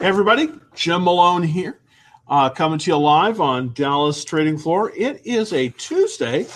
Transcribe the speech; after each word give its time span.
Hey 0.00 0.06
everybody, 0.06 0.48
Jim 0.74 1.04
Malone 1.04 1.42
here, 1.42 1.78
uh, 2.26 2.48
coming 2.48 2.78
to 2.78 2.90
you 2.90 2.96
live 2.96 3.38
on 3.38 3.74
Dallas 3.74 4.24
Trading 4.24 4.56
Floor. 4.56 4.90
It 4.96 5.20
is 5.26 5.52
a 5.52 5.68
Tuesday, 5.68 6.46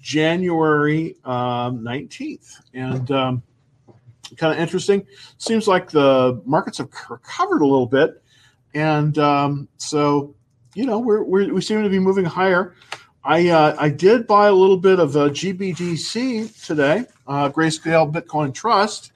January 0.00 1.16
um, 1.24 1.80
19th, 1.80 2.62
and 2.74 3.10
um, 3.10 3.42
kind 4.36 4.52
of 4.52 4.60
interesting. 4.60 5.04
Seems 5.36 5.66
like 5.66 5.90
the 5.90 6.40
markets 6.44 6.78
have 6.78 6.88
recovered 7.10 7.60
a 7.60 7.66
little 7.66 7.88
bit, 7.88 8.22
and 8.72 9.18
um, 9.18 9.66
so 9.78 10.36
you 10.76 10.86
know 10.86 11.00
we're, 11.00 11.24
we're, 11.24 11.52
we 11.52 11.60
seem 11.62 11.82
to 11.82 11.90
be 11.90 11.98
moving 11.98 12.24
higher. 12.24 12.76
I 13.24 13.48
uh, 13.48 13.74
I 13.80 13.88
did 13.88 14.28
buy 14.28 14.46
a 14.46 14.54
little 14.54 14.78
bit 14.78 15.00
of 15.00 15.16
a 15.16 15.28
GBTC 15.28 16.64
today, 16.64 17.04
uh, 17.26 17.50
Grayscale 17.50 18.12
Bitcoin 18.12 18.54
Trust 18.54 19.10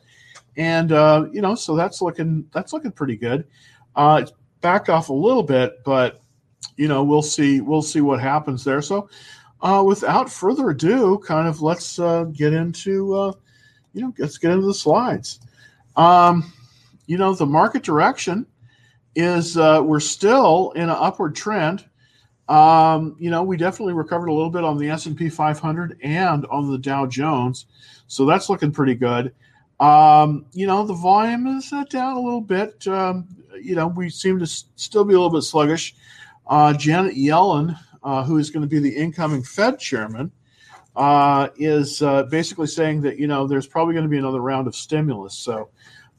and 0.57 0.93
uh, 0.93 1.27
you 1.33 1.41
know, 1.41 1.55
so 1.55 1.77
that's 1.77 2.03
looking 2.03 2.47
that's 2.53 2.73
looking 2.73 2.93
pretty 2.93 3.17
good. 3.17 3.47
Uh, 3.95 4.21
it's 4.23 4.33
backed 4.61 4.89
off 4.89 5.09
a 5.09 5.13
little 5.13 5.43
bit, 5.43 5.83
but 5.85 6.21
you 6.77 6.89
know, 6.89 7.03
we'll 7.03 7.23
see 7.23 7.61
we'll 7.61 7.83
see 7.83 8.01
what 8.01 8.21
happens 8.21 8.65
there. 8.65 8.83
So, 8.83 9.09
uh, 9.61 9.83
without 9.87 10.31
further 10.31 10.71
ado, 10.71 11.19
kind 11.19 11.49
of 11.49 11.63
let's 11.63 11.99
uh, 11.99 12.25
get 12.25 12.53
into 12.53 13.15
uh, 13.15 13.33
you 13.93 14.03
know 14.03 14.15
let's 14.19 14.39
get 14.39 14.53
into 14.53 14.67
the 14.67 14.75
slides. 14.75 15.41
Um, 15.97 16.53
you 17.07 17.19
know, 17.19 17.35
the 17.35 17.47
market 17.47 17.83
direction 17.83 18.47
is 19.15 19.57
uh, 19.57 19.83
we're 19.85 20.01
still 20.01 20.71
in 20.73 20.85
an 20.85 20.91
upward 20.91 21.35
trend. 21.35 21.85
Um, 22.49 23.17
you 23.19 23.31
know, 23.31 23.43
we 23.43 23.57
definitely 23.57 23.95
recovered 23.95 24.29
a 24.29 24.33
little 24.33 24.51
bit 24.51 24.65
on 24.65 24.77
the 24.77 24.91
S 24.91 25.07
and 25.07 25.17
P 25.17 25.29
500 25.29 25.99
and 26.03 26.47
on 26.47 26.71
the 26.71 26.79
Dow 26.79 27.07
Jones, 27.07 27.67
so 28.09 28.27
that's 28.27 28.49
looking 28.49 28.73
pretty 28.73 28.95
good. 28.95 29.33
Um, 29.81 30.45
you 30.53 30.67
know, 30.67 30.85
the 30.85 30.95
volume 30.95 31.47
is 31.47 31.73
uh, 31.73 31.85
down 31.85 32.17
a 32.17 32.21
little 32.21 32.43
bit. 32.43 32.87
Um, 32.87 33.27
you 33.61 33.75
know, 33.75 33.89
we 33.89 34.11
seem 34.11 34.39
to 34.39 34.45
s- 34.45 34.67
still 34.77 35.05
be 35.05 35.15
a 35.15 35.17
little 35.17 35.31
bit 35.31 35.43
sluggish. 35.43 35.95
Uh, 36.47 36.75
Janet 36.75 37.17
Yellen, 37.17 37.79
uh, 38.03 38.23
who 38.23 38.37
is 38.37 38.51
going 38.51 38.63
to 38.63 38.69
be 38.69 38.79
the 38.79 38.95
incoming 38.95 39.43
Fed 39.43 39.79
chairman, 39.79 40.31
uh, 40.97 41.49
is 41.57 42.03
uh, 42.03 42.25
basically 42.25 42.67
saying 42.67 43.01
that, 43.01 43.19
you 43.19 43.27
know, 43.27 43.47
there's 43.47 43.67
probably 43.67 43.95
going 43.95 44.05
to 44.05 44.11
be 44.11 44.19
another 44.19 44.41
round 44.41 44.67
of 44.67 44.77
stimulus. 44.77 45.35
So 45.35 45.71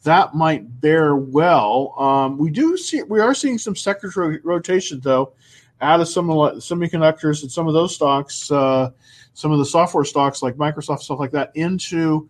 that 0.04 0.34
might 0.34 0.82
bear 0.82 1.16
well. 1.16 1.94
Um, 2.00 2.40
we 2.40 2.50
do 2.50 2.76
see, 2.78 3.04
we 3.04 3.20
are 3.20 3.36
seeing 3.36 3.60
some 3.60 3.76
sector 3.76 4.12
ro- 4.16 4.40
rotation, 4.44 5.00
though, 5.02 5.34
out 5.82 6.00
of 6.00 6.08
some 6.08 6.28
semiconductors 6.28 7.44
and 7.44 7.52
some 7.52 7.68
of 7.68 7.76
those 7.76 7.94
stocks, 7.94 8.52
uh, 8.52 8.90
some 9.34 9.52
of 9.52 9.60
the 9.60 9.66
software 9.66 10.04
stocks 10.04 10.42
like 10.42 10.56
Microsoft, 10.56 11.02
stuff 11.02 11.20
like 11.20 11.32
that, 11.32 11.52
into 11.56 12.28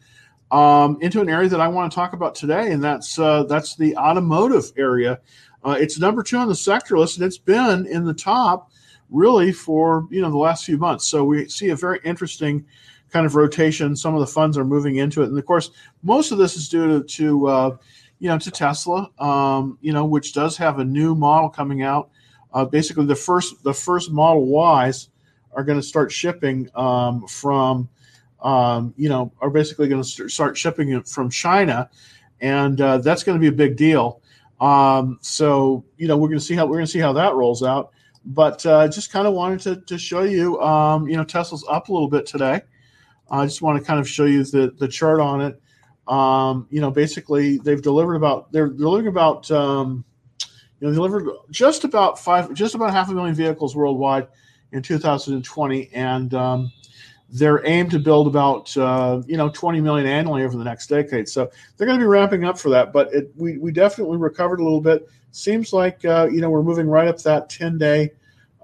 um, 0.51 0.97
into 1.01 1.21
an 1.21 1.29
area 1.29 1.49
that 1.49 1.61
I 1.61 1.67
want 1.67 1.91
to 1.91 1.95
talk 1.95 2.13
about 2.13 2.35
today, 2.35 2.71
and 2.71 2.83
that's 2.83 3.17
uh, 3.17 3.43
that's 3.43 3.75
the 3.75 3.95
automotive 3.95 4.71
area. 4.77 5.19
Uh, 5.63 5.77
it's 5.79 5.99
number 5.99 6.23
two 6.23 6.37
on 6.37 6.47
the 6.47 6.55
sector 6.55 6.97
list, 6.97 7.17
and 7.17 7.25
it's 7.25 7.37
been 7.37 7.85
in 7.87 8.03
the 8.03 8.13
top 8.13 8.71
really 9.09 9.51
for 9.51 10.07
you 10.11 10.21
know 10.21 10.29
the 10.29 10.37
last 10.37 10.65
few 10.65 10.77
months. 10.77 11.07
So 11.07 11.23
we 11.23 11.47
see 11.47 11.69
a 11.69 11.75
very 11.75 11.99
interesting 12.03 12.65
kind 13.11 13.25
of 13.25 13.35
rotation. 13.35 13.95
Some 13.95 14.13
of 14.13 14.19
the 14.19 14.27
funds 14.27 14.57
are 14.57 14.65
moving 14.65 14.97
into 14.97 15.21
it, 15.21 15.29
and 15.29 15.37
of 15.37 15.45
course, 15.45 15.71
most 16.03 16.31
of 16.31 16.37
this 16.37 16.57
is 16.57 16.67
due 16.67 16.99
to, 16.99 17.03
to 17.03 17.47
uh, 17.47 17.77
you 18.19 18.27
know 18.27 18.37
to 18.37 18.51
Tesla, 18.51 19.09
um, 19.19 19.77
you 19.81 19.93
know, 19.93 20.03
which 20.05 20.33
does 20.33 20.57
have 20.57 20.79
a 20.79 20.85
new 20.85 21.15
model 21.15 21.49
coming 21.49 21.81
out. 21.81 22.09
Uh, 22.53 22.65
basically, 22.65 23.05
the 23.05 23.15
first 23.15 23.63
the 23.63 23.73
first 23.73 24.11
Model 24.11 24.45
Ys 24.85 25.07
are 25.53 25.63
going 25.63 25.79
to 25.79 25.85
start 25.85 26.11
shipping 26.11 26.69
um, 26.75 27.25
from 27.27 27.89
um, 28.41 28.93
you 28.97 29.09
know, 29.09 29.31
are 29.41 29.49
basically 29.49 29.87
going 29.87 30.03
to 30.03 30.29
start 30.29 30.57
shipping 30.57 30.91
it 30.91 31.07
from 31.07 31.29
China, 31.29 31.89
and 32.39 32.79
uh, 32.81 32.97
that's 32.99 33.23
going 33.23 33.37
to 33.37 33.41
be 33.41 33.47
a 33.47 33.51
big 33.51 33.77
deal. 33.77 34.21
Um, 34.59 35.19
so 35.21 35.83
you 35.97 36.07
know, 36.07 36.17
we're 36.17 36.27
going 36.27 36.39
to 36.39 36.45
see 36.45 36.55
how 36.55 36.65
we're 36.65 36.75
going 36.75 36.85
to 36.85 36.91
see 36.91 36.99
how 36.99 37.13
that 37.13 37.35
rolls 37.35 37.63
out. 37.63 37.91
But 38.23 38.63
uh, 38.65 38.87
just 38.87 39.11
kind 39.11 39.27
of 39.27 39.33
wanted 39.33 39.59
to, 39.61 39.81
to 39.87 39.97
show 39.97 40.21
you, 40.21 40.61
um, 40.61 41.07
you 41.07 41.17
know, 41.17 41.23
Tesla's 41.23 41.65
up 41.67 41.89
a 41.89 41.93
little 41.93 42.07
bit 42.07 42.27
today. 42.27 42.61
I 43.31 43.45
just 43.45 43.61
want 43.61 43.79
to 43.79 43.83
kind 43.83 43.99
of 43.99 44.07
show 44.07 44.25
you 44.25 44.43
the 44.43 44.73
the 44.77 44.87
chart 44.87 45.19
on 45.19 45.41
it. 45.41 45.61
Um, 46.07 46.67
you 46.69 46.81
know, 46.81 46.91
basically 46.91 47.57
they've 47.57 47.81
delivered 47.81 48.15
about 48.15 48.51
they're 48.51 48.67
delivering 48.67 49.07
about 49.07 49.49
um, 49.49 50.03
you 50.79 50.87
know 50.87 50.93
delivered 50.93 51.27
just 51.49 51.83
about 51.83 52.19
five 52.19 52.53
just 52.53 52.75
about 52.75 52.91
half 52.91 53.09
a 53.09 53.13
million 53.13 53.33
vehicles 53.33 53.75
worldwide 53.75 54.27
in 54.71 54.81
2020 54.81 55.89
and 55.93 56.33
um, 56.33 56.71
they're 57.31 57.65
aimed 57.65 57.91
to 57.91 57.99
build 57.99 58.27
about 58.27 58.75
uh, 58.77 59.21
you 59.25 59.37
know 59.37 59.49
20 59.49 59.79
million 59.81 60.05
annually 60.05 60.43
over 60.43 60.57
the 60.57 60.63
next 60.63 60.87
decade. 60.87 61.29
So 61.29 61.49
they're 61.77 61.87
going 61.87 61.99
to 61.99 62.03
be 62.03 62.07
ramping 62.07 62.43
up 62.43 62.59
for 62.59 62.69
that. 62.69 62.91
But 62.91 63.13
it, 63.13 63.31
we 63.35 63.57
we 63.57 63.71
definitely 63.71 64.17
recovered 64.17 64.59
a 64.59 64.63
little 64.63 64.81
bit. 64.81 65.09
Seems 65.31 65.71
like 65.71 66.03
uh, 66.03 66.27
you 66.31 66.41
know 66.41 66.49
we're 66.49 66.63
moving 66.63 66.87
right 66.87 67.07
up 67.07 67.19
that 67.19 67.49
10 67.49 67.77
day 67.77 68.11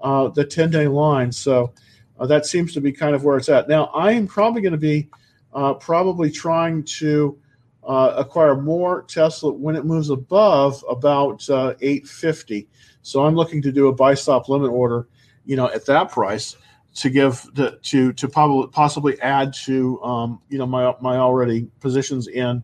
uh, 0.02 0.28
the 0.28 0.44
10 0.44 0.70
day 0.70 0.86
line. 0.86 1.32
So 1.32 1.72
uh, 2.20 2.26
that 2.26 2.44
seems 2.44 2.74
to 2.74 2.80
be 2.80 2.92
kind 2.92 3.14
of 3.14 3.24
where 3.24 3.38
it's 3.38 3.48
at. 3.48 3.68
Now 3.68 3.86
I 3.86 4.12
am 4.12 4.26
probably 4.26 4.60
going 4.60 4.72
to 4.72 4.78
be 4.78 5.08
uh, 5.54 5.74
probably 5.74 6.30
trying 6.30 6.84
to 6.84 7.38
uh, 7.84 8.14
acquire 8.18 8.54
more 8.54 9.02
Tesla 9.04 9.50
when 9.50 9.76
it 9.76 9.86
moves 9.86 10.10
above 10.10 10.84
about 10.90 11.42
850. 11.48 12.68
So 13.00 13.24
I'm 13.24 13.34
looking 13.34 13.62
to 13.62 13.72
do 13.72 13.88
a 13.88 13.94
buy 13.94 14.12
stop 14.12 14.50
limit 14.50 14.70
order, 14.70 15.08
you 15.46 15.56
know, 15.56 15.70
at 15.70 15.86
that 15.86 16.10
price 16.10 16.54
to 16.98 17.10
give 17.10 17.48
to 17.54 17.78
to, 17.82 18.12
to 18.12 18.28
probably 18.28 18.68
possibly 18.68 19.20
add 19.20 19.52
to 19.52 20.02
um, 20.02 20.40
you 20.48 20.58
know 20.58 20.66
my 20.66 20.94
my 21.00 21.16
already 21.16 21.70
positions 21.80 22.28
in 22.28 22.62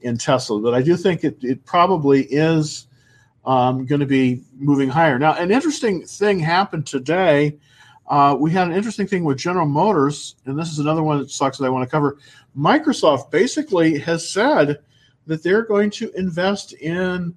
in 0.00 0.18
Tesla. 0.18 0.60
But 0.60 0.74
I 0.74 0.82
do 0.82 0.96
think 0.96 1.24
it 1.24 1.38
it 1.42 1.64
probably 1.64 2.22
is 2.24 2.86
um, 3.44 3.84
going 3.86 4.00
to 4.00 4.06
be 4.06 4.42
moving 4.54 4.88
higher. 4.88 5.18
Now, 5.18 5.34
an 5.34 5.50
interesting 5.50 6.04
thing 6.06 6.38
happened 6.38 6.86
today. 6.86 7.58
Uh, 8.06 8.36
we 8.38 8.50
had 8.50 8.68
an 8.68 8.74
interesting 8.74 9.06
thing 9.06 9.24
with 9.24 9.38
General 9.38 9.66
Motors, 9.66 10.36
and 10.44 10.58
this 10.58 10.70
is 10.70 10.78
another 10.78 11.02
one 11.02 11.18
that 11.18 11.30
sucks 11.30 11.58
that 11.58 11.64
I 11.64 11.70
want 11.70 11.88
to 11.88 11.90
cover. 11.90 12.18
Microsoft 12.56 13.30
basically 13.30 13.98
has 14.00 14.28
said 14.28 14.80
that 15.26 15.42
they're 15.42 15.64
going 15.64 15.90
to 15.90 16.10
invest 16.12 16.72
in 16.74 17.34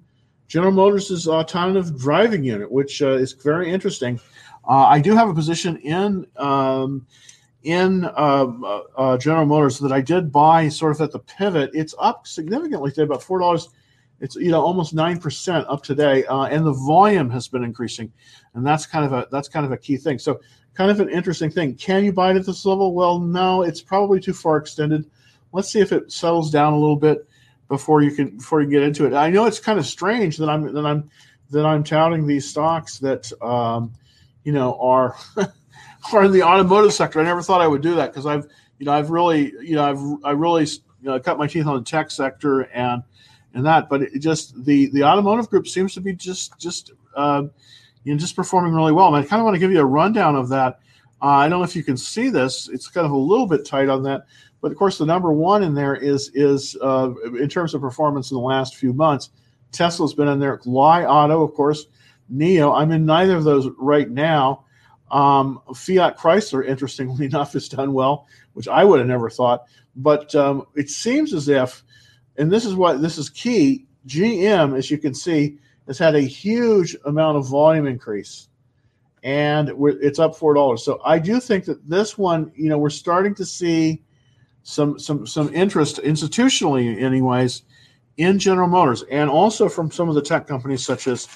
General 0.48 0.72
Motors' 0.72 1.26
autonomous 1.26 1.90
driving 1.90 2.44
unit, 2.44 2.70
which 2.70 3.02
uh, 3.02 3.10
is 3.12 3.32
very 3.32 3.70
interesting. 3.70 4.20
Uh, 4.66 4.86
I 4.86 5.00
do 5.00 5.14
have 5.14 5.28
a 5.28 5.34
position 5.34 5.76
in 5.78 6.26
um, 6.36 7.06
in 7.62 8.04
uh, 8.04 8.08
uh, 8.08 8.82
uh, 8.96 9.18
General 9.18 9.46
Motors 9.46 9.78
that 9.78 9.92
I 9.92 10.00
did 10.00 10.32
buy 10.32 10.68
sort 10.68 10.92
of 10.92 11.00
at 11.00 11.12
the 11.12 11.18
pivot. 11.20 11.70
It's 11.72 11.94
up 11.98 12.26
significantly 12.26 12.90
today, 12.90 13.04
about 13.04 13.22
four 13.22 13.38
dollars. 13.38 13.68
It's 14.20 14.34
you 14.34 14.50
know 14.50 14.62
almost 14.62 14.94
nine 14.94 15.18
percent 15.18 15.66
up 15.68 15.82
today, 15.82 16.24
uh, 16.26 16.44
and 16.44 16.66
the 16.66 16.72
volume 16.72 17.30
has 17.30 17.46
been 17.48 17.62
increasing, 17.62 18.12
and 18.54 18.66
that's 18.66 18.86
kind 18.86 19.04
of 19.04 19.12
a 19.12 19.28
that's 19.30 19.48
kind 19.48 19.64
of 19.64 19.72
a 19.72 19.76
key 19.76 19.96
thing. 19.96 20.18
So 20.18 20.40
kind 20.74 20.90
of 20.90 21.00
an 21.00 21.10
interesting 21.10 21.50
thing. 21.50 21.74
Can 21.76 22.04
you 22.04 22.12
buy 22.12 22.30
it 22.32 22.36
at 22.36 22.46
this 22.46 22.64
level? 22.66 22.92
Well, 22.92 23.20
no, 23.20 23.62
it's 23.62 23.82
probably 23.82 24.20
too 24.20 24.32
far 24.32 24.56
extended. 24.56 25.08
Let's 25.52 25.70
see 25.70 25.80
if 25.80 25.92
it 25.92 26.10
settles 26.10 26.50
down 26.50 26.72
a 26.72 26.78
little 26.78 26.96
bit 26.96 27.28
before 27.68 28.02
you 28.02 28.10
can 28.10 28.36
before 28.38 28.62
you 28.62 28.68
get 28.68 28.82
into 28.82 29.06
it. 29.06 29.12
I 29.12 29.30
know 29.30 29.44
it's 29.44 29.60
kind 29.60 29.78
of 29.78 29.86
strange 29.86 30.38
that 30.38 30.48
I'm 30.48 30.72
that 30.72 30.86
I'm 30.86 31.08
that 31.50 31.64
I'm 31.64 31.84
touting 31.84 32.26
these 32.26 32.48
stocks 32.48 32.98
that. 32.98 33.30
Um, 33.40 33.92
you 34.46 34.52
know, 34.52 34.78
are 34.80 35.16
are 36.12 36.24
in 36.24 36.30
the 36.30 36.42
automotive 36.44 36.92
sector. 36.92 37.20
I 37.20 37.24
never 37.24 37.42
thought 37.42 37.60
I 37.60 37.66
would 37.66 37.82
do 37.82 37.96
that 37.96 38.12
because 38.12 38.26
I've, 38.26 38.46
you 38.78 38.86
know, 38.86 38.92
I've 38.92 39.10
really, 39.10 39.52
you 39.60 39.74
know, 39.74 39.84
I've 39.84 40.24
I 40.24 40.30
really 40.30 40.62
you 40.62 41.10
know, 41.10 41.18
cut 41.18 41.36
my 41.36 41.48
teeth 41.48 41.66
on 41.66 41.76
the 41.76 41.82
tech 41.82 42.12
sector 42.12 42.62
and 42.72 43.02
and 43.54 43.66
that, 43.66 43.88
but 43.88 44.02
it 44.02 44.20
just 44.20 44.64
the 44.64 44.86
the 44.90 45.02
automotive 45.02 45.50
group 45.50 45.66
seems 45.66 45.94
to 45.94 46.00
be 46.00 46.12
just 46.12 46.56
just 46.60 46.92
uh, 47.16 47.42
you 48.04 48.12
know 48.12 48.18
just 48.18 48.36
performing 48.36 48.72
really 48.72 48.92
well. 48.92 49.08
And 49.08 49.16
I 49.16 49.26
kind 49.26 49.40
of 49.40 49.44
want 49.44 49.56
to 49.56 49.58
give 49.58 49.72
you 49.72 49.80
a 49.80 49.84
rundown 49.84 50.36
of 50.36 50.48
that. 50.50 50.78
Uh, 51.20 51.26
I 51.26 51.48
don't 51.48 51.58
know 51.58 51.64
if 51.64 51.74
you 51.74 51.82
can 51.82 51.96
see 51.96 52.30
this; 52.30 52.68
it's 52.68 52.86
kind 52.86 53.04
of 53.04 53.10
a 53.10 53.16
little 53.16 53.46
bit 53.46 53.66
tight 53.66 53.88
on 53.88 54.04
that, 54.04 54.26
but 54.60 54.70
of 54.70 54.78
course 54.78 54.98
the 54.98 55.06
number 55.06 55.32
one 55.32 55.64
in 55.64 55.74
there 55.74 55.96
is 55.96 56.30
is 56.34 56.76
uh, 56.82 57.12
in 57.40 57.48
terms 57.48 57.74
of 57.74 57.80
performance 57.80 58.30
in 58.30 58.36
the 58.36 58.42
last 58.42 58.76
few 58.76 58.92
months. 58.92 59.30
Tesla's 59.72 60.14
been 60.14 60.28
in 60.28 60.38
there. 60.38 60.60
Li 60.64 61.04
Auto, 61.04 61.42
of 61.42 61.52
course, 61.54 61.86
NIO. 62.32 62.76
I'm 62.76 62.90
in 62.92 63.06
neither 63.06 63.36
of 63.36 63.44
those 63.44 63.68
right 63.78 64.10
now. 64.10 64.64
Um, 65.10 65.60
Fiat 65.74 66.18
Chrysler, 66.18 66.66
interestingly 66.66 67.26
enough, 67.32 67.52
has 67.52 67.68
done 67.68 67.92
well, 67.92 68.26
which 68.54 68.68
I 68.68 68.84
would 68.84 68.98
have 68.98 69.08
never 69.08 69.30
thought. 69.30 69.64
But 69.94 70.34
um, 70.34 70.66
it 70.74 70.90
seems 70.90 71.32
as 71.32 71.48
if, 71.48 71.82
and 72.36 72.50
this 72.50 72.64
is 72.64 72.74
what 72.74 73.00
this 73.00 73.18
is 73.18 73.30
key. 73.30 73.86
GM, 74.06 74.76
as 74.76 74.90
you 74.90 74.98
can 74.98 75.14
see, 75.14 75.58
has 75.86 75.98
had 75.98 76.14
a 76.14 76.20
huge 76.20 76.96
amount 77.04 77.38
of 77.38 77.48
volume 77.48 77.86
increase, 77.86 78.48
and 79.22 79.72
it's 79.78 80.18
up 80.18 80.36
four 80.36 80.54
dollars. 80.54 80.84
So 80.84 81.00
I 81.04 81.18
do 81.18 81.40
think 81.40 81.64
that 81.64 81.88
this 81.88 82.18
one, 82.18 82.52
you 82.54 82.68
know, 82.68 82.78
we're 82.78 82.90
starting 82.90 83.34
to 83.36 83.44
see 83.44 84.02
some 84.62 84.98
some 84.98 85.26
some 85.26 85.52
interest 85.54 86.00
institutionally, 86.02 87.00
anyways, 87.00 87.62
in 88.16 88.38
General 88.38 88.68
Motors, 88.68 89.02
and 89.10 89.30
also 89.30 89.68
from 89.68 89.90
some 89.90 90.08
of 90.08 90.14
the 90.14 90.22
tech 90.22 90.46
companies 90.46 90.84
such 90.84 91.06
as 91.06 91.26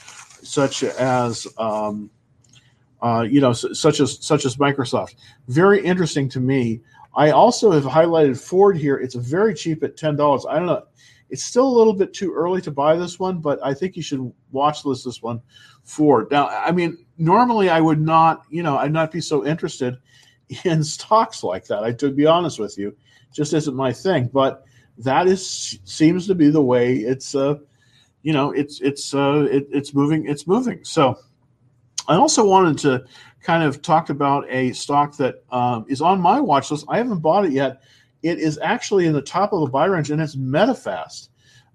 such 0.42 0.82
as 0.82 1.46
um, 1.58 2.10
uh, 3.02 3.26
you 3.28 3.40
know, 3.40 3.52
such 3.52 4.00
as 4.00 4.24
such 4.24 4.44
as 4.44 4.56
Microsoft. 4.56 5.16
Very 5.48 5.84
interesting 5.84 6.28
to 6.30 6.40
me. 6.40 6.80
I 7.14 7.30
also 7.30 7.70
have 7.70 7.84
highlighted 7.84 8.38
Ford 8.38 8.76
here. 8.76 8.96
It's 8.98 9.14
very 9.14 9.54
cheap 9.54 9.82
at 9.82 9.96
ten 9.96 10.16
dollars. 10.16 10.46
I 10.48 10.56
don't 10.56 10.66
know. 10.66 10.84
It's 11.30 11.44
still 11.44 11.66
a 11.66 11.76
little 11.76 11.94
bit 11.94 12.12
too 12.12 12.32
early 12.32 12.60
to 12.62 12.70
buy 12.70 12.96
this 12.96 13.18
one, 13.18 13.38
but 13.38 13.64
I 13.64 13.72
think 13.72 13.96
you 13.96 14.02
should 14.02 14.32
watch 14.50 14.84
list 14.84 15.04
this 15.04 15.22
one 15.22 15.40
Ford. 15.84 16.28
Now, 16.30 16.48
I 16.48 16.72
mean, 16.72 17.04
normally 17.18 17.70
I 17.70 17.80
would 17.80 18.00
not, 18.00 18.42
you 18.50 18.62
know, 18.62 18.76
I'd 18.76 18.92
not 18.92 19.12
be 19.12 19.20
so 19.20 19.46
interested 19.46 19.98
in 20.64 20.82
stocks 20.82 21.42
like 21.42 21.66
that. 21.66 21.84
I 21.84 21.92
to 21.92 22.10
be 22.10 22.26
honest 22.26 22.58
with 22.58 22.76
you, 22.76 22.96
just 23.32 23.54
isn't 23.54 23.76
my 23.76 23.92
thing. 23.92 24.28
But 24.32 24.64
that 24.98 25.26
is 25.26 25.78
seems 25.84 26.26
to 26.26 26.34
be 26.34 26.50
the 26.50 26.62
way 26.62 26.96
it's 26.96 27.34
uh 27.34 27.56
you 28.22 28.32
know 28.32 28.52
it's 28.52 28.80
it's 28.80 29.14
uh 29.14 29.46
it, 29.50 29.66
it's 29.70 29.94
moving 29.94 30.26
it's 30.26 30.46
moving. 30.46 30.84
So 30.84 31.18
i 32.08 32.14
also 32.14 32.46
wanted 32.46 32.78
to 32.78 33.04
kind 33.42 33.62
of 33.62 33.82
talk 33.82 34.08
about 34.10 34.44
a 34.50 34.72
stock 34.72 35.16
that 35.16 35.42
um, 35.50 35.86
is 35.88 36.02
on 36.02 36.20
my 36.20 36.40
watch 36.40 36.70
list. 36.70 36.84
I 36.88 36.98
haven't 36.98 37.20
bought 37.20 37.46
it 37.46 37.52
yet. 37.52 37.82
It 38.22 38.38
is 38.38 38.58
actually 38.62 39.06
in 39.06 39.14
the 39.14 39.22
top 39.22 39.54
of 39.54 39.60
the 39.60 39.66
buy 39.66 39.86
range 39.86 40.10
and 40.10 40.20
it's 40.20 40.36
medifast 40.36 41.28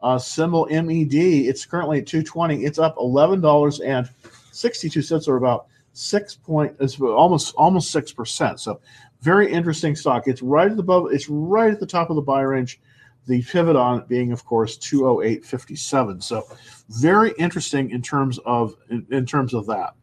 uh, 0.04 0.20
symbol 0.20 0.68
med 0.70 1.14
it's 1.14 1.66
currently 1.66 1.98
at 2.00 2.06
220 2.06 2.64
it's 2.64 2.78
up 2.78 2.96
$11.62 2.98 5.28
or 5.28 5.38
about 5.38 5.66
six 5.94 6.36
point 6.36 6.76
almost 7.02 7.56
almost 7.56 7.90
six 7.92 8.12
percent. 8.12 8.60
So 8.60 8.80
very 9.22 9.52
interesting 9.52 9.96
stock. 9.96 10.28
It's 10.28 10.42
right 10.42 10.72
above 10.72 11.08
it's 11.12 11.30
right 11.30 11.72
at 11.72 11.80
the 11.80 11.88
top 11.88 12.10
of 12.10 12.18
the 12.18 12.22
buy 12.22 12.42
range 12.42 12.82
the 13.28 13.42
pivot 13.44 13.76
on 13.76 14.00
it 14.00 14.08
being, 14.08 14.32
of 14.32 14.46
course, 14.46 14.78
208.57. 14.78 16.24
So 16.24 16.44
very 16.90 17.34
interesting 17.38 17.90
in 17.92 18.02
terms 18.02 18.40
of 18.46 18.76
in, 18.90 19.06
in 19.12 19.26
terms 19.26 19.54
of 19.54 19.66
that 19.68 19.94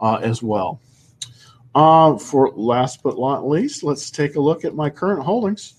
uh, 0.00 0.16
as 0.16 0.42
well. 0.42 0.80
Uh, 1.74 2.16
for 2.16 2.50
last 2.52 3.02
but 3.02 3.18
not 3.18 3.46
least, 3.46 3.82
let's 3.82 4.10
take 4.10 4.36
a 4.36 4.40
look 4.40 4.64
at 4.64 4.74
my 4.74 4.88
current 4.88 5.22
holdings. 5.22 5.74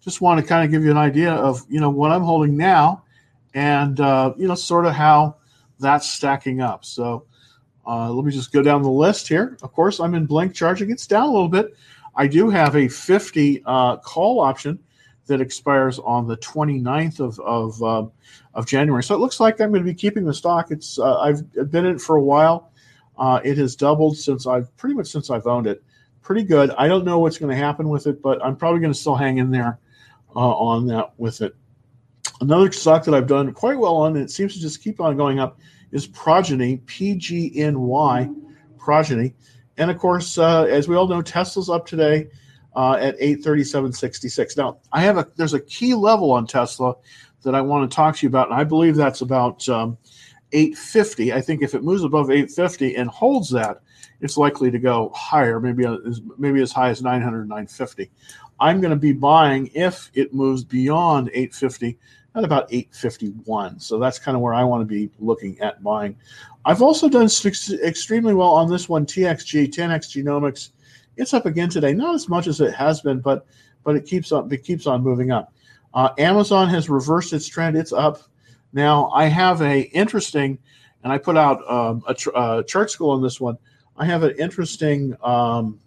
Just 0.00 0.20
want 0.20 0.40
to 0.40 0.46
kind 0.46 0.64
of 0.64 0.70
give 0.70 0.84
you 0.84 0.90
an 0.90 0.96
idea 0.96 1.32
of 1.32 1.64
you 1.68 1.80
know 1.80 1.90
what 1.90 2.12
I'm 2.12 2.22
holding 2.22 2.56
now, 2.56 3.04
and 3.54 3.98
uh, 4.00 4.32
you 4.36 4.46
know 4.46 4.54
sort 4.54 4.86
of 4.86 4.94
how 4.94 5.36
that's 5.78 6.08
stacking 6.08 6.60
up. 6.60 6.84
So 6.84 7.26
uh, 7.86 8.10
let 8.10 8.24
me 8.24 8.32
just 8.32 8.52
go 8.52 8.62
down 8.62 8.82
the 8.82 8.90
list 8.90 9.26
here. 9.26 9.58
Of 9.62 9.72
course, 9.72 9.98
I'm 9.98 10.14
in 10.14 10.26
Blink 10.26 10.54
charging. 10.54 10.90
It's 10.90 11.06
down 11.06 11.24
a 11.24 11.32
little 11.32 11.48
bit. 11.48 11.74
I 12.14 12.26
do 12.26 12.50
have 12.50 12.76
a 12.76 12.88
50 12.88 13.62
uh, 13.64 13.96
call 13.96 14.40
option 14.40 14.78
that 15.26 15.40
expires 15.40 15.98
on 15.98 16.26
the 16.26 16.36
29th 16.38 17.20
of 17.20 17.38
of, 17.40 17.82
um, 17.82 18.12
of 18.54 18.66
January. 18.66 19.02
So 19.02 19.14
it 19.14 19.18
looks 19.18 19.40
like 19.40 19.60
I'm 19.60 19.70
going 19.70 19.84
to 19.84 19.90
be 19.90 19.94
keeping 19.94 20.24
the 20.24 20.34
stock. 20.34 20.70
It's 20.70 20.98
uh, 20.98 21.18
I've 21.20 21.52
been 21.70 21.86
in 21.86 21.96
it 21.96 22.00
for 22.00 22.16
a 22.16 22.22
while. 22.22 22.72
Uh, 23.18 23.40
it 23.44 23.58
has 23.58 23.76
doubled 23.76 24.16
since 24.16 24.46
I've 24.46 24.74
pretty 24.76 24.94
much 24.94 25.08
since 25.08 25.30
I've 25.30 25.46
owned 25.46 25.66
it. 25.66 25.82
Pretty 26.22 26.42
good. 26.42 26.70
I 26.78 26.88
don't 26.88 27.04
know 27.04 27.18
what's 27.18 27.38
going 27.38 27.50
to 27.50 27.56
happen 27.56 27.88
with 27.88 28.06
it, 28.06 28.22
but 28.22 28.44
I'm 28.44 28.56
probably 28.56 28.80
going 28.80 28.92
to 28.92 28.98
still 28.98 29.16
hang 29.16 29.38
in 29.38 29.50
there 29.50 29.78
uh, 30.34 30.38
on 30.38 30.86
that 30.86 31.12
with 31.18 31.42
it. 31.42 31.54
Another 32.40 32.70
stock 32.72 33.04
that 33.04 33.14
I've 33.14 33.26
done 33.26 33.52
quite 33.52 33.78
well 33.78 33.96
on, 33.96 34.16
and 34.16 34.24
it 34.24 34.30
seems 34.30 34.54
to 34.54 34.60
just 34.60 34.82
keep 34.82 35.00
on 35.00 35.16
going 35.16 35.38
up, 35.38 35.58
is 35.92 36.06
Progyny, 36.06 36.78
P 36.86 37.14
G 37.14 37.52
N 37.56 37.80
Y, 37.80 38.28
Progyny. 38.78 39.34
And 39.76 39.90
of 39.90 39.98
course, 39.98 40.38
uh, 40.38 40.64
as 40.64 40.88
we 40.88 40.96
all 40.96 41.08
know, 41.08 41.22
Tesla's 41.22 41.68
up 41.68 41.86
today 41.86 42.28
uh, 42.76 42.94
at 42.94 43.18
837.66. 43.18 44.56
Now, 44.56 44.78
I 44.92 45.02
have 45.02 45.18
a 45.18 45.26
there's 45.36 45.54
a 45.54 45.60
key 45.60 45.94
level 45.94 46.30
on 46.30 46.46
Tesla 46.46 46.94
that 47.42 47.54
I 47.54 47.60
want 47.60 47.90
to 47.90 47.94
talk 47.94 48.16
to 48.16 48.26
you 48.26 48.28
about, 48.28 48.50
and 48.50 48.58
I 48.58 48.64
believe 48.64 48.96
that's 48.96 49.22
about 49.22 49.68
um, 49.68 49.96
850. 50.52 51.32
I 51.32 51.40
think 51.40 51.62
if 51.62 51.74
it 51.74 51.82
moves 51.82 52.04
above 52.04 52.30
850 52.30 52.96
and 52.96 53.08
holds 53.08 53.50
that, 53.50 53.80
it's 54.20 54.36
likely 54.36 54.70
to 54.70 54.78
go 54.78 55.10
higher, 55.14 55.60
maybe 55.60 55.86
as, 55.86 56.20
maybe 56.38 56.60
as 56.60 56.72
high 56.72 56.90
as 56.90 57.02
900, 57.02 57.48
950. 57.48 58.10
I'm 58.60 58.80
going 58.80 58.90
to 58.90 58.96
be 58.96 59.12
buying 59.12 59.70
if 59.74 60.10
it 60.14 60.34
moves 60.34 60.64
beyond 60.64 61.28
850 61.28 61.98
at 62.34 62.44
about 62.44 62.70
851. 62.70 63.80
So 63.80 63.98
that's 63.98 64.18
kind 64.18 64.36
of 64.36 64.42
where 64.42 64.52
I 64.52 64.62
want 64.64 64.82
to 64.82 64.84
be 64.84 65.10
looking 65.18 65.58
at 65.60 65.82
buying. 65.82 66.16
I've 66.64 66.82
also 66.82 67.08
done 67.08 67.28
extremely 67.82 68.34
well 68.34 68.50
on 68.50 68.70
this 68.70 68.88
one, 68.88 69.06
TXG, 69.06 69.68
10x 69.68 70.22
Genomics 70.22 70.70
it's 71.16 71.34
up 71.34 71.46
again 71.46 71.68
today, 71.68 71.92
not 71.92 72.14
as 72.14 72.28
much 72.28 72.46
as 72.46 72.60
it 72.60 72.74
has 72.74 73.00
been, 73.00 73.20
but 73.20 73.46
but 73.84 73.96
it 73.96 74.06
keeps 74.06 74.32
up. 74.32 74.52
It 74.52 74.64
keeps 74.64 74.86
on 74.86 75.02
moving 75.02 75.30
up. 75.30 75.52
Uh, 75.94 76.10
Amazon 76.18 76.68
has 76.68 76.88
reversed 76.88 77.32
its 77.32 77.48
trend. 77.48 77.76
It's 77.76 77.92
up 77.92 78.20
now. 78.72 79.10
I 79.10 79.26
have 79.26 79.60
a 79.62 79.82
interesting, 79.90 80.58
and 81.02 81.12
I 81.12 81.18
put 81.18 81.36
out 81.36 81.68
um, 81.70 82.02
a, 82.06 82.14
tr- 82.14 82.34
uh, 82.34 82.62
chart 82.62 82.90
school 82.90 83.10
on 83.10 83.22
this 83.22 83.40
one. 83.40 83.58
I 83.96 84.04
have 84.04 84.22
an 84.22 84.34
interesting 84.38 85.16
um, 85.22 85.80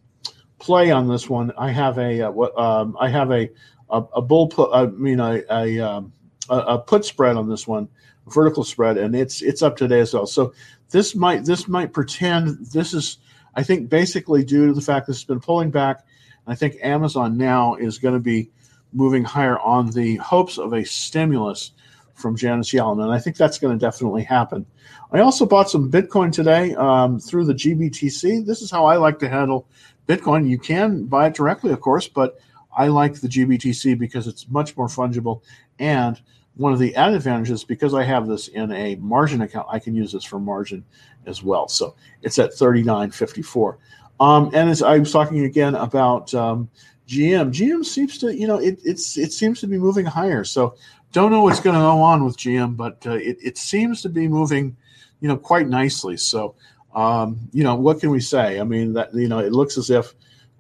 play 0.60 0.92
on 0.92 1.08
this 1.08 1.30
one. 1.30 1.52
I 1.58 1.72
have 1.72 1.98
a 1.98 2.22
uh, 2.22 2.31
what 2.31 2.58
um, 2.58 2.98
I 3.00 3.10
have 3.10 3.31
a 3.31 3.50
a, 3.90 4.04
a 4.16 4.22
bull 4.22 4.48
put. 4.48 4.72
I 4.74 4.88
mean 4.88 5.20
a 5.20 5.44
a, 5.50 5.80
um, 5.80 6.14
a 6.50 6.78
put 6.78 7.06
spread 7.06 7.38
on 7.38 7.50
this 7.50 7.68
one, 7.68 7.88
vertical 8.28 8.64
spread, 8.64 8.98
and 8.98 9.16
it's 9.16 9.42
it's 9.42 9.62
up 9.62 9.78
today 9.78 10.00
as 10.00 10.14
well. 10.14 10.28
So 10.28 10.54
this 10.90 11.16
might 11.16 11.46
this 11.46 11.68
might 11.68 11.94
pretend 11.94 12.66
this 12.68 12.94
is 12.94 13.18
I 13.55 13.63
think 13.63 13.89
basically 13.89 14.44
due 14.44 14.67
to 14.67 14.73
the 14.73 14.81
fact 14.81 15.07
this 15.07 15.17
has 15.17 15.25
been 15.25 15.39
pulling 15.39 15.71
back. 15.71 16.05
I 16.45 16.55
think 16.55 16.77
Amazon 16.81 17.38
now 17.38 17.75
is 17.75 18.00
going 18.00 18.15
to 18.15 18.19
be 18.19 18.50
moving 18.91 19.23
higher 19.23 19.57
on 19.59 19.91
the 19.91 20.17
hopes 20.17 20.57
of 20.57 20.73
a 20.73 20.83
stimulus 20.85 21.71
from 22.13 22.35
Janet 22.35 22.65
Yellen, 22.67 23.01
and 23.01 23.11
I 23.11 23.19
think 23.19 23.38
that's 23.38 23.57
going 23.57 23.77
to 23.77 23.83
definitely 23.83 24.23
happen. 24.23 24.65
I 25.11 25.19
also 25.19 25.45
bought 25.45 25.69
some 25.69 25.91
Bitcoin 25.91 26.31
today 26.31 26.75
um, 26.75 27.19
through 27.19 27.45
the 27.45 27.53
GBTC. 27.53 28.45
This 28.45 28.61
is 28.61 28.69
how 28.69 28.85
I 28.85 28.97
like 28.97 29.19
to 29.19 29.29
handle 29.29 29.67
Bitcoin. 30.07 30.47
You 30.47 30.59
can 30.59 31.05
buy 31.05 31.27
it 31.27 31.33
directly, 31.33 31.71
of 31.71 31.81
course, 31.81 32.07
but 32.07 32.39
I 32.75 32.88
like 32.88 33.15
the 33.15 33.27
GBTC 33.27 33.97
because 33.97 34.27
it's 34.27 34.50
much 34.50 34.75
more 34.77 34.88
fungible 34.88 35.41
and 35.79 36.19
one 36.55 36.73
of 36.73 36.79
the 36.79 36.95
added 36.95 37.15
advantages 37.15 37.63
because 37.63 37.94
I 37.94 38.03
have 38.03 38.27
this 38.27 38.47
in 38.47 38.71
a 38.71 38.95
margin 38.95 39.41
account, 39.41 39.67
I 39.69 39.79
can 39.79 39.95
use 39.95 40.11
this 40.11 40.23
for 40.23 40.39
margin 40.39 40.83
as 41.25 41.41
well. 41.41 41.67
So 41.67 41.95
it's 42.21 42.38
at 42.38 42.51
39.54. 42.51 43.77
Um, 44.19 44.51
and 44.53 44.69
as 44.69 44.83
I 44.83 45.00
was 45.00 45.11
talking 45.11 45.45
again 45.45 45.75
about 45.75 46.33
um, 46.33 46.69
GM, 47.07 47.51
GM 47.51 47.83
seems 47.83 48.19
to, 48.19 48.35
you 48.35 48.47
know, 48.47 48.57
it, 48.57 48.79
it's 48.83 49.17
it 49.17 49.33
seems 49.33 49.59
to 49.61 49.67
be 49.67 49.77
moving 49.77 50.05
higher. 50.05 50.44
So 50.44 50.75
don't 51.11 51.31
know 51.31 51.41
what's 51.41 51.59
going 51.59 51.75
to 51.75 51.81
go 51.81 52.01
on 52.01 52.23
with 52.23 52.38
GM, 52.38 52.77
but 52.77 53.05
uh, 53.05 53.13
it, 53.13 53.38
it 53.44 53.57
seems 53.57 54.01
to 54.03 54.09
be 54.09 54.27
moving, 54.27 54.77
you 55.19 55.27
know, 55.27 55.38
quite 55.38 55.67
nicely. 55.67 56.17
So, 56.17 56.55
um, 56.94 57.39
you 57.51 57.63
know, 57.63 57.75
what 57.75 58.00
can 58.00 58.11
we 58.11 58.19
say? 58.19 58.59
I 58.59 58.63
mean, 58.63 58.94
that 58.94 59.13
you 59.13 59.27
know, 59.27 59.39
it 59.39 59.51
looks 59.51 59.77
as 59.77 59.89
if 59.89 60.13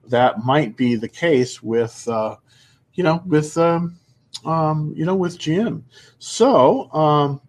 that 0.07 0.43
might 0.43 0.75
be 0.75 0.95
the 0.95 1.07
case 1.07 1.61
with, 1.61 2.07
uh, 2.07 2.35
you 2.95 3.03
know, 3.03 3.21
with. 3.25 3.55
Um, 3.57 3.99
um, 4.45 4.93
you 4.95 5.05
know, 5.05 5.15
with 5.15 5.37
Jim. 5.37 5.85
So 6.19 6.91
um, 6.93 7.41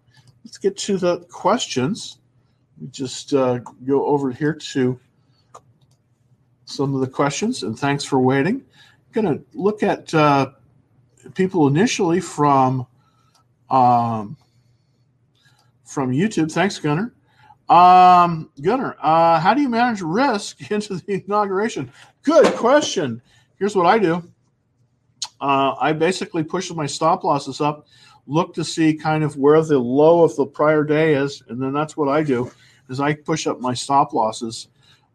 let's 0.43 0.57
get 0.57 0.77
to 0.77 0.97
the 0.97 1.19
questions. 1.31 2.19
We 2.79 2.87
just 2.87 3.33
uh, 3.33 3.59
go 3.85 4.05
over 4.05 4.31
here 4.31 4.53
to 4.53 4.99
some 6.65 6.95
of 6.95 7.01
the 7.01 7.07
questions, 7.07 7.63
and 7.63 7.77
thanks 7.77 8.03
for 8.03 8.19
waiting. 8.19 8.55
I'm 8.55 9.23
going 9.23 9.37
to 9.37 9.45
look 9.53 9.83
at 9.83 10.13
uh, 10.13 10.51
people 11.33 11.67
initially 11.67 12.19
from 12.19 12.85
um, 13.69 14.37
from 15.83 16.11
YouTube. 16.11 16.51
Thanks, 16.51 16.77
Gunner. 16.79 17.13
Um, 17.69 18.51
Gunner, 18.61 18.95
uh, 19.01 19.39
how 19.39 19.53
do 19.53 19.61
you 19.61 19.69
manage 19.69 20.01
risk 20.01 20.69
into 20.71 20.95
the 20.95 21.23
inauguration? 21.25 21.91
Good 22.23 22.53
question. 22.55 23.21
Here's 23.57 23.75
what 23.75 23.85
I 23.85 23.97
do 23.97 24.23
uh, 25.41 25.75
I 25.79 25.93
basically 25.93 26.43
push 26.43 26.71
my 26.71 26.85
stop 26.85 27.23
losses 27.23 27.61
up, 27.61 27.87
look 28.27 28.53
to 28.55 28.63
see 28.63 28.93
kind 28.93 29.23
of 29.23 29.37
where 29.37 29.61
the 29.61 29.77
low 29.77 30.23
of 30.23 30.35
the 30.35 30.45
prior 30.45 30.83
day 30.83 31.13
is, 31.13 31.43
and 31.49 31.61
then 31.61 31.73
that's 31.73 31.95
what 31.95 32.09
I 32.09 32.23
do 32.23 32.51
is 32.89 32.99
I 32.99 33.13
push 33.13 33.47
up 33.47 33.59
my 33.59 33.73
stop 33.73 34.13
losses. 34.13 34.67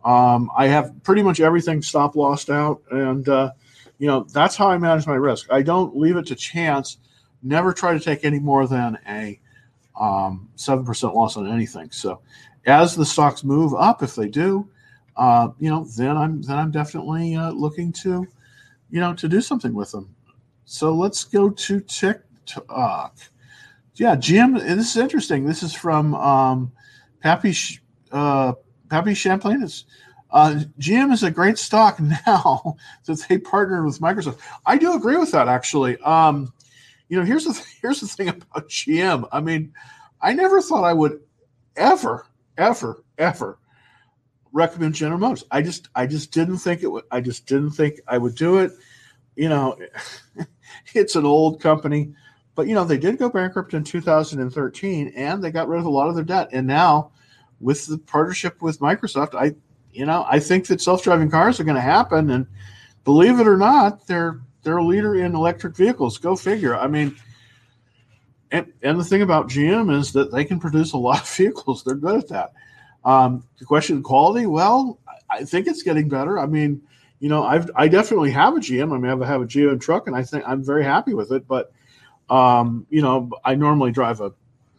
Um, 0.04 0.50
I 0.56 0.66
have 0.66 1.02
pretty 1.02 1.22
much 1.22 1.40
everything 1.40 1.82
stop 1.82 2.16
lossed 2.16 2.50
out, 2.50 2.82
and 2.90 3.28
uh, 3.28 3.52
you 3.98 4.06
know 4.06 4.24
that's 4.32 4.56
how 4.56 4.68
I 4.68 4.78
manage 4.78 5.06
my 5.06 5.14
risk. 5.14 5.52
I 5.52 5.62
don't 5.62 5.96
leave 5.96 6.16
it 6.16 6.26
to 6.26 6.34
chance. 6.34 6.98
Never 7.42 7.72
try 7.72 7.92
to 7.92 8.00
take 8.00 8.24
any 8.24 8.38
more 8.38 8.66
than 8.66 8.98
a 9.08 9.38
um, 9.98 10.48
seven 10.56 10.80
um, 10.80 10.86
percent 10.86 11.14
loss 11.14 11.36
on 11.36 11.50
anything. 11.50 11.90
So 11.90 12.20
as 12.66 12.96
the 12.96 13.04
stocks 13.04 13.44
move 13.44 13.74
up, 13.74 14.02
if 14.02 14.14
they 14.14 14.28
do, 14.28 14.68
uh, 15.16 15.48
you 15.58 15.68
know, 15.68 15.84
then 15.96 16.16
I'm 16.16 16.42
then 16.42 16.58
I'm 16.58 16.70
definitely 16.70 17.36
uh, 17.36 17.50
looking 17.50 17.92
to 18.04 18.26
you 18.90 19.00
know, 19.00 19.14
to 19.14 19.28
do 19.28 19.40
something 19.40 19.74
with 19.74 19.90
them. 19.92 20.14
So 20.64 20.92
let's 20.94 21.24
go 21.24 21.50
to 21.50 21.80
TikTok. 21.80 23.16
Yeah, 23.94 24.16
Jim, 24.16 24.54
this 24.54 24.90
is 24.90 24.96
interesting. 24.96 25.44
This 25.44 25.62
is 25.62 25.74
from 25.74 26.14
um, 26.14 26.72
Pappy, 27.20 27.54
uh, 28.12 28.54
Pappy 28.88 29.14
Champlain. 29.14 29.62
It's, 29.62 29.84
uh, 30.30 30.60
GM 30.78 31.12
is 31.12 31.22
a 31.22 31.30
great 31.30 31.58
stock 31.58 32.00
now 32.26 32.76
that 33.06 33.24
they 33.28 33.38
partnered 33.38 33.84
with 33.84 34.00
Microsoft. 34.00 34.38
I 34.64 34.78
do 34.78 34.94
agree 34.94 35.16
with 35.16 35.32
that, 35.32 35.48
actually. 35.48 35.98
Um, 35.98 36.52
you 37.08 37.18
know, 37.18 37.24
here's 37.24 37.44
the 37.44 37.52
th- 37.52 37.66
here's 37.82 38.00
the 38.00 38.06
thing 38.06 38.28
about 38.28 38.68
GM. 38.68 39.28
I 39.32 39.40
mean, 39.40 39.72
I 40.20 40.32
never 40.32 40.62
thought 40.62 40.84
I 40.84 40.92
would 40.92 41.20
ever, 41.76 42.26
ever, 42.56 43.02
ever 43.18 43.58
recommend 44.52 44.94
General 44.94 45.18
Motors. 45.18 45.44
I 45.50 45.62
just 45.62 45.88
I 45.94 46.06
just 46.06 46.32
didn't 46.32 46.58
think 46.58 46.82
it 46.82 46.88
would. 46.88 47.04
I 47.10 47.20
just 47.20 47.46
didn't 47.46 47.72
think 47.72 48.00
I 48.08 48.18
would 48.18 48.34
do 48.34 48.58
it. 48.58 48.72
You 49.36 49.48
know, 49.48 49.78
it's 50.94 51.16
an 51.16 51.24
old 51.24 51.60
company. 51.60 52.14
but 52.54 52.66
you 52.66 52.74
know 52.74 52.84
they 52.84 52.98
did 52.98 53.18
go 53.18 53.28
bankrupt 53.28 53.74
in 53.74 53.84
2013, 53.84 55.12
and 55.16 55.42
they 55.42 55.50
got 55.50 55.68
rid 55.68 55.80
of 55.80 55.86
a 55.86 55.90
lot 55.90 56.08
of 56.08 56.14
their 56.14 56.24
debt. 56.24 56.48
And 56.52 56.66
now, 56.66 57.12
with 57.60 57.86
the 57.86 57.98
partnership 57.98 58.60
with 58.62 58.80
Microsoft, 58.80 59.34
I 59.34 59.54
you 59.92 60.06
know 60.06 60.24
I 60.28 60.40
think 60.40 60.66
that 60.66 60.80
self-driving 60.80 61.30
cars 61.30 61.60
are 61.60 61.64
going 61.64 61.76
to 61.76 61.80
happen. 61.80 62.30
And 62.30 62.46
believe 63.04 63.40
it 63.40 63.48
or 63.48 63.56
not, 63.56 64.06
they're 64.06 64.40
they're 64.62 64.78
a 64.78 64.84
leader 64.84 65.16
in 65.16 65.34
electric 65.34 65.76
vehicles. 65.76 66.18
Go 66.18 66.36
figure. 66.36 66.76
I 66.76 66.86
mean. 66.86 67.16
And, 68.52 68.72
and 68.82 68.98
the 68.98 69.04
thing 69.04 69.22
about 69.22 69.48
GM 69.48 69.96
is 69.96 70.10
that 70.10 70.32
they 70.32 70.44
can 70.44 70.58
produce 70.58 70.92
a 70.92 70.98
lot 70.98 71.20
of 71.20 71.28
vehicles. 71.36 71.84
They're 71.84 71.94
good 71.94 72.18
at 72.18 72.28
that. 72.30 72.52
Um, 73.04 73.44
the 73.58 73.64
question 73.64 73.98
of 73.98 74.02
quality, 74.02 74.46
well, 74.46 74.98
I 75.30 75.44
think 75.44 75.66
it's 75.66 75.82
getting 75.82 76.08
better. 76.08 76.38
I 76.38 76.46
mean, 76.46 76.82
you 77.20 77.28
know, 77.28 77.44
I've 77.44 77.70
I 77.76 77.88
definitely 77.88 78.30
have 78.32 78.56
a 78.56 78.60
GM. 78.60 78.94
I 78.94 78.98
mean, 78.98 79.22
I 79.22 79.26
have 79.26 79.42
a 79.42 79.46
GM 79.46 79.80
truck, 79.80 80.06
and 80.06 80.16
I 80.16 80.22
think 80.22 80.44
I'm 80.46 80.64
very 80.64 80.84
happy 80.84 81.14
with 81.14 81.32
it. 81.32 81.46
But 81.46 81.72
um, 82.28 82.86
you 82.90 83.02
know, 83.02 83.30
I 83.44 83.54
normally 83.54 83.92
drive 83.92 84.20
a 84.20 84.32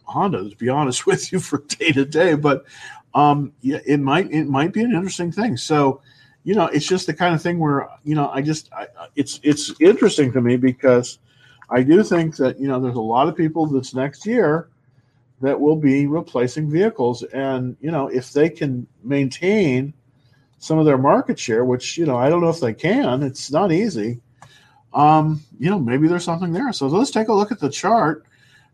Honda 0.04 0.50
to 0.50 0.56
be 0.56 0.68
honest 0.68 1.06
with 1.06 1.32
you 1.32 1.40
for 1.40 1.58
day 1.68 1.92
to 1.92 2.04
day. 2.04 2.34
But 2.34 2.64
um, 3.14 3.52
yeah, 3.60 3.78
it 3.86 4.00
might 4.00 4.30
it 4.30 4.46
might 4.46 4.72
be 4.72 4.82
an 4.82 4.92
interesting 4.92 5.32
thing. 5.32 5.56
So, 5.56 6.00
you 6.44 6.54
know, 6.54 6.66
it's 6.66 6.86
just 6.86 7.06
the 7.06 7.14
kind 7.14 7.34
of 7.34 7.42
thing 7.42 7.58
where 7.58 7.88
you 8.04 8.14
know, 8.14 8.28
I 8.28 8.42
just 8.42 8.72
I, 8.72 8.88
it's 9.14 9.40
it's 9.42 9.72
interesting 9.80 10.32
to 10.32 10.40
me 10.40 10.56
because 10.56 11.18
I 11.70 11.82
do 11.82 12.02
think 12.02 12.36
that 12.36 12.58
you 12.58 12.68
know 12.68 12.80
there's 12.80 12.96
a 12.96 13.00
lot 13.00 13.28
of 13.28 13.36
people 13.36 13.66
this 13.66 13.94
next 13.94 14.26
year 14.26 14.68
that 15.42 15.60
will 15.60 15.76
be 15.76 16.06
replacing 16.06 16.70
vehicles. 16.70 17.24
And, 17.24 17.76
you 17.80 17.90
know, 17.90 18.06
if 18.06 18.32
they 18.32 18.48
can 18.48 18.86
maintain 19.02 19.92
some 20.58 20.78
of 20.78 20.86
their 20.86 20.96
market 20.96 21.38
share, 21.38 21.64
which, 21.64 21.98
you 21.98 22.06
know, 22.06 22.16
I 22.16 22.30
don't 22.30 22.40
know 22.40 22.48
if 22.48 22.60
they 22.60 22.72
can, 22.72 23.22
it's 23.24 23.50
not 23.50 23.72
easy. 23.72 24.20
Um, 24.94 25.42
you 25.58 25.68
know, 25.68 25.80
maybe 25.80 26.06
there's 26.06 26.24
something 26.24 26.52
there. 26.52 26.72
So 26.72 26.86
let's 26.86 27.10
take 27.10 27.28
a 27.28 27.32
look 27.32 27.50
at 27.50 27.58
the 27.58 27.68
chart 27.68 28.24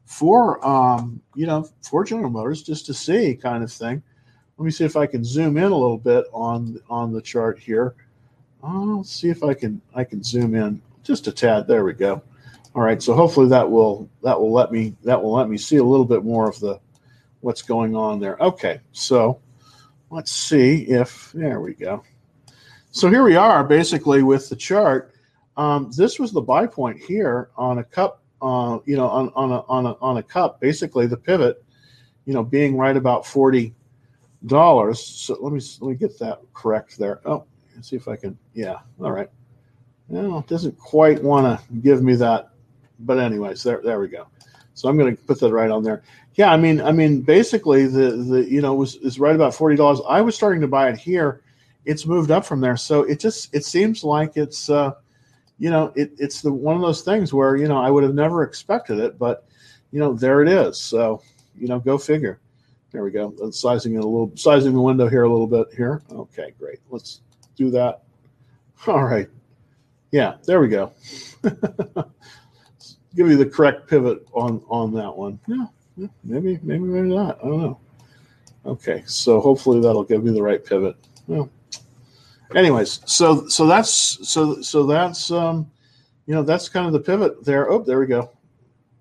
for, 0.04 0.64
um, 0.66 1.22
you 1.34 1.46
know, 1.46 1.66
for 1.80 2.04
General 2.04 2.30
Motors 2.30 2.62
just 2.62 2.84
to 2.86 2.94
see 2.94 3.34
kind 3.34 3.64
of 3.64 3.72
thing. 3.72 4.02
Let 4.58 4.64
me 4.64 4.70
see 4.70 4.84
if 4.84 4.96
I 4.96 5.06
can 5.06 5.24
zoom 5.24 5.56
in 5.56 5.64
a 5.64 5.76
little 5.76 5.98
bit 5.98 6.26
on 6.32 6.80
on 6.90 7.12
the 7.12 7.22
chart 7.22 7.58
here. 7.58 7.94
Uh, 8.62 8.96
let's 8.96 9.12
see 9.12 9.30
if 9.30 9.42
I 9.42 9.54
can 9.54 9.80
I 9.94 10.04
can 10.04 10.22
zoom 10.22 10.54
in 10.54 10.82
just 11.04 11.28
a 11.28 11.32
tad. 11.32 11.68
There 11.68 11.84
we 11.84 11.92
go. 11.92 12.22
All 12.74 12.82
right, 12.82 13.02
so 13.02 13.14
hopefully 13.14 13.48
that 13.48 13.68
will 13.68 14.08
that 14.22 14.38
will 14.38 14.52
let 14.52 14.70
me 14.70 14.94
that 15.02 15.20
will 15.20 15.32
let 15.32 15.48
me 15.48 15.56
see 15.56 15.76
a 15.76 15.84
little 15.84 16.04
bit 16.04 16.24
more 16.24 16.48
of 16.48 16.60
the 16.60 16.78
what's 17.40 17.62
going 17.62 17.96
on 17.96 18.20
there. 18.20 18.36
Okay, 18.40 18.80
so 18.92 19.40
let's 20.10 20.32
see 20.32 20.82
if 20.82 21.32
there 21.32 21.60
we 21.60 21.74
go. 21.74 22.02
So 22.90 23.08
here 23.08 23.22
we 23.22 23.36
are, 23.36 23.64
basically 23.64 24.22
with 24.22 24.48
the 24.48 24.56
chart. 24.56 25.14
Um, 25.56 25.90
this 25.96 26.18
was 26.18 26.30
the 26.30 26.40
buy 26.40 26.66
point 26.66 26.98
here 26.98 27.50
on 27.56 27.78
a 27.78 27.84
cup, 27.84 28.22
uh, 28.40 28.78
you 28.84 28.96
know, 28.96 29.08
on, 29.08 29.32
on 29.34 29.50
a 29.50 29.60
on 29.62 29.86
a 29.86 29.92
on 30.00 30.16
a 30.18 30.22
cup. 30.22 30.60
Basically, 30.60 31.06
the 31.06 31.16
pivot, 31.16 31.64
you 32.26 32.34
know, 32.34 32.44
being 32.44 32.76
right 32.76 32.96
about 32.96 33.26
forty 33.26 33.74
dollars. 34.46 35.02
So 35.02 35.36
let 35.40 35.52
me 35.52 35.60
let 35.80 35.90
me 35.90 35.96
get 35.96 36.18
that 36.20 36.40
correct 36.54 36.98
there. 36.98 37.20
Oh, 37.24 37.44
see 37.80 37.96
if 37.96 38.08
I 38.08 38.16
can. 38.16 38.38
Yeah, 38.54 38.78
all 39.00 39.10
right. 39.10 39.30
Well, 40.08 40.38
it 40.38 40.46
doesn't 40.46 40.78
quite 40.78 41.22
want 41.22 41.60
to 41.60 41.74
give 41.80 42.02
me 42.02 42.14
that 42.16 42.50
but 43.00 43.18
anyways, 43.18 43.62
there 43.62 43.80
there 43.82 44.00
we 44.00 44.08
go. 44.08 44.26
So 44.74 44.88
I'm 44.88 44.96
going 44.96 45.16
to 45.16 45.22
put 45.24 45.40
that 45.40 45.52
right 45.52 45.70
on 45.70 45.82
there. 45.82 46.02
Yeah, 46.34 46.52
I 46.52 46.56
mean, 46.56 46.80
I 46.80 46.92
mean, 46.92 47.20
basically 47.20 47.86
the 47.86 48.12
the 48.12 48.50
you 48.50 48.60
know 48.60 48.74
was 48.74 48.96
is 48.96 49.18
right 49.18 49.34
about 49.34 49.54
forty 49.54 49.76
dollars. 49.76 50.00
I 50.08 50.20
was 50.20 50.34
starting 50.34 50.60
to 50.60 50.68
buy 50.68 50.88
it 50.88 50.98
here. 50.98 51.42
It's 51.84 52.06
moved 52.06 52.30
up 52.30 52.44
from 52.44 52.60
there, 52.60 52.76
so 52.76 53.02
it 53.02 53.18
just 53.18 53.54
it 53.54 53.64
seems 53.64 54.04
like 54.04 54.36
it's 54.36 54.70
uh, 54.70 54.92
you 55.58 55.70
know 55.70 55.92
it, 55.96 56.12
it's 56.18 56.42
the 56.42 56.52
one 56.52 56.76
of 56.76 56.82
those 56.82 57.02
things 57.02 57.32
where 57.32 57.56
you 57.56 57.66
know 57.66 57.78
I 57.78 57.90
would 57.90 58.04
have 58.04 58.14
never 58.14 58.42
expected 58.42 58.98
it, 58.98 59.18
but 59.18 59.46
you 59.90 59.98
know 59.98 60.12
there 60.12 60.42
it 60.42 60.48
is. 60.48 60.78
So 60.78 61.22
you 61.58 61.68
know, 61.68 61.78
go 61.78 61.98
figure. 61.98 62.38
There 62.90 63.04
we 63.04 63.10
go. 63.10 63.34
Sizing 63.50 63.94
it 63.94 64.04
a 64.04 64.08
little, 64.08 64.32
sizing 64.34 64.72
the 64.72 64.80
window 64.80 65.08
here 65.08 65.24
a 65.24 65.30
little 65.30 65.46
bit 65.46 65.68
here. 65.76 66.02
Okay, 66.10 66.54
great. 66.58 66.78
Let's 66.88 67.20
do 67.56 67.70
that. 67.70 68.02
All 68.86 69.04
right. 69.04 69.28
Yeah, 70.10 70.36
there 70.44 70.60
we 70.60 70.68
go. 70.68 70.92
give 73.18 73.28
you 73.28 73.36
the 73.36 73.44
correct 73.44 73.88
pivot 73.88 74.24
on 74.32 74.62
on 74.68 74.94
that 74.94 75.14
one. 75.14 75.40
Yeah, 75.48 75.66
yeah, 75.96 76.06
maybe 76.22 76.58
maybe 76.62 76.84
maybe 76.84 77.08
not. 77.08 77.38
I 77.42 77.48
don't 77.48 77.60
know. 77.60 77.80
Okay, 78.64 79.02
so 79.06 79.40
hopefully 79.40 79.80
that'll 79.80 80.04
give 80.04 80.22
me 80.22 80.32
the 80.32 80.42
right 80.42 80.64
pivot. 80.64 80.96
Well, 81.26 81.50
anyways, 82.54 83.00
so 83.06 83.48
so 83.48 83.66
that's 83.66 83.90
so 84.28 84.62
so 84.62 84.86
that's 84.86 85.32
um, 85.32 85.68
you 86.26 86.34
know 86.34 86.44
that's 86.44 86.68
kind 86.68 86.86
of 86.86 86.92
the 86.92 87.00
pivot 87.00 87.44
there. 87.44 87.68
Oh, 87.70 87.82
there 87.82 87.98
we 87.98 88.06
go. 88.06 88.30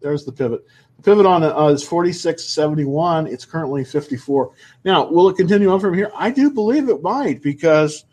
There's 0.02 0.26
the 0.26 0.32
pivot. 0.32 0.66
The 0.98 1.04
pivot 1.04 1.28
on 1.28 1.44
uh, 1.44 1.68
is 1.68 1.88
46.71. 1.88 3.32
It's 3.32 3.46
currently 3.46 3.84
54. 3.84 4.52
Now, 4.84 5.08
will 5.08 5.30
it 5.30 5.38
continue 5.38 5.70
on 5.70 5.80
from 5.80 5.94
here? 5.94 6.12
I 6.16 6.32
do 6.32 6.50
believe 6.50 6.90
it 6.90 7.04
might 7.04 7.44
because 7.44 8.06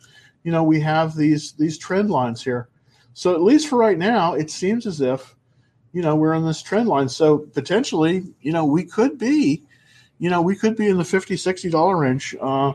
you 0.42 0.52
know 0.52 0.64
we 0.64 0.80
have 0.80 1.16
these 1.16 1.52
these 1.52 1.78
trend 1.78 2.10
lines 2.10 2.44
here. 2.44 2.68
So 3.14 3.32
at 3.34 3.40
least 3.40 3.68
for 3.68 3.78
right 3.78 3.96
now, 3.96 4.34
it 4.34 4.50
seems 4.50 4.86
as 4.86 5.00
if 5.00 5.34
you 5.94 6.02
know, 6.02 6.16
we're 6.16 6.34
in 6.34 6.44
this 6.44 6.60
trend 6.60 6.88
line. 6.88 7.08
So 7.08 7.38
potentially, 7.38 8.24
you 8.42 8.52
know, 8.52 8.64
we 8.64 8.82
could 8.84 9.16
be, 9.16 9.62
you 10.18 10.28
know, 10.28 10.42
we 10.42 10.56
could 10.56 10.76
be 10.76 10.88
in 10.88 10.98
the 10.98 11.04
50 11.04 11.36
60 11.36 11.70
dollar 11.70 11.96
range, 11.96 12.34
uh, 12.40 12.72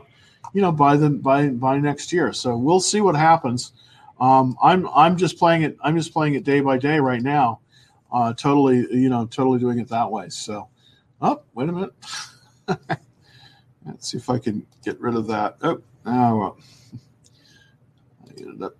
you 0.54 0.62
know, 0.62 0.72
by 0.72 0.96
the 0.96 1.10
by 1.10 1.48
by 1.48 1.78
next 1.78 2.14
year. 2.14 2.32
So 2.32 2.56
we'll 2.56 2.80
see 2.80 3.02
what 3.02 3.14
happens. 3.14 3.72
Um, 4.20 4.56
I'm 4.62 4.88
I'm 4.88 5.18
just 5.18 5.38
playing 5.38 5.62
it. 5.62 5.76
I'm 5.82 5.96
just 5.96 6.14
playing 6.14 6.34
it 6.34 6.44
day 6.44 6.60
by 6.60 6.78
day 6.78 6.98
right 6.98 7.22
now. 7.22 7.60
Uh, 8.10 8.32
totally, 8.32 8.86
you 8.90 9.10
know, 9.10 9.26
totally 9.26 9.58
doing 9.58 9.78
it 9.78 9.88
that 9.88 10.10
way. 10.10 10.30
So, 10.30 10.68
oh, 11.20 11.42
wait 11.54 11.68
a 11.68 11.72
minute. 11.72 11.94
Let's 13.86 14.10
see 14.10 14.16
if 14.16 14.30
I 14.30 14.38
can 14.38 14.66
get 14.82 14.98
rid 14.98 15.14
of 15.14 15.26
that. 15.26 15.58
Oh, 15.62 15.82
oh 16.06 16.38
well. 16.38 16.58
I 18.26 18.40
ended 18.40 18.62
up 18.62 18.76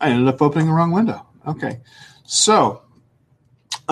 I 0.00 0.10
ended 0.10 0.28
up 0.28 0.40
opening 0.40 0.68
the 0.68 0.72
wrong 0.72 0.92
window. 0.92 1.26
Okay, 1.48 1.80
so 2.24 2.82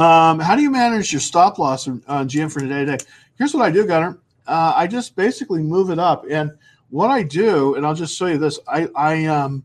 um, 0.00 0.40
how 0.40 0.56
do 0.56 0.62
you 0.62 0.70
manage 0.70 1.12
your 1.12 1.20
stop 1.20 1.58
loss 1.58 1.86
on 1.86 2.00
GM 2.06 2.50
for 2.50 2.60
today? 2.60 2.84
Today, 2.84 3.04
here's 3.36 3.52
what 3.52 3.62
I 3.62 3.70
do, 3.70 3.86
Gunner. 3.86 4.18
Uh, 4.46 4.72
I 4.74 4.86
just 4.86 5.14
basically 5.14 5.62
move 5.62 5.90
it 5.90 5.98
up, 5.98 6.24
and 6.30 6.52
what 6.88 7.10
I 7.10 7.22
do, 7.22 7.74
and 7.74 7.86
I'll 7.86 7.94
just 7.94 8.16
show 8.16 8.26
you 8.26 8.38
this. 8.38 8.58
I, 8.66 8.88
I 8.96 9.26
um, 9.26 9.62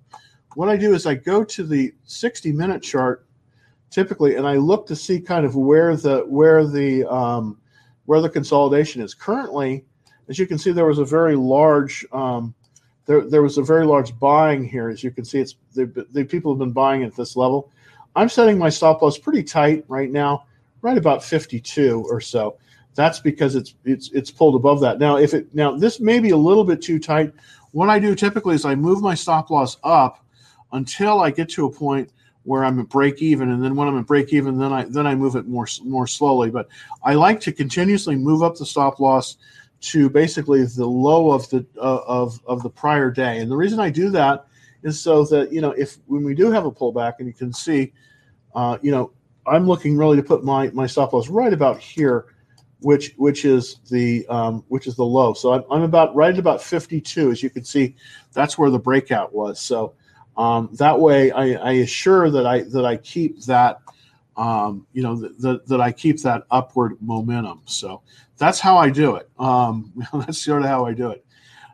what 0.55 0.69
I 0.69 0.77
do 0.77 0.93
is 0.93 1.05
I 1.05 1.15
go 1.15 1.43
to 1.43 1.63
the 1.63 1.93
60 2.03 2.51
minute 2.51 2.83
chart 2.83 3.25
typically, 3.89 4.35
and 4.35 4.45
I 4.45 4.55
look 4.55 4.85
to 4.87 4.95
see 4.95 5.21
kind 5.21 5.45
of 5.45 5.55
where 5.55 5.95
the 5.95 6.25
where 6.27 6.67
the 6.67 7.05
um, 7.05 7.57
where 8.05 8.19
the 8.19 8.29
consolidation 8.29 9.01
is. 9.01 9.13
Currently, 9.13 9.85
as 10.27 10.37
you 10.37 10.47
can 10.47 10.57
see, 10.57 10.71
there 10.71 10.85
was 10.85 10.99
a 10.99 11.05
very 11.05 11.35
large 11.35 12.05
um, 12.11 12.53
there 13.05 13.21
there 13.21 13.41
was 13.41 13.57
a 13.57 13.63
very 13.63 13.85
large 13.85 14.17
buying 14.19 14.63
here. 14.63 14.89
As 14.89 15.03
you 15.03 15.11
can 15.11 15.23
see, 15.23 15.39
it's 15.39 15.55
the, 15.73 16.05
the 16.11 16.25
people 16.25 16.51
have 16.51 16.59
been 16.59 16.71
buying 16.71 17.03
at 17.03 17.15
this 17.15 17.35
level. 17.35 17.71
I'm 18.15 18.29
setting 18.29 18.57
my 18.57 18.69
stop 18.69 19.01
loss 19.01 19.17
pretty 19.17 19.43
tight 19.43 19.83
right 19.87 20.09
now, 20.09 20.45
right 20.81 20.97
about 20.97 21.23
52 21.23 22.05
or 22.09 22.21
so. 22.21 22.57
That's 22.95 23.19
because 23.19 23.55
it's 23.55 23.75
it's 23.83 24.09
it's 24.11 24.31
pulled 24.31 24.55
above 24.55 24.79
that. 24.81 24.99
Now, 24.99 25.17
if 25.17 25.33
it 25.33 25.53
now 25.53 25.75
this 25.75 25.99
may 25.99 26.19
be 26.19 26.29
a 26.29 26.37
little 26.37 26.63
bit 26.63 26.81
too 26.81 26.97
tight. 26.97 27.33
What 27.71 27.89
I 27.89 27.99
do 27.99 28.15
typically 28.15 28.55
is 28.55 28.63
I 28.63 28.73
move 28.73 29.01
my 29.01 29.13
stop 29.13 29.49
loss 29.49 29.75
up 29.83 30.23
until 30.71 31.19
I 31.19 31.29
get 31.29 31.49
to 31.49 31.65
a 31.65 31.71
point 31.71 32.09
where 32.43 32.63
I'm 32.63 32.79
at 32.79 32.87
break 32.87 33.21
even, 33.21 33.51
and 33.51 33.61
then 33.61 33.75
when 33.75 33.87
I'm 33.89 33.97
at 33.97 34.05
break 34.05 34.31
even, 34.31 34.57
then 34.57 34.71
I 34.71 34.85
then 34.85 35.05
I 35.05 35.13
move 35.13 35.35
it 35.35 35.45
more 35.45 35.67
more 35.83 36.07
slowly. 36.07 36.49
But 36.49 36.69
I 37.03 37.15
like 37.15 37.41
to 37.41 37.51
continuously 37.51 38.15
move 38.15 38.43
up 38.43 38.55
the 38.55 38.65
stop 38.65 39.01
loss 39.01 39.35
to 39.81 40.09
basically 40.09 40.63
the 40.63 40.85
low 40.85 41.31
of 41.31 41.49
the 41.49 41.65
uh, 41.77 41.99
of 42.07 42.39
of 42.45 42.63
the 42.63 42.69
prior 42.69 43.11
day. 43.11 43.39
And 43.39 43.51
the 43.51 43.57
reason 43.57 43.81
I 43.81 43.89
do 43.89 44.09
that 44.11 44.47
is 44.85 45.01
so 45.01 45.25
that 45.25 45.51
you 45.51 45.59
know 45.59 45.71
if 45.71 45.97
when 46.05 46.23
we 46.23 46.33
do 46.33 46.51
have 46.51 46.65
a 46.65 46.71
pullback, 46.71 47.15
and 47.19 47.27
you 47.27 47.33
can 47.33 47.51
see 47.51 47.91
uh, 48.55 48.77
you 48.81 48.89
know, 48.89 49.11
I'm 49.45 49.67
looking 49.67 49.95
really 49.95 50.17
to 50.17 50.23
put 50.23 50.43
my 50.43 50.69
my 50.69 50.87
stop 50.87 51.13
loss 51.13 51.29
right 51.29 51.53
about 51.53 51.77
here, 51.77 52.33
which 52.79 53.13
which 53.17 53.45
is 53.45 53.79
the 53.91 54.25
um, 54.27 54.63
which 54.69 54.87
is 54.87 54.95
the 54.95 55.05
low. 55.05 55.33
So 55.33 55.53
I'm, 55.53 55.63
I'm 55.69 55.81
about 55.83 56.15
right 56.15 56.33
at 56.33 56.39
about 56.39 56.63
52, 56.63 57.31
as 57.31 57.43
you 57.43 57.49
can 57.49 57.63
see. 57.63 57.95
That's 58.33 58.57
where 58.57 58.71
the 58.71 58.79
breakout 58.79 59.33
was. 59.33 59.59
So 59.59 59.93
um, 60.37 60.69
that 60.73 60.99
way, 60.99 61.31
I, 61.31 61.53
I 61.53 61.71
assure 61.73 62.31
that 62.31 62.47
I 62.47 62.61
that 62.61 62.85
I 62.85 62.97
keep 62.97 63.41
that 63.43 63.81
um, 64.37 64.87
you 64.93 65.03
know 65.03 65.15
that 65.15 65.67
that 65.67 65.81
I 65.81 65.91
keep 65.91 66.21
that 66.21 66.43
upward 66.49 66.97
momentum. 67.01 67.61
So 67.65 68.01
that's 68.37 68.59
how 68.59 68.77
I 68.77 68.89
do 68.89 69.17
it. 69.17 69.29
Um, 69.37 69.93
that's 70.13 70.41
sort 70.41 70.63
of 70.63 70.69
how 70.69 70.85
I 70.85 70.93
do 70.93 71.11
it. 71.11 71.23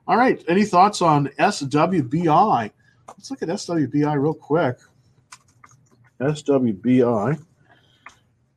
All 0.08 0.18
right. 0.18 0.44
Any 0.48 0.66
thoughts 0.66 1.02
on 1.02 1.28
SWBI? 1.40 2.72
Let's 3.18 3.32
look 3.32 3.42
at 3.42 3.50
SWBI 3.50 4.22
real 4.22 4.34
quick. 4.34 4.78
SWBI 6.20 7.44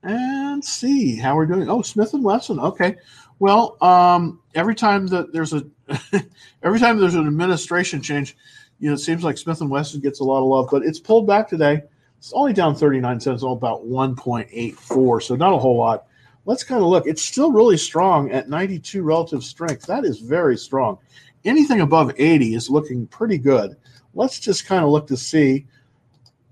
and 0.04 0.64
see 0.64 1.16
how 1.16 1.34
we're 1.34 1.46
doing. 1.46 1.68
Oh, 1.68 1.82
Smith 1.82 2.14
and 2.14 2.22
Wesson. 2.22 2.60
Okay. 2.60 2.96
Well, 3.38 3.82
um, 3.82 4.40
every 4.54 4.74
time 4.74 5.06
that 5.08 5.32
there's 5.32 5.52
a 5.52 5.64
every 6.62 6.78
time 6.78 6.98
there's 6.98 7.14
an 7.14 7.26
administration 7.26 8.00
change, 8.00 8.36
you 8.78 8.88
know, 8.88 8.94
it 8.94 8.98
seems 8.98 9.24
like 9.24 9.38
Smith 9.38 9.60
and 9.60 9.70
Wesson 9.70 10.00
gets 10.00 10.20
a 10.20 10.24
lot 10.24 10.38
of 10.38 10.44
love, 10.44 10.68
but 10.70 10.84
it's 10.84 11.00
pulled 11.00 11.26
back 11.26 11.48
today. 11.48 11.82
It's 12.18 12.32
only 12.32 12.52
down 12.52 12.74
39 12.74 13.20
cents, 13.20 13.42
all 13.42 13.52
about 13.52 13.84
1.84, 13.84 15.22
so 15.22 15.36
not 15.36 15.52
a 15.52 15.58
whole 15.58 15.76
lot. 15.76 16.06
Let's 16.46 16.64
kind 16.64 16.82
of 16.82 16.88
look. 16.88 17.06
It's 17.06 17.22
still 17.22 17.52
really 17.52 17.76
strong 17.76 18.30
at 18.30 18.48
92 18.48 19.02
relative 19.02 19.44
strength. 19.44 19.86
That 19.86 20.04
is 20.04 20.20
very 20.20 20.56
strong. 20.56 20.98
Anything 21.44 21.80
above 21.80 22.12
80 22.16 22.54
is 22.54 22.70
looking 22.70 23.06
pretty 23.06 23.36
good. 23.36 23.76
Let's 24.14 24.38
just 24.38 24.66
kind 24.66 24.84
of 24.84 24.90
look 24.90 25.06
to 25.08 25.16
see 25.16 25.66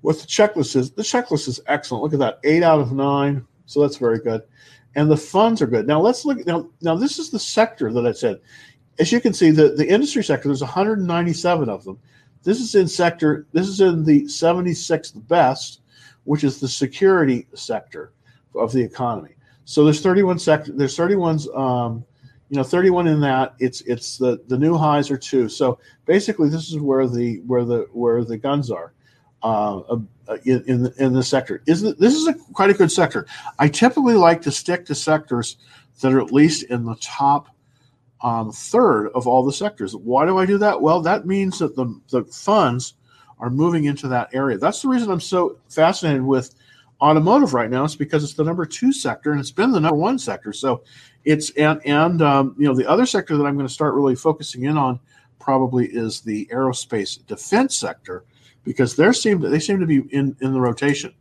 what 0.00 0.18
the 0.18 0.26
checklist 0.26 0.76
is. 0.76 0.90
The 0.90 1.02
checklist 1.02 1.48
is 1.48 1.60
excellent. 1.66 2.02
Look 2.02 2.12
at 2.12 2.18
that, 2.18 2.40
eight 2.44 2.62
out 2.62 2.80
of 2.80 2.92
nine. 2.92 3.46
So 3.66 3.80
that's 3.80 3.96
very 3.96 4.18
good. 4.18 4.42
And 4.94 5.10
the 5.10 5.16
funds 5.16 5.62
are 5.62 5.66
good. 5.66 5.86
Now 5.86 6.00
let's 6.00 6.24
look. 6.24 6.44
Now, 6.46 6.68
now 6.82 6.94
this 6.94 7.18
is 7.18 7.30
the 7.30 7.38
sector 7.38 7.92
that 7.92 8.06
I 8.06 8.12
said. 8.12 8.40
As 8.98 9.10
you 9.10 9.20
can 9.20 9.32
see, 9.32 9.50
the, 9.50 9.70
the 9.70 9.88
industry 9.88 10.22
sector, 10.22 10.48
there's 10.48 10.60
197 10.60 11.68
of 11.68 11.84
them. 11.84 11.98
This 12.42 12.60
is 12.60 12.74
in 12.74 12.88
sector, 12.88 13.46
this 13.52 13.68
is 13.68 13.80
in 13.80 14.04
the 14.04 14.22
76th 14.24 15.26
best, 15.28 15.80
which 16.24 16.44
is 16.44 16.60
the 16.60 16.68
security 16.68 17.46
sector 17.54 18.12
of 18.54 18.72
the 18.72 18.82
economy. 18.82 19.34
So 19.64 19.84
there's 19.84 20.02
31 20.02 20.38
sector, 20.40 20.72
there's 20.72 20.96
31's, 20.96 21.48
um, 21.54 22.04
you 22.52 22.58
know, 22.58 22.64
31 22.64 23.06
in 23.06 23.18
that. 23.22 23.54
It's 23.60 23.80
it's 23.80 24.18
the 24.18 24.38
the 24.46 24.58
new 24.58 24.76
highs 24.76 25.10
are 25.10 25.16
two. 25.16 25.48
So 25.48 25.78
basically, 26.04 26.50
this 26.50 26.68
is 26.68 26.78
where 26.78 27.08
the 27.08 27.40
where 27.46 27.64
the 27.64 27.86
where 27.92 28.22
the 28.24 28.36
guns 28.36 28.70
are. 28.70 28.92
Uh, 29.42 29.78
uh 29.78 30.36
in 30.44 30.62
in 30.66 30.82
the, 30.82 30.94
in 30.98 31.14
the 31.14 31.22
sector 31.22 31.62
is 31.66 31.80
this 31.80 32.14
is 32.14 32.28
a 32.28 32.34
quite 32.52 32.68
a 32.68 32.74
good 32.74 32.92
sector. 32.92 33.26
I 33.58 33.68
typically 33.68 34.16
like 34.16 34.42
to 34.42 34.50
stick 34.50 34.84
to 34.86 34.94
sectors 34.94 35.56
that 36.02 36.12
are 36.12 36.20
at 36.20 36.30
least 36.30 36.64
in 36.64 36.84
the 36.84 36.94
top 36.96 37.48
um, 38.20 38.52
third 38.52 39.08
of 39.14 39.26
all 39.26 39.42
the 39.42 39.52
sectors. 39.52 39.96
Why 39.96 40.26
do 40.26 40.36
I 40.36 40.44
do 40.44 40.58
that? 40.58 40.82
Well, 40.82 41.00
that 41.00 41.26
means 41.26 41.58
that 41.58 41.74
the, 41.74 41.98
the 42.10 42.22
funds 42.24 42.94
are 43.40 43.48
moving 43.48 43.86
into 43.86 44.08
that 44.08 44.28
area. 44.34 44.58
That's 44.58 44.82
the 44.82 44.88
reason 44.88 45.10
I'm 45.10 45.20
so 45.20 45.58
fascinated 45.70 46.22
with 46.22 46.54
automotive 47.00 47.52
right 47.52 47.68
now. 47.68 47.84
It's 47.84 47.96
because 47.96 48.22
it's 48.22 48.34
the 48.34 48.44
number 48.44 48.64
two 48.64 48.92
sector 48.92 49.32
and 49.32 49.40
it's 49.40 49.50
been 49.50 49.72
the 49.72 49.80
number 49.80 49.96
one 49.96 50.18
sector. 50.18 50.52
So 50.52 50.84
it's 51.24 51.50
and 51.50 51.80
and 51.86 52.22
um, 52.22 52.54
you 52.58 52.66
know 52.66 52.74
the 52.74 52.88
other 52.88 53.06
sector 53.06 53.36
that 53.36 53.44
I'm 53.44 53.54
going 53.54 53.66
to 53.66 53.72
start 53.72 53.94
really 53.94 54.14
focusing 54.14 54.64
in 54.64 54.76
on 54.76 54.98
probably 55.38 55.86
is 55.86 56.20
the 56.20 56.46
aerospace 56.52 57.24
defense 57.26 57.76
sector 57.76 58.24
because 58.64 58.96
they 58.96 59.12
seem 59.12 59.40
they 59.40 59.58
seem 59.58 59.80
to 59.80 59.86
be 59.86 60.02
in 60.10 60.36
in 60.40 60.52
the 60.52 60.60
rotation. 60.60 61.12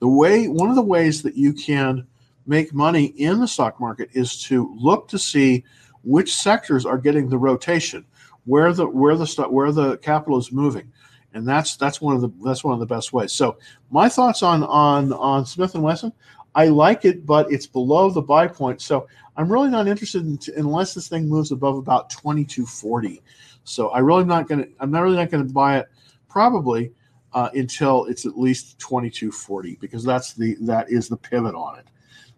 The 0.00 0.08
way 0.08 0.48
one 0.48 0.70
of 0.70 0.76
the 0.76 0.82
ways 0.82 1.22
that 1.22 1.36
you 1.36 1.52
can 1.52 2.06
make 2.46 2.74
money 2.74 3.06
in 3.16 3.40
the 3.40 3.48
stock 3.48 3.80
market 3.80 4.10
is 4.12 4.42
to 4.44 4.74
look 4.78 5.08
to 5.08 5.18
see 5.18 5.64
which 6.02 6.34
sectors 6.34 6.84
are 6.84 6.98
getting 6.98 7.28
the 7.28 7.38
rotation, 7.38 8.04
where 8.44 8.72
the 8.72 8.86
where 8.86 9.16
the 9.16 9.26
where 9.48 9.72
the 9.72 9.96
capital 9.98 10.38
is 10.38 10.52
moving, 10.52 10.92
and 11.32 11.46
that's 11.46 11.76
that's 11.76 12.00
one 12.00 12.14
of 12.14 12.20
the 12.20 12.30
that's 12.44 12.64
one 12.64 12.74
of 12.74 12.80
the 12.80 12.86
best 12.86 13.12
ways. 13.12 13.32
So 13.32 13.56
my 13.90 14.08
thoughts 14.08 14.42
on 14.42 14.62
on 14.64 15.12
on 15.12 15.46
Smith 15.46 15.74
and 15.74 15.82
Wesson, 15.82 16.12
I 16.54 16.68
like 16.68 17.04
it, 17.04 17.26
but 17.26 17.50
it's 17.52 17.66
below 17.66 18.10
the 18.10 18.22
buy 18.22 18.46
point. 18.46 18.80
So 18.80 19.08
I'm 19.36 19.50
really 19.50 19.70
not 19.70 19.88
interested 19.88 20.24
in 20.24 20.38
t- 20.38 20.52
unless 20.56 20.94
this 20.94 21.08
thing 21.08 21.28
moves 21.28 21.50
above 21.52 21.76
about 21.76 22.10
2240. 22.10 23.22
So 23.64 23.88
I 23.90 23.98
really 23.98 24.24
not 24.24 24.48
going 24.48 24.64
to 24.64 24.70
I'm 24.80 24.90
not 24.90 25.00
really 25.00 25.16
not 25.16 25.30
going 25.30 25.46
to 25.46 25.52
buy 25.52 25.78
it 25.78 25.86
probably 26.28 26.92
uh, 27.32 27.50
until 27.54 28.04
it's 28.06 28.26
at 28.26 28.38
least 28.38 28.78
2240 28.78 29.76
because 29.80 30.04
that's 30.04 30.34
the 30.34 30.56
that 30.60 30.90
is 30.90 31.08
the 31.08 31.16
pivot 31.16 31.54
on 31.54 31.78
it. 31.78 31.86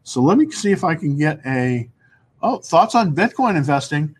So 0.04 0.22
let 0.22 0.38
me 0.38 0.50
see 0.50 0.72
if 0.72 0.84
I 0.84 0.94
can 0.94 1.18
get 1.18 1.40
a 1.44 1.88
Oh, 2.42 2.58
thoughts 2.58 2.94
on 2.94 3.14
Bitcoin 3.14 3.56
investing? 3.56 4.14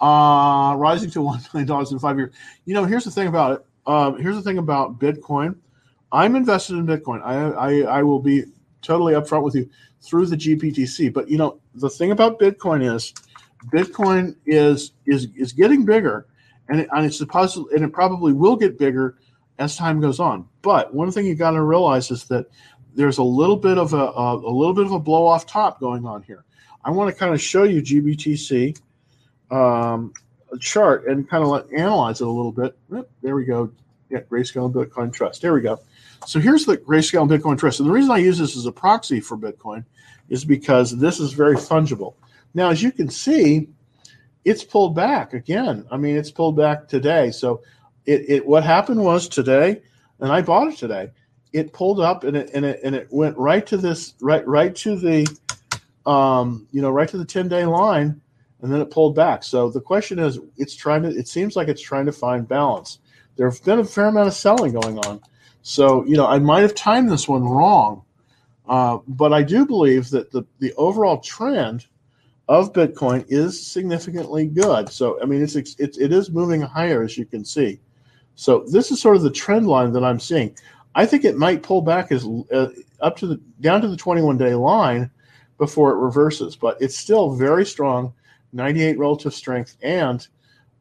Uh, 0.00 0.74
rising 0.76 1.10
to 1.10 1.22
one 1.22 1.40
million 1.52 1.66
dollars 1.66 1.92
in 1.92 1.98
five 1.98 2.16
years. 2.16 2.34
You 2.64 2.74
know, 2.74 2.84
here's 2.84 3.04
the 3.04 3.10
thing 3.10 3.28
about 3.28 3.52
it. 3.52 3.66
Um, 3.86 4.18
here's 4.18 4.36
the 4.36 4.42
thing 4.42 4.58
about 4.58 4.98
Bitcoin. 4.98 5.56
I'm 6.12 6.36
invested 6.36 6.74
in 6.74 6.86
Bitcoin. 6.86 7.22
I, 7.22 7.50
I 7.50 7.98
I 7.98 8.02
will 8.02 8.18
be 8.20 8.44
totally 8.82 9.14
upfront 9.14 9.42
with 9.42 9.54
you 9.54 9.68
through 10.02 10.26
the 10.26 10.36
GBTC. 10.36 11.12
But 11.12 11.28
you 11.28 11.38
know, 11.38 11.60
the 11.74 11.90
thing 11.90 12.10
about 12.10 12.38
Bitcoin 12.38 12.94
is, 12.94 13.12
Bitcoin 13.72 14.36
is 14.46 14.92
is 15.06 15.28
is 15.36 15.52
getting 15.52 15.84
bigger, 15.84 16.26
and 16.68 16.80
it, 16.80 16.88
and 16.92 17.06
it's 17.06 17.18
supposed 17.18 17.56
and 17.56 17.84
it 17.84 17.92
probably 17.92 18.32
will 18.32 18.56
get 18.56 18.78
bigger 18.78 19.16
as 19.58 19.76
time 19.76 20.00
goes 20.00 20.20
on. 20.20 20.48
But 20.62 20.94
one 20.94 21.10
thing 21.10 21.26
you 21.26 21.34
got 21.34 21.52
to 21.52 21.62
realize 21.62 22.10
is 22.10 22.24
that 22.24 22.46
there's 22.94 23.18
a 23.18 23.22
little 23.22 23.56
bit 23.56 23.78
of 23.78 23.92
a, 23.92 23.96
a, 23.96 24.34
a 24.36 24.52
little 24.52 24.74
bit 24.74 24.86
of 24.86 24.92
a 24.92 24.98
blow 24.98 25.26
off 25.26 25.46
top 25.46 25.78
going 25.80 26.06
on 26.06 26.22
here. 26.22 26.44
I 26.84 26.90
want 26.90 27.12
to 27.12 27.18
kind 27.18 27.34
of 27.34 27.40
show 27.40 27.64
you 27.64 27.82
GBTC 27.82 28.80
um, 29.50 30.12
chart 30.58 31.06
and 31.06 31.28
kind 31.28 31.42
of 31.44 31.50
let, 31.50 31.72
analyze 31.72 32.20
it 32.20 32.26
a 32.26 32.30
little 32.30 32.52
bit. 32.52 32.76
There 33.22 33.36
we 33.36 33.44
go. 33.44 33.70
Yeah, 34.10 34.20
Grayscale 34.20 34.66
and 34.66 34.74
Bitcoin 34.74 35.12
Trust. 35.12 35.42
There 35.42 35.54
we 35.54 35.60
go. 35.60 35.80
So 36.26 36.40
here's 36.40 36.66
the 36.66 36.76
Grayscale 36.76 37.22
and 37.22 37.30
Bitcoin 37.30 37.58
Trust. 37.58 37.80
And 37.80 37.88
the 37.88 37.92
reason 37.92 38.10
I 38.10 38.18
use 38.18 38.38
this 38.38 38.56
as 38.56 38.66
a 38.66 38.72
proxy 38.72 39.20
for 39.20 39.36
Bitcoin 39.36 39.84
is 40.28 40.44
because 40.44 40.96
this 40.96 41.20
is 41.20 41.32
very 41.32 41.56
fungible. 41.56 42.14
Now, 42.54 42.70
as 42.70 42.82
you 42.82 42.92
can 42.92 43.08
see, 43.08 43.68
it's 44.44 44.64
pulled 44.64 44.94
back 44.94 45.32
again. 45.32 45.86
I 45.90 45.96
mean, 45.96 46.16
it's 46.16 46.30
pulled 46.30 46.56
back 46.56 46.88
today. 46.88 47.30
So 47.30 47.62
it, 48.06 48.28
it 48.28 48.46
what 48.46 48.64
happened 48.64 49.02
was 49.02 49.28
today, 49.28 49.82
and 50.18 50.32
I 50.32 50.42
bought 50.42 50.68
it 50.68 50.76
today. 50.76 51.10
It 51.52 51.72
pulled 51.72 52.00
up 52.00 52.24
and 52.24 52.36
it 52.36 52.50
and 52.54 52.64
it 52.64 52.80
and 52.84 52.94
it 52.94 53.08
went 53.10 53.36
right 53.36 53.66
to 53.66 53.76
this 53.76 54.14
right 54.20 54.46
right 54.46 54.74
to 54.76 54.96
the 54.96 55.26
um, 56.06 56.66
you 56.72 56.82
know, 56.82 56.90
right 56.90 57.08
to 57.08 57.18
the 57.18 57.24
10 57.24 57.48
day 57.48 57.64
line, 57.64 58.20
and 58.62 58.72
then 58.72 58.80
it 58.80 58.90
pulled 58.90 59.14
back. 59.14 59.44
So 59.44 59.70
the 59.70 59.80
question 59.80 60.18
is, 60.18 60.38
it's 60.56 60.74
trying 60.74 61.02
to, 61.02 61.08
it 61.08 61.28
seems 61.28 61.56
like 61.56 61.68
it's 61.68 61.82
trying 61.82 62.06
to 62.06 62.12
find 62.12 62.46
balance. 62.46 62.98
There 63.36 63.48
have 63.48 63.62
been 63.64 63.78
a 63.78 63.84
fair 63.84 64.06
amount 64.06 64.28
of 64.28 64.34
selling 64.34 64.72
going 64.72 64.98
on. 64.98 65.20
So, 65.62 66.04
you 66.04 66.16
know, 66.16 66.26
I 66.26 66.38
might 66.38 66.62
have 66.62 66.74
timed 66.74 67.10
this 67.10 67.28
one 67.28 67.44
wrong, 67.44 68.02
uh, 68.68 68.98
but 69.08 69.32
I 69.32 69.42
do 69.42 69.66
believe 69.66 70.10
that 70.10 70.30
the, 70.30 70.44
the 70.58 70.72
overall 70.74 71.18
trend 71.18 71.86
of 72.48 72.72
Bitcoin 72.72 73.24
is 73.28 73.64
significantly 73.64 74.46
good. 74.46 74.88
So, 74.88 75.20
I 75.22 75.26
mean, 75.26 75.42
it's, 75.42 75.54
it's, 75.54 75.98
it 75.98 76.12
is 76.12 76.30
moving 76.30 76.60
higher, 76.60 77.02
as 77.02 77.16
you 77.16 77.24
can 77.24 77.44
see. 77.44 77.78
So, 78.34 78.64
this 78.70 78.90
is 78.90 79.00
sort 79.00 79.16
of 79.16 79.22
the 79.22 79.30
trend 79.30 79.66
line 79.66 79.92
that 79.92 80.04
I'm 80.04 80.20
seeing. 80.20 80.56
I 80.94 81.06
think 81.06 81.24
it 81.24 81.36
might 81.36 81.62
pull 81.62 81.82
back 81.82 82.10
as 82.10 82.26
uh, 82.52 82.70
up 83.00 83.16
to 83.18 83.26
the 83.26 83.40
down 83.60 83.80
to 83.82 83.88
the 83.88 83.96
21 83.96 84.36
day 84.38 84.54
line 84.54 85.10
before 85.58 85.92
it 85.92 85.96
reverses. 85.96 86.56
But 86.56 86.80
it's 86.80 86.96
still 86.96 87.34
very 87.34 87.64
strong, 87.64 88.12
98 88.52 88.98
relative 88.98 89.34
strength, 89.34 89.76
and 89.82 90.26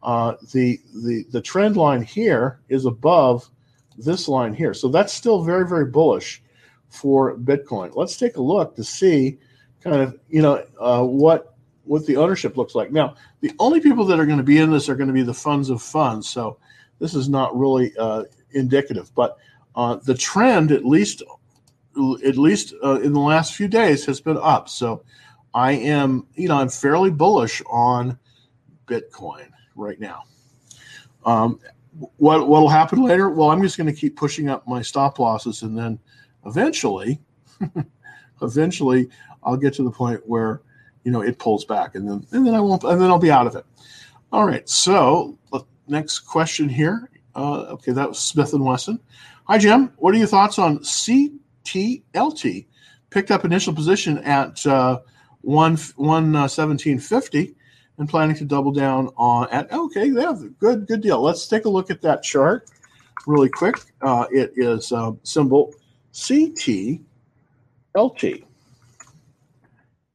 uh, 0.03 0.35
the 0.53 0.79
the 1.03 1.25
the 1.31 1.41
trend 1.41 1.77
line 1.77 2.01
here 2.01 2.59
is 2.69 2.85
above 2.85 3.49
this 3.97 4.27
line 4.27 4.53
here. 4.53 4.73
So 4.73 4.87
that's 4.87 5.13
still 5.13 5.43
very 5.43 5.67
very 5.67 5.85
bullish 5.85 6.41
for 6.89 7.37
Bitcoin. 7.37 7.95
Let's 7.95 8.17
take 8.17 8.37
a 8.37 8.41
look 8.41 8.75
to 8.75 8.83
see 8.83 9.37
kind 9.81 10.01
of 10.01 10.17
you 10.29 10.41
know 10.41 10.65
uh, 10.79 11.03
what 11.03 11.55
what 11.83 12.05
the 12.05 12.17
ownership 12.17 12.55
looks 12.55 12.75
like. 12.75 12.91
Now, 12.91 13.15
the 13.41 13.51
only 13.59 13.81
people 13.81 14.05
that 14.05 14.19
are 14.19 14.25
going 14.25 14.37
to 14.37 14.43
be 14.43 14.59
in 14.59 14.71
this 14.71 14.89
are 14.89 14.95
going 14.95 15.07
to 15.07 15.13
be 15.13 15.23
the 15.23 15.33
funds 15.33 15.69
of 15.69 15.81
funds. 15.81 16.29
So 16.29 16.57
this 16.99 17.15
is 17.15 17.27
not 17.27 17.57
really 17.57 17.91
uh, 17.97 18.25
indicative, 18.51 19.11
but 19.15 19.37
uh, 19.75 19.95
the 19.95 20.13
trend, 20.13 20.71
at 20.71 20.85
least 20.85 21.23
at 22.25 22.37
least 22.37 22.73
uh, 22.83 23.01
in 23.01 23.11
the 23.11 23.19
last 23.19 23.53
few 23.55 23.67
days, 23.67 24.05
has 24.05 24.21
been 24.21 24.37
up. 24.37 24.69
So 24.69 25.03
I 25.53 25.73
am, 25.73 26.25
you 26.35 26.47
know, 26.47 26.55
I'm 26.55 26.69
fairly 26.69 27.09
bullish 27.09 27.61
on 27.69 28.17
Bitcoin 28.85 29.49
right 29.79 29.99
now. 29.99 30.23
Um, 31.25 31.59
what 32.17 32.47
will 32.47 32.69
happen 32.69 33.03
later? 33.03 33.29
Well, 33.29 33.49
I'm 33.51 33.61
just 33.61 33.77
going 33.77 33.87
to 33.87 33.93
keep 33.93 34.15
pushing 34.15 34.49
up 34.49 34.67
my 34.67 34.81
stop 34.81 35.19
losses, 35.19 35.63
and 35.63 35.77
then 35.77 35.99
eventually, 36.45 37.19
eventually, 38.41 39.09
I'll 39.43 39.57
get 39.57 39.73
to 39.75 39.83
the 39.83 39.91
point 39.91 40.21
where 40.25 40.61
you 41.03 41.11
know 41.11 41.21
it 41.21 41.39
pulls 41.39 41.65
back, 41.65 41.95
and 41.95 42.07
then 42.07 42.25
and 42.31 42.45
then 42.45 42.53
I 42.53 42.59
won't, 42.59 42.83
and 42.83 43.01
then 43.01 43.09
I'll 43.09 43.19
be 43.19 43.31
out 43.31 43.47
of 43.47 43.55
it. 43.55 43.65
All 44.31 44.45
right. 44.45 44.67
So 44.69 45.37
next 45.89 46.19
question 46.19 46.69
here. 46.69 47.09
Uh, 47.35 47.61
okay, 47.61 47.91
that 47.91 48.07
was 48.07 48.19
Smith 48.19 48.53
and 48.53 48.63
Wesson. 48.63 48.99
Hi, 49.45 49.57
Jim. 49.57 49.91
What 49.97 50.13
are 50.13 50.17
your 50.17 50.27
thoughts 50.27 50.59
on 50.59 50.79
CTLT? 50.79 52.65
Picked 53.09 53.31
up 53.31 53.43
initial 53.43 53.73
position 53.73 54.19
at 54.19 54.65
uh, 54.67 54.99
one 55.41 55.77
one 55.95 56.35
uh, 56.35 56.47
seventeen 56.47 56.99
fifty, 56.99 57.55
and 57.99 58.09
planning 58.09 58.35
to 58.37 58.45
double 58.45 58.71
down 58.71 59.09
on 59.17 59.47
at 59.51 59.71
okay, 59.71 60.09
have 60.15 60.57
good 60.57 60.87
good 60.87 61.01
deal. 61.01 61.21
Let's 61.21 61.47
take 61.47 61.65
a 61.65 61.69
look 61.69 61.91
at 61.91 62.01
that 62.01 62.23
chart 62.23 62.69
really 63.27 63.49
quick. 63.49 63.75
Uh, 64.01 64.25
it 64.31 64.53
is 64.55 64.91
uh, 64.91 65.11
symbol 65.23 65.73
CTLT. 66.13 67.03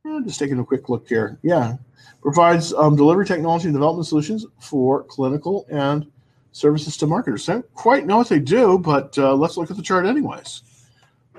Yeah, 0.05 0.21
just 0.25 0.39
taking 0.39 0.59
a 0.59 0.65
quick 0.65 0.89
look 0.89 1.07
here. 1.09 1.39
Yeah, 1.43 1.77
provides 2.23 2.73
um, 2.73 2.97
delivery 2.97 3.27
technology 3.27 3.67
and 3.67 3.75
development 3.75 4.07
solutions 4.07 4.47
for 4.59 5.05
clinical 5.05 5.67
and 5.71 6.11
services 6.53 6.97
to 6.97 7.07
marketers. 7.07 7.47
Don't 7.47 7.73
quite 7.75 8.07
know 8.07 8.19
what 8.19 8.29
they 8.29 8.39
do, 8.39 8.79
but 8.79 9.17
uh, 9.19 9.35
let's 9.35 9.57
look 9.57 9.71
at 9.71 9.77
the 9.77 9.83
chart 9.83 10.07
anyways. 10.07 10.63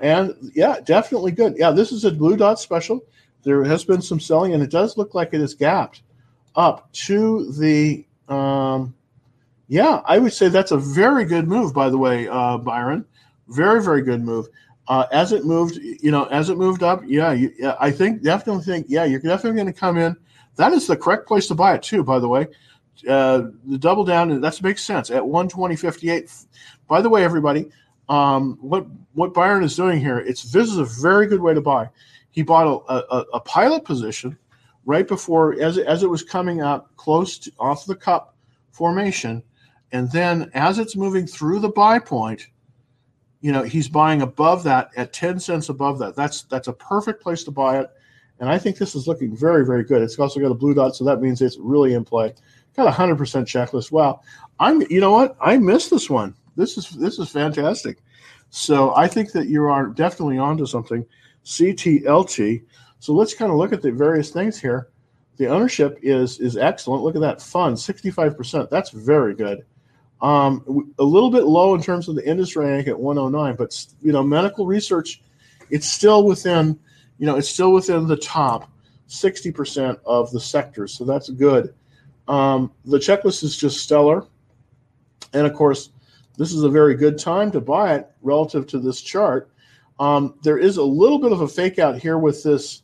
And 0.00 0.34
yeah, 0.54 0.78
definitely 0.84 1.32
good. 1.32 1.56
Yeah, 1.56 1.72
this 1.72 1.90
is 1.90 2.04
a 2.04 2.12
blue 2.12 2.36
dot 2.36 2.60
special. 2.60 3.04
There 3.42 3.64
has 3.64 3.84
been 3.84 4.02
some 4.02 4.20
selling, 4.20 4.54
and 4.54 4.62
it 4.62 4.70
does 4.70 4.96
look 4.96 5.14
like 5.14 5.32
it 5.32 5.40
is 5.40 5.54
gapped 5.54 6.02
up 6.56 6.90
to 6.92 7.52
the. 7.52 8.04
Um, 8.28 8.94
yeah, 9.68 10.00
I 10.04 10.18
would 10.18 10.32
say 10.32 10.48
that's 10.48 10.70
a 10.70 10.76
very 10.76 11.24
good 11.24 11.48
move, 11.48 11.74
by 11.74 11.90
the 11.90 11.98
way, 11.98 12.28
uh, 12.28 12.56
Byron. 12.58 13.04
Very, 13.48 13.82
very 13.82 14.02
good 14.02 14.22
move. 14.22 14.48
Uh, 14.88 15.06
as 15.10 15.32
it 15.32 15.44
moved, 15.44 15.76
you 15.76 16.12
know, 16.12 16.24
as 16.26 16.48
it 16.50 16.56
moved 16.56 16.84
up, 16.84 17.02
yeah, 17.04 17.32
you, 17.32 17.52
yeah, 17.58 17.76
I 17.80 17.90
think 17.90 18.22
definitely 18.22 18.62
think, 18.62 18.86
yeah, 18.88 19.04
you're 19.04 19.20
definitely 19.20 19.56
going 19.56 19.72
to 19.72 19.78
come 19.78 19.98
in. 19.98 20.16
That 20.54 20.72
is 20.72 20.86
the 20.86 20.96
correct 20.96 21.26
place 21.26 21.48
to 21.48 21.54
buy 21.56 21.74
it 21.74 21.82
too, 21.82 22.04
by 22.04 22.20
the 22.20 22.28
way. 22.28 22.46
Uh, 23.08 23.48
the 23.66 23.76
double 23.78 24.04
down, 24.04 24.40
that 24.40 24.62
makes 24.62 24.84
sense 24.84 25.10
at 25.10 25.22
120.58. 25.22 26.46
By 26.88 27.00
the 27.02 27.08
way, 27.08 27.24
everybody, 27.24 27.66
um, 28.08 28.56
what 28.60 28.86
what 29.14 29.34
Byron 29.34 29.64
is 29.64 29.74
doing 29.74 29.98
here, 29.98 30.18
it's 30.18 30.44
this 30.44 30.68
is 30.68 30.78
a 30.78 30.84
very 30.84 31.26
good 31.26 31.40
way 31.40 31.52
to 31.52 31.60
buy. 31.60 31.90
He 32.30 32.42
bought 32.42 32.84
a, 32.88 32.94
a, 32.94 33.20
a 33.34 33.40
pilot 33.40 33.84
position 33.84 34.38
right 34.86 35.06
before 35.06 35.60
as 35.60 35.76
as 35.76 36.02
it 36.02 36.08
was 36.08 36.22
coming 36.22 36.62
up 36.62 36.94
close 36.96 37.36
to, 37.38 37.52
off 37.58 37.84
the 37.84 37.94
cup 37.94 38.34
formation, 38.70 39.42
and 39.92 40.10
then 40.10 40.50
as 40.54 40.78
it's 40.78 40.96
moving 40.96 41.26
through 41.26 41.58
the 41.58 41.68
buy 41.68 41.98
point, 41.98 42.46
you 43.40 43.52
know 43.52 43.62
he's 43.62 43.88
buying 43.88 44.22
above 44.22 44.62
that 44.62 44.90
at 44.96 45.12
10 45.12 45.38
cents 45.40 45.68
above 45.68 45.98
that. 45.98 46.16
That's 46.16 46.42
that's 46.44 46.68
a 46.68 46.72
perfect 46.72 47.22
place 47.22 47.44
to 47.44 47.50
buy 47.50 47.80
it, 47.80 47.90
and 48.40 48.48
I 48.48 48.58
think 48.58 48.78
this 48.78 48.94
is 48.94 49.06
looking 49.06 49.36
very 49.36 49.66
very 49.66 49.84
good. 49.84 50.00
It's 50.00 50.18
also 50.18 50.40
got 50.40 50.50
a 50.50 50.54
blue 50.54 50.72
dot, 50.72 50.96
so 50.96 51.04
that 51.04 51.20
means 51.20 51.42
it's 51.42 51.58
really 51.58 51.92
in 51.92 52.04
play. 52.04 52.32
Got 52.74 52.86
a 52.86 52.92
hundred 52.92 53.18
percent 53.18 53.46
checklist. 53.48 53.90
Wow, 53.92 54.20
I'm 54.60 54.82
you 54.88 55.00
know 55.00 55.12
what 55.12 55.36
I 55.40 55.58
missed 55.58 55.90
this 55.90 56.08
one. 56.08 56.34
This 56.56 56.78
is 56.78 56.90
this 56.90 57.18
is 57.18 57.28
fantastic. 57.28 57.98
So 58.50 58.94
I 58.94 59.08
think 59.08 59.32
that 59.32 59.48
you 59.48 59.64
are 59.64 59.88
definitely 59.88 60.38
onto 60.38 60.64
something. 60.64 61.04
CTLT. 61.44 62.62
So 62.98 63.12
let's 63.12 63.34
kind 63.34 63.50
of 63.50 63.58
look 63.58 63.72
at 63.72 63.82
the 63.82 63.92
various 63.92 64.30
things 64.30 64.60
here. 64.60 64.88
The 65.36 65.48
ownership 65.48 65.98
is 66.02 66.40
is 66.40 66.56
excellent. 66.56 67.02
Look 67.02 67.14
at 67.14 67.20
that 67.20 67.42
fund, 67.42 67.76
65%. 67.76 68.70
That's 68.70 68.90
very 68.90 69.34
good. 69.34 69.64
Um, 70.22 70.94
a 70.98 71.04
little 71.04 71.30
bit 71.30 71.44
low 71.44 71.74
in 71.74 71.82
terms 71.82 72.08
of 72.08 72.14
the 72.14 72.26
industry 72.26 72.64
rank 72.64 72.88
at 72.88 72.98
109, 72.98 73.54
but 73.56 73.86
you 74.00 74.12
know, 74.12 74.22
medical 74.22 74.66
research, 74.66 75.20
it's 75.68 75.86
still 75.86 76.24
within, 76.24 76.78
you 77.18 77.26
know, 77.26 77.36
it's 77.36 77.50
still 77.50 77.72
within 77.72 78.06
the 78.06 78.16
top 78.16 78.70
60% 79.08 79.98
of 80.06 80.30
the 80.32 80.40
sectors. 80.40 80.94
So 80.94 81.04
that's 81.04 81.28
good. 81.28 81.74
Um, 82.28 82.72
the 82.86 82.98
checklist 82.98 83.44
is 83.44 83.56
just 83.56 83.80
stellar. 83.80 84.26
And 85.34 85.46
of 85.46 85.54
course, 85.54 85.90
this 86.38 86.52
is 86.52 86.62
a 86.62 86.68
very 86.68 86.94
good 86.94 87.18
time 87.18 87.50
to 87.52 87.60
buy 87.60 87.96
it 87.96 88.10
relative 88.22 88.66
to 88.68 88.78
this 88.78 89.00
chart. 89.00 89.50
Um, 89.98 90.34
there 90.42 90.58
is 90.58 90.76
a 90.76 90.82
little 90.82 91.18
bit 91.18 91.32
of 91.32 91.40
a 91.40 91.48
fake 91.48 91.78
out 91.78 91.98
here 91.98 92.18
with 92.18 92.42
this 92.42 92.82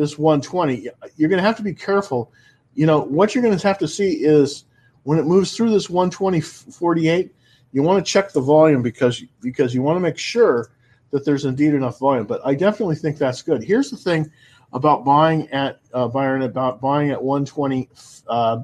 this 0.00 0.18
120. 0.18 0.88
You're 1.16 1.28
going 1.28 1.40
to 1.40 1.46
have 1.46 1.56
to 1.56 1.62
be 1.62 1.74
careful. 1.74 2.32
You 2.74 2.86
know 2.86 3.00
what 3.00 3.34
you're 3.34 3.42
going 3.42 3.56
to 3.56 3.66
have 3.66 3.78
to 3.78 3.88
see 3.88 4.24
is 4.24 4.64
when 5.02 5.18
it 5.18 5.26
moves 5.26 5.56
through 5.56 5.70
this 5.70 5.90
120 5.90 6.40
48, 6.40 7.34
you 7.72 7.82
want 7.82 8.04
to 8.04 8.10
check 8.10 8.32
the 8.32 8.40
volume 8.40 8.82
because 8.82 9.22
because 9.40 9.74
you 9.74 9.82
want 9.82 9.96
to 9.96 10.00
make 10.00 10.18
sure 10.18 10.70
that 11.10 11.24
there's 11.24 11.44
indeed 11.44 11.74
enough 11.74 11.98
volume. 11.98 12.26
But 12.26 12.40
I 12.44 12.54
definitely 12.54 12.96
think 12.96 13.18
that's 13.18 13.42
good. 13.42 13.62
Here's 13.62 13.90
the 13.90 13.96
thing 13.96 14.30
about 14.72 15.04
buying 15.04 15.48
at 15.50 15.80
uh, 15.92 16.08
Byron 16.08 16.42
about 16.42 16.80
buying 16.80 17.10
at 17.10 17.22
120 17.22 17.88
uh, 18.28 18.62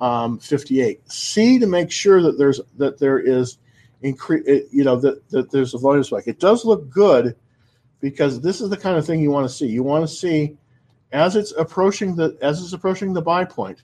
um, 0.00 0.38
58. 0.38 1.10
See 1.10 1.58
to 1.58 1.66
make 1.66 1.90
sure 1.90 2.22
that 2.22 2.38
there's 2.38 2.60
that 2.78 2.98
there 2.98 3.18
is 3.18 3.58
increase, 4.02 4.46
you 4.72 4.84
know, 4.84 4.96
that, 4.96 5.28
that 5.30 5.50
there's 5.50 5.74
a 5.74 5.78
volume 5.78 6.04
spike. 6.04 6.26
It 6.26 6.40
does 6.40 6.64
look 6.64 6.88
good 6.88 7.36
because 8.00 8.40
this 8.40 8.60
is 8.60 8.70
the 8.70 8.76
kind 8.76 8.96
of 8.96 9.06
thing 9.06 9.20
you 9.20 9.30
want 9.30 9.48
to 9.48 9.54
see. 9.54 9.66
You 9.66 9.82
want 9.82 10.08
to 10.08 10.14
see 10.14 10.56
as 11.12 11.36
it's 11.36 11.52
approaching 11.52 12.14
the 12.14 12.36
as 12.40 12.62
it's 12.62 12.72
approaching 12.72 13.12
the 13.12 13.22
buy 13.22 13.44
point. 13.44 13.82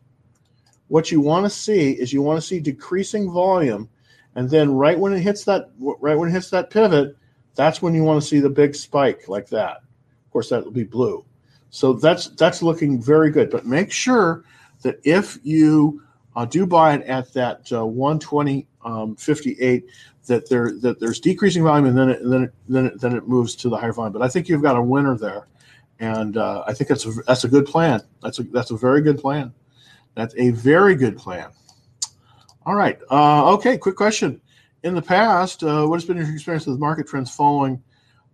What 0.88 1.10
you 1.10 1.20
want 1.20 1.44
to 1.44 1.50
see 1.50 1.92
is 1.92 2.12
you 2.12 2.22
want 2.22 2.40
to 2.40 2.46
see 2.46 2.60
decreasing 2.60 3.30
volume, 3.30 3.88
and 4.34 4.48
then 4.48 4.72
right 4.72 4.98
when 4.98 5.12
it 5.12 5.20
hits 5.20 5.44
that 5.44 5.70
right 5.78 6.16
when 6.16 6.28
it 6.28 6.32
hits 6.32 6.50
that 6.50 6.70
pivot, 6.70 7.16
that's 7.54 7.82
when 7.82 7.94
you 7.94 8.04
want 8.04 8.22
to 8.22 8.28
see 8.28 8.40
the 8.40 8.50
big 8.50 8.74
spike 8.74 9.28
like 9.28 9.48
that. 9.48 9.78
Of 10.24 10.30
course, 10.32 10.50
that 10.50 10.64
will 10.64 10.70
be 10.70 10.84
blue. 10.84 11.24
So 11.70 11.92
that's 11.92 12.28
that's 12.28 12.62
looking 12.62 13.02
very 13.02 13.30
good. 13.30 13.50
But 13.50 13.66
make 13.66 13.90
sure 13.90 14.44
that 14.82 15.00
if 15.04 15.38
you 15.42 16.02
uh, 16.36 16.44
do 16.44 16.66
buy 16.66 16.94
it 16.94 17.02
at 17.02 17.32
that 17.32 17.70
uh, 17.72 17.84
120 17.84 18.66
um, 18.84 19.16
58 19.16 19.84
that 20.26 20.48
there 20.48 20.72
that 20.80 21.00
there's 21.00 21.20
decreasing 21.20 21.62
volume 21.62 21.86
and 21.86 21.98
then 21.98 22.10
it, 22.10 22.20
and 22.20 22.32
then 22.32 22.42
it, 22.44 22.54
then 22.68 22.86
it, 22.86 23.00
then 23.00 23.16
it 23.16 23.26
moves 23.26 23.54
to 23.56 23.68
the 23.68 23.76
higher 23.76 23.92
volume. 23.92 24.12
But 24.12 24.22
I 24.22 24.28
think 24.28 24.48
you've 24.48 24.62
got 24.62 24.76
a 24.76 24.82
winner 24.82 25.16
there, 25.16 25.48
and 26.00 26.36
uh, 26.36 26.64
I 26.66 26.74
think 26.74 26.88
that's 26.88 27.06
a 27.06 27.12
that's 27.26 27.44
a 27.44 27.48
good 27.48 27.66
plan. 27.66 28.02
That's 28.22 28.38
a 28.38 28.42
that's 28.44 28.70
a 28.70 28.76
very 28.76 29.00
good 29.00 29.18
plan. 29.18 29.52
That's 30.14 30.34
a 30.36 30.50
very 30.50 30.94
good 30.94 31.16
plan. 31.16 31.50
All 32.64 32.74
right. 32.74 32.98
Uh, 33.10 33.52
okay. 33.54 33.78
Quick 33.78 33.96
question. 33.96 34.40
In 34.82 34.94
the 34.94 35.02
past, 35.02 35.62
uh, 35.62 35.86
what 35.86 35.96
has 35.96 36.04
been 36.04 36.16
your 36.16 36.32
experience 36.32 36.66
with 36.66 36.78
market 36.78 37.08
trends 37.08 37.34
following 37.34 37.82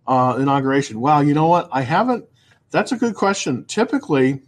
uh, 0.07 0.37
inauguration? 0.39 0.99
Well, 0.99 1.23
you 1.23 1.33
know 1.33 1.47
what? 1.47 1.69
I 1.71 1.81
haven't. 1.81 2.25
That's 2.69 2.91
a 2.91 2.97
good 2.97 3.15
question. 3.15 3.65
Typically, 3.65 4.41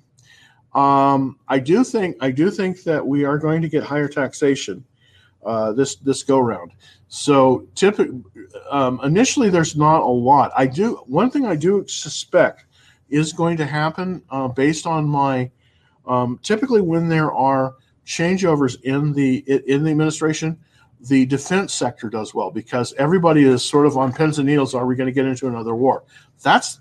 um, 0.74 1.40
I 1.48 1.60
do 1.60 1.84
think 1.84 2.18
I 2.22 2.32
do 2.32 2.52
think 2.52 2.84
that 2.84 3.06
we 3.06 3.24
are 3.24 3.38
going 3.38 3.62
to 3.62 3.70
get 3.70 3.84
higher 3.84 4.08
taxation 4.08 4.84
uh, 5.46 5.72
this 5.72 5.96
this 5.96 6.24
go 6.24 6.40
round. 6.40 6.74
So 7.08 7.68
typically, 7.76 8.24
um, 8.70 9.00
initially, 9.04 9.50
there's 9.50 9.76
not 9.76 10.02
a 10.02 10.06
lot. 10.06 10.52
I 10.56 10.68
do 10.68 10.96
one 11.06 11.30
thing 11.30 11.46
I 11.46 11.56
do 11.56 11.86
suspect 11.88 12.66
is 13.10 13.34
going 13.34 13.58
to 13.58 13.66
happen 13.66 14.24
uh, 14.30 14.48
based 14.48 14.86
on 14.88 15.06
my 15.06 15.50
um, 16.06 16.40
typically 16.44 16.82
when 16.82 17.08
there 17.08 17.32
are 17.32 17.76
changeovers 18.06 18.80
in 18.84 19.14
the 19.14 19.38
in 19.68 19.84
the 19.84 19.92
administration, 19.92 20.58
the 21.02 21.26
defense 21.26 21.74
sector 21.74 22.10
does 22.10 22.34
well 22.34 22.52
because 22.52 22.94
everybody 22.98 23.44
is 23.44 23.64
sort 23.64 23.86
of 23.86 23.98
on 23.98 24.14
pins 24.14 24.38
and 24.38 24.48
needles. 24.48 24.76
Are 24.76 24.86
we 24.86 24.96
going 24.96 25.08
to 25.08 25.14
get 25.14 25.26
into 25.26 25.48
another 25.48 25.76
war? 25.76 26.04
That's 26.44 26.80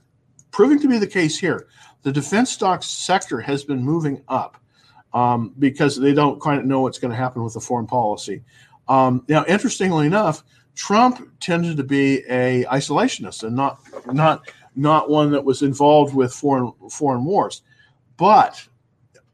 proving 0.50 0.78
to 0.80 0.88
be 0.88 0.98
the 0.98 1.06
case 1.06 1.38
here 1.38 1.66
the 2.04 2.12
defense 2.12 2.52
stock 2.52 2.82
sector 2.82 3.40
has 3.40 3.64
been 3.64 3.82
moving 3.82 4.22
up 4.28 4.58
um, 5.12 5.52
because 5.58 5.96
they 5.96 6.12
don't 6.12 6.38
quite 6.38 6.64
know 6.64 6.82
what's 6.82 6.98
going 6.98 7.10
to 7.10 7.16
happen 7.16 7.42
with 7.42 7.54
the 7.54 7.60
foreign 7.60 7.86
policy. 7.86 8.44
Um, 8.86 9.24
now, 9.28 9.44
interestingly 9.48 10.06
enough, 10.06 10.44
Trump 10.74 11.40
tended 11.40 11.78
to 11.78 11.82
be 11.82 12.22
a 12.28 12.64
isolationist 12.64 13.42
and 13.42 13.56
not 13.56 13.80
not 14.12 14.50
not 14.76 15.10
one 15.10 15.30
that 15.32 15.44
was 15.44 15.62
involved 15.62 16.14
with 16.14 16.32
foreign 16.32 16.72
foreign 16.90 17.24
wars. 17.24 17.62
But 18.16 18.66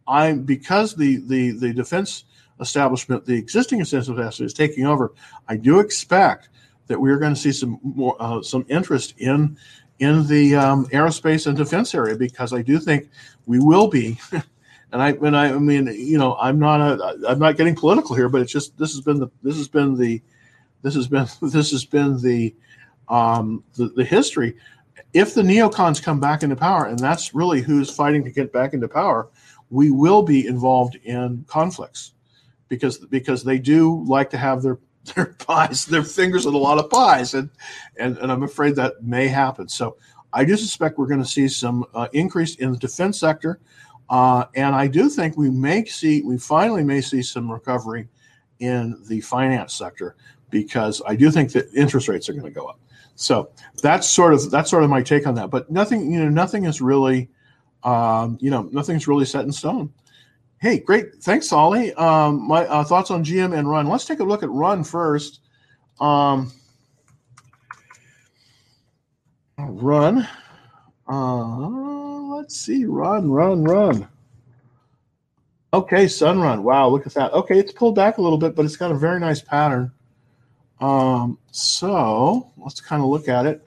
I'm 0.07 0.43
because 0.43 0.95
the 0.95 1.17
the 1.27 1.53
the 1.53 1.73
defense 1.73 2.25
establishment, 2.61 3.25
the 3.25 3.35
existing 3.35 3.81
establishment 3.81 4.41
is 4.41 4.55
taking 4.55 4.87
over. 4.87 5.13
I 5.49 5.57
do 5.57 5.81
expect 5.81 6.49
that 6.87 7.01
we 7.01 7.11
are 7.11 7.19
going 7.19 7.35
to 7.35 7.41
see 7.41 7.53
some 7.53 7.79
more 7.83 8.17
uh, 8.19 8.43
some 8.43 8.67
interest 8.69 9.15
in 9.19 9.57
in 10.01 10.27
the 10.27 10.57
um, 10.57 10.87
aerospace 10.87 11.47
and 11.47 11.57
defense 11.57 11.95
area 11.95 12.17
because 12.17 12.53
I 12.53 12.63
do 12.63 12.79
think 12.79 13.09
we 13.47 13.61
will 13.61 13.89
be. 13.89 14.19
and 14.33 15.03
I, 15.03 15.11
and 15.11 15.37
I, 15.37 15.53
I 15.53 15.59
mean, 15.59 15.87
you 15.87 16.19
know, 16.19 16.37
I'm 16.41 16.59
not 16.59 16.81
a, 16.81 17.29
I'm 17.29 17.39
not 17.39 17.57
getting 17.57 17.77
political 17.77 18.17
here, 18.17 18.29
but 18.29 18.41
it's 18.41 18.53
just 18.53 18.77
this 18.79 18.93
has 18.93 19.03
been 19.03 19.21
the 19.21 19.31
this 19.43 19.57
has 19.57 19.69
been 19.69 19.97
the 19.97 20.21
this 20.83 20.95
has 20.95 21.07
been 21.07 21.27
this 21.43 21.71
has 21.71 21.85
been 21.85 22.21
the 22.21 22.55
um, 23.09 23.63
the, 23.75 23.89
the 23.89 24.05
history. 24.05 24.57
If 25.13 25.35
the 25.35 25.43
neocons 25.43 26.03
come 26.03 26.21
back 26.21 26.43
into 26.43 26.57
power, 26.57 26.87
and 26.87 26.99
that's 26.99 27.35
really 27.35 27.61
who's 27.61 27.91
fighting 27.91 28.25
to 28.25 28.31
get 28.31 28.53
back 28.53 28.75
into 28.75 28.89
power, 28.89 29.29
we 29.71 29.91
will 29.91 30.23
be 30.23 30.47
involved 30.47 30.97
in 31.05 31.45
conflicts 31.49 32.13
because 32.69 32.99
because 32.99 33.45
they 33.45 33.59
do 33.59 34.05
like 34.07 34.31
to 34.31 34.39
have 34.39 34.63
their 34.63 34.79
their 35.15 35.27
pies, 35.39 35.87
their 35.87 36.03
fingers 36.03 36.47
in 36.47 36.55
a 36.55 36.59
lot 36.59 36.79
of 36.79 36.91
pies, 36.91 37.35
and 37.35 37.51
and, 37.99 38.19
and 38.19 38.33
I'm 38.33 38.43
afraid 38.43 38.77
that 38.77 39.03
may 39.03 39.29
happen. 39.29 39.69
So 39.69 39.97
I 40.33 40.45
do 40.45 40.57
suspect 40.57 40.99
we're 40.99 41.07
going 41.07 41.23
to 41.23 41.29
see 41.29 41.49
some 41.49 41.85
uh, 41.95 42.09
increase 42.13 42.57
in 42.57 42.73
the 42.73 42.79
defense 42.79 43.19
sector, 43.19 43.61
uh, 44.09 44.45
and 44.55 44.75
I 44.75 44.87
do 44.87 45.09
think 45.09 45.37
we 45.37 45.51
may 45.51 45.85
see 45.85 46.23
we 46.23 46.39
finally 46.39 46.85
may 46.85 47.01
see 47.01 47.23
some 47.23 47.51
recovery 47.51 48.09
in 48.61 49.03
the 49.09 49.21
finance 49.23 49.73
sector 49.73 50.17
because 50.51 51.01
I 51.07 51.17
do 51.17 51.31
think 51.31 51.53
that 51.53 51.73
interest 51.75 52.09
rates 52.09 52.29
are 52.29 52.33
going 52.33 52.45
to 52.45 52.51
go 52.51 52.67
up. 52.67 52.79
So 53.21 53.51
that's 53.83 54.09
sort 54.09 54.33
of 54.33 54.51
that's 54.51 54.71
sort 54.71 54.83
of 54.83 54.89
my 54.89 55.03
take 55.03 55.27
on 55.27 55.35
that. 55.35 55.51
But 55.51 55.71
nothing, 55.71 56.11
you 56.11 56.21
know, 56.21 56.31
nothing 56.31 56.65
is 56.65 56.81
really, 56.81 57.29
um, 57.83 58.39
you 58.41 58.51
know, 58.51 58.63
nothing's 58.73 59.07
really 59.07 59.27
set 59.27 59.45
in 59.45 59.53
stone. 59.53 59.93
Hey, 60.57 60.79
great. 60.79 61.17
Thanks, 61.17 61.53
Ollie. 61.53 61.93
Um, 61.95 62.49
my 62.49 62.67
uh, 62.67 62.83
thoughts 62.83 63.11
on 63.11 63.23
GM 63.23 63.57
and 63.57 63.69
Run. 63.69 63.89
Let's 63.89 64.07
take 64.07 64.21
a 64.21 64.25
look 64.25 64.43
at 64.43 64.51
Run 64.51 64.83
first. 64.83 65.41
Um, 66.01 66.51
run. 69.59 70.27
Uh, 71.07 71.69
let's 72.37 72.57
see. 72.57 72.87
Run, 72.87 73.31
run, 73.31 73.65
run. 73.65 74.09
Okay, 75.75 76.07
Sunrun. 76.07 76.63
Wow, 76.63 76.89
look 76.89 77.07
at 77.07 77.13
that. 77.15 77.33
Okay, 77.35 77.59
it's 77.59 77.73
pulled 77.73 77.97
back 77.97 78.17
a 78.17 78.23
little 78.23 78.39
bit, 78.39 78.55
but 78.55 78.65
it's 78.65 78.77
got 78.77 78.91
a 78.91 78.99
very 78.99 79.21
nice 79.21 79.43
pattern. 79.43 79.93
Um, 80.81 81.39
so 81.51 82.51
let's 82.57 82.81
kind 82.81 83.03
of 83.03 83.09
look 83.09 83.29
at 83.29 83.47
it. 83.47 83.67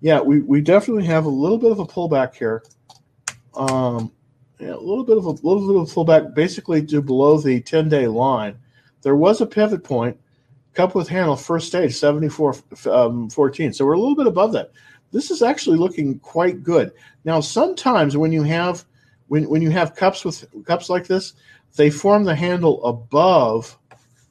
Yeah, 0.00 0.20
we, 0.20 0.40
we 0.40 0.60
definitely 0.60 1.04
have 1.06 1.24
a 1.24 1.30
little 1.30 1.58
bit 1.58 1.72
of 1.72 1.78
a 1.78 1.86
pullback 1.86 2.34
here. 2.34 2.62
Um, 3.54 4.12
yeah, 4.58 4.74
a 4.74 4.76
little 4.76 5.04
bit 5.04 5.16
of 5.16 5.26
a 5.26 5.30
little 5.30 5.66
bit 5.66 5.76
of 5.76 5.90
a 5.90 5.94
pullback, 5.94 6.34
basically 6.34 6.84
to 6.86 7.02
below 7.02 7.38
the 7.38 7.60
10 7.60 7.88
day 7.88 8.06
line. 8.06 8.56
There 9.02 9.16
was 9.16 9.40
a 9.40 9.46
pivot 9.46 9.84
point, 9.84 10.18
cup 10.74 10.94
with 10.94 11.08
handle 11.08 11.36
first 11.36 11.68
stage 11.68 11.94
74 11.94 12.56
um, 12.90 13.30
14 13.30 13.72
so 13.72 13.86
we're 13.86 13.94
a 13.94 13.98
little 13.98 14.16
bit 14.16 14.26
above 14.26 14.52
that 14.52 14.72
this 15.12 15.30
is 15.30 15.40
actually 15.40 15.76
looking 15.76 16.18
quite 16.18 16.62
good 16.62 16.92
now 17.24 17.40
sometimes 17.40 18.16
when 18.16 18.32
you 18.32 18.42
have 18.42 18.84
when, 19.28 19.48
when 19.48 19.62
you 19.62 19.70
have 19.70 19.94
cups 19.94 20.24
with 20.24 20.44
cups 20.66 20.90
like 20.90 21.06
this 21.06 21.34
they 21.76 21.90
form 21.90 22.24
the 22.24 22.34
handle 22.34 22.84
above 22.84 23.78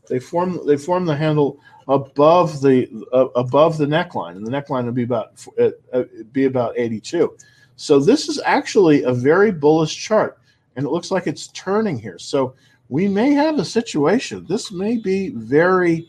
they 0.10 0.20
form 0.20 0.60
they 0.68 0.78
form 0.78 1.06
the 1.06 1.16
handle 1.16 1.60
above 1.88 2.62
the 2.62 2.88
uh, 3.12 3.28
above 3.36 3.78
the 3.78 3.86
neckline 3.86 4.36
and 4.36 4.46
the 4.46 4.52
neckline 4.52 4.86
would 4.86 4.96
be 4.96 5.04
about 5.04 5.46
uh, 5.60 5.70
uh, 5.92 6.04
be 6.32 6.46
about 6.46 6.74
82 6.78 7.36
so 7.76 8.00
this 8.00 8.30
is 8.30 8.40
actually 8.46 9.04
a 9.04 9.14
very 9.14 9.52
bullish 9.52 9.96
chart 9.96 10.40
and 10.76 10.86
it 10.86 10.90
looks 10.90 11.12
like 11.12 11.28
it's 11.28 11.48
turning 11.48 11.98
here 11.98 12.18
so 12.18 12.54
we 12.90 13.08
may 13.08 13.32
have 13.32 13.60
a 13.60 13.66
situation 13.66 14.46
this 14.48 14.72
may 14.72 14.98
be 14.98 15.30
very 15.30 16.08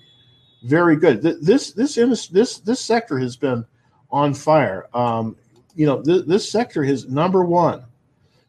very 0.64 0.96
good. 0.96 1.22
This 1.22 1.72
this 1.72 1.94
this 1.94 2.58
this 2.58 2.80
sector 2.80 3.18
has 3.18 3.37
been 3.37 3.64
on 4.10 4.34
fire. 4.34 4.88
Um, 4.94 5.37
you 5.74 5.87
know, 5.87 6.02
th- 6.02 6.24
this 6.26 6.50
sector 6.50 6.82
is 6.82 7.08
number 7.08 7.44
one. 7.44 7.84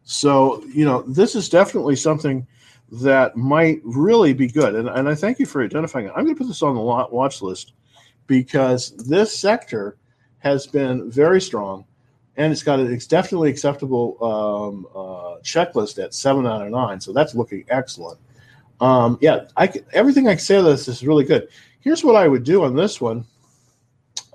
So 0.03 0.63
you 0.73 0.85
know, 0.85 1.01
this 1.01 1.35
is 1.35 1.49
definitely 1.49 1.97
something 1.97 2.47
that 2.91 3.35
might 3.35 3.81
really 3.83 4.33
be 4.33 4.47
good. 4.47 4.75
And, 4.75 4.87
and 4.89 5.09
I 5.09 5.15
thank 5.15 5.39
you 5.39 5.45
for 5.45 5.63
identifying 5.63 6.07
it. 6.07 6.13
I'm 6.15 6.23
going 6.23 6.35
to 6.35 6.39
put 6.39 6.47
this 6.47 6.61
on 6.61 6.75
the 6.75 6.81
watch 6.81 7.41
list 7.41 7.73
because 8.27 8.91
this 8.91 9.37
sector 9.37 9.97
has 10.39 10.67
been 10.67 11.09
very 11.09 11.41
strong 11.41 11.85
and 12.37 12.51
it's 12.51 12.63
got 12.63 12.79
it's 12.79 13.07
definitely 13.07 13.49
acceptable 13.49 14.17
um, 14.23 14.87
uh, 14.93 15.39
checklist 15.41 16.03
at 16.03 16.13
seven 16.13 16.45
out 16.45 16.61
of 16.61 16.69
nine. 16.69 16.99
So 16.99 17.13
that's 17.13 17.35
looking 17.35 17.65
excellent. 17.69 18.19
Um, 18.81 19.17
yeah, 19.21 19.45
I 19.55 19.71
everything 19.93 20.27
I 20.27 20.35
say 20.35 20.61
this 20.61 20.87
is 20.87 21.05
really 21.05 21.23
good. 21.23 21.47
Here's 21.79 22.03
what 22.03 22.15
I 22.15 22.27
would 22.27 22.43
do 22.43 22.63
on 22.63 22.75
this 22.75 22.99
one. 22.99 23.25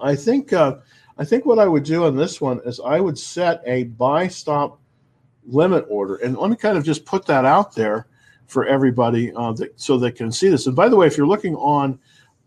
I 0.03 0.17
think 0.17 0.53
uh, 0.53 0.79
I 1.19 1.25
think 1.25 1.45
what 1.45 1.59
I 1.59 1.67
would 1.67 1.85
do 1.85 2.05
on 2.05 2.17
this 2.17 2.41
one 2.41 2.61
is 2.65 2.81
I 2.81 3.01
would 3.01 3.19
set 3.19 3.63
a 3.67 3.85
buy 3.85 4.29
stop 4.29 4.81
limit 5.47 5.85
order, 5.89 6.17
and 6.17 6.37
let 6.37 6.51
me 6.51 6.57
kind 6.57 6.79
of 6.79 6.85
just 6.85 7.05
put 7.05 7.27
that 7.27 7.45
out 7.45 7.75
there 7.75 8.07
for 8.51 8.67
everybody 8.67 9.33
uh, 9.35 9.53
that, 9.53 9.81
so 9.81 9.97
they 9.97 10.11
can 10.11 10.33
see 10.33 10.49
this. 10.49 10.67
And 10.67 10.75
by 10.75 10.89
the 10.89 10.97
way, 10.97 11.07
if 11.07 11.17
you're 11.17 11.27
looking 11.27 11.55
on 11.57 11.99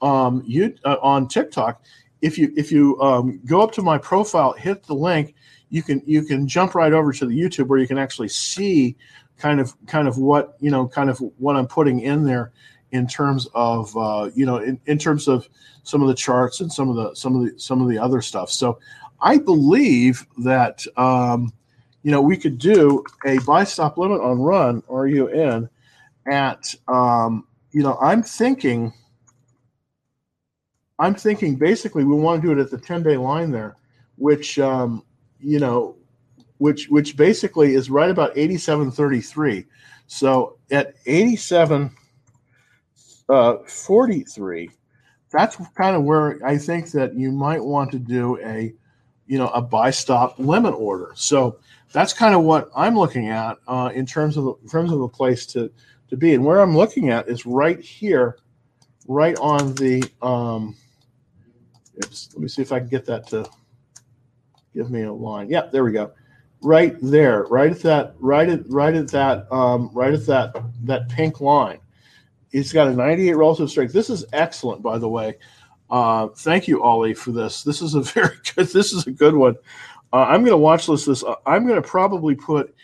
um, 0.01 0.43
you 0.45 0.75
uh, 0.83 0.97
on 1.01 1.27
TikTok, 1.27 1.81
if 2.21 2.37
you 2.37 2.53
if 2.55 2.71
you 2.71 2.99
um, 3.01 3.39
go 3.45 3.61
up 3.61 3.71
to 3.73 3.81
my 3.81 3.97
profile, 3.97 4.53
hit 4.53 4.83
the 4.83 4.93
link, 4.93 5.35
you 5.69 5.81
can 5.81 6.01
you 6.05 6.23
can 6.23 6.47
jump 6.47 6.75
right 6.75 6.93
over 6.93 7.11
to 7.13 7.25
the 7.25 7.39
YouTube 7.39 7.67
where 7.67 7.79
you 7.79 7.87
can 7.87 7.97
actually 7.97 8.29
see 8.29 8.95
kind 9.37 9.59
of 9.59 9.73
kind 9.87 10.07
of 10.07 10.17
what 10.17 10.55
you 10.59 10.69
know 10.69 10.87
kind 10.87 11.09
of 11.09 11.19
what 11.37 11.55
I'm 11.55 11.67
putting 11.67 12.01
in 12.01 12.23
there 12.23 12.51
in 12.91 13.07
terms 13.07 13.47
of 13.55 13.95
uh, 13.97 14.29
you 14.35 14.45
know 14.45 14.57
in, 14.57 14.79
in 14.85 14.97
terms 14.97 15.27
of 15.27 15.47
some 15.83 16.01
of 16.01 16.07
the 16.07 16.13
charts 16.13 16.61
and 16.61 16.71
some 16.71 16.89
of 16.89 16.95
the 16.95 17.13
some 17.15 17.35
of 17.35 17.43
the 17.43 17.59
some 17.59 17.81
of 17.81 17.89
the 17.89 17.97
other 17.97 18.21
stuff. 18.21 18.49
So 18.49 18.79
I 19.21 19.37
believe 19.37 20.25
that 20.39 20.85
um, 20.97 21.51
you 22.03 22.11
know 22.11 22.21
we 22.21 22.37
could 22.37 22.57
do 22.57 23.03
a 23.25 23.39
buy 23.39 23.63
stop 23.63 23.97
limit 23.97 24.21
on 24.21 24.39
run 24.39 24.83
RUN 24.87 25.69
at 26.31 26.73
um, 26.87 27.47
you 27.71 27.83
know 27.83 27.97
I'm 28.01 28.23
thinking 28.23 28.93
I'm 30.99 31.15
thinking 31.15 31.55
basically 31.55 32.03
we 32.03 32.15
want 32.15 32.41
to 32.41 32.47
do 32.47 32.59
it 32.59 32.63
at 32.63 32.71
the 32.71 32.77
10 32.77 33.03
day 33.03 33.17
line 33.17 33.51
there, 33.51 33.75
which 34.17 34.59
um, 34.59 35.03
you 35.39 35.59
know 35.59 35.95
which 36.57 36.87
which 36.89 37.17
basically 37.17 37.75
is 37.75 37.89
right 37.89 38.09
about 38.09 38.35
87.33. 38.35 39.65
So 40.07 40.57
at 40.71 40.93
87 41.05 41.95
uh, 43.29 43.57
43 43.65 44.69
that's 45.31 45.57
kind 45.75 45.95
of 45.95 46.03
where 46.03 46.39
i 46.45 46.57
think 46.57 46.91
that 46.91 47.15
you 47.15 47.31
might 47.31 47.63
want 47.63 47.91
to 47.91 47.99
do 47.99 48.37
a 48.39 48.73
you 49.25 49.37
know 49.37 49.47
a 49.49 49.61
buy 49.61 49.89
stop 49.89 50.37
limit 50.37 50.73
order 50.73 51.11
so 51.15 51.57
that's 51.93 52.13
kind 52.13 52.35
of 52.35 52.43
what 52.43 52.69
i'm 52.75 52.97
looking 52.97 53.29
at 53.29 53.57
uh, 53.67 53.89
in 53.93 54.05
terms 54.05 54.37
of 54.37 54.57
in 54.61 54.69
terms 54.69 54.91
of 54.91 55.01
a 55.01 55.07
place 55.07 55.45
to 55.45 55.71
to 56.13 56.17
be 56.17 56.33
and 56.33 56.43
where 56.43 56.59
i'm 56.59 56.75
looking 56.75 57.09
at 57.09 57.27
is 57.27 57.45
right 57.45 57.79
here 57.79 58.37
right 59.07 59.37
on 59.39 59.73
the 59.75 60.03
um 60.21 60.75
let 61.97 62.37
me 62.37 62.47
see 62.47 62.61
if 62.61 62.71
i 62.71 62.79
can 62.79 62.87
get 62.87 63.05
that 63.05 63.27
to 63.27 63.47
give 64.73 64.89
me 64.89 65.03
a 65.03 65.13
line 65.13 65.49
yeah 65.49 65.67
there 65.71 65.83
we 65.83 65.91
go 65.91 66.11
right 66.61 66.95
there 67.01 67.43
right 67.43 67.71
at 67.71 67.81
that 67.81 68.15
right 68.19 68.49
at 68.49 68.67
right 68.69 68.95
at 68.95 69.09
that 69.09 69.51
um 69.51 69.89
right 69.93 70.13
at 70.13 70.25
that 70.25 70.55
that 70.83 71.09
pink 71.09 71.41
line 71.41 71.79
He's 72.53 72.71
got 72.71 72.87
a 72.87 72.93
98 72.93 73.33
relative 73.33 73.69
strength. 73.71 73.93
This 73.93 74.11
is 74.11 74.25
excellent, 74.31 74.83
by 74.83 74.99
the 74.99 75.09
way. 75.09 75.37
Uh, 75.89 76.27
thank 76.27 76.67
you, 76.67 76.83
Ollie, 76.83 77.15
for 77.15 77.31
this. 77.31 77.63
This 77.63 77.81
is 77.81 77.95
a 77.95 78.01
very 78.13 78.37
good. 78.55 78.67
This 78.67 78.93
is 78.93 79.07
a 79.07 79.11
good 79.11 79.35
one. 79.35 79.55
Uh, 80.13 80.25
I'm 80.29 80.41
going 80.41 80.51
to 80.51 80.57
watch 80.57 80.87
list 80.87 81.07
this. 81.07 81.23
Uh, 81.23 81.33
I'm 81.47 81.65
going 81.65 81.81
to 81.81 81.87
probably 81.87 82.35
put 82.35 82.75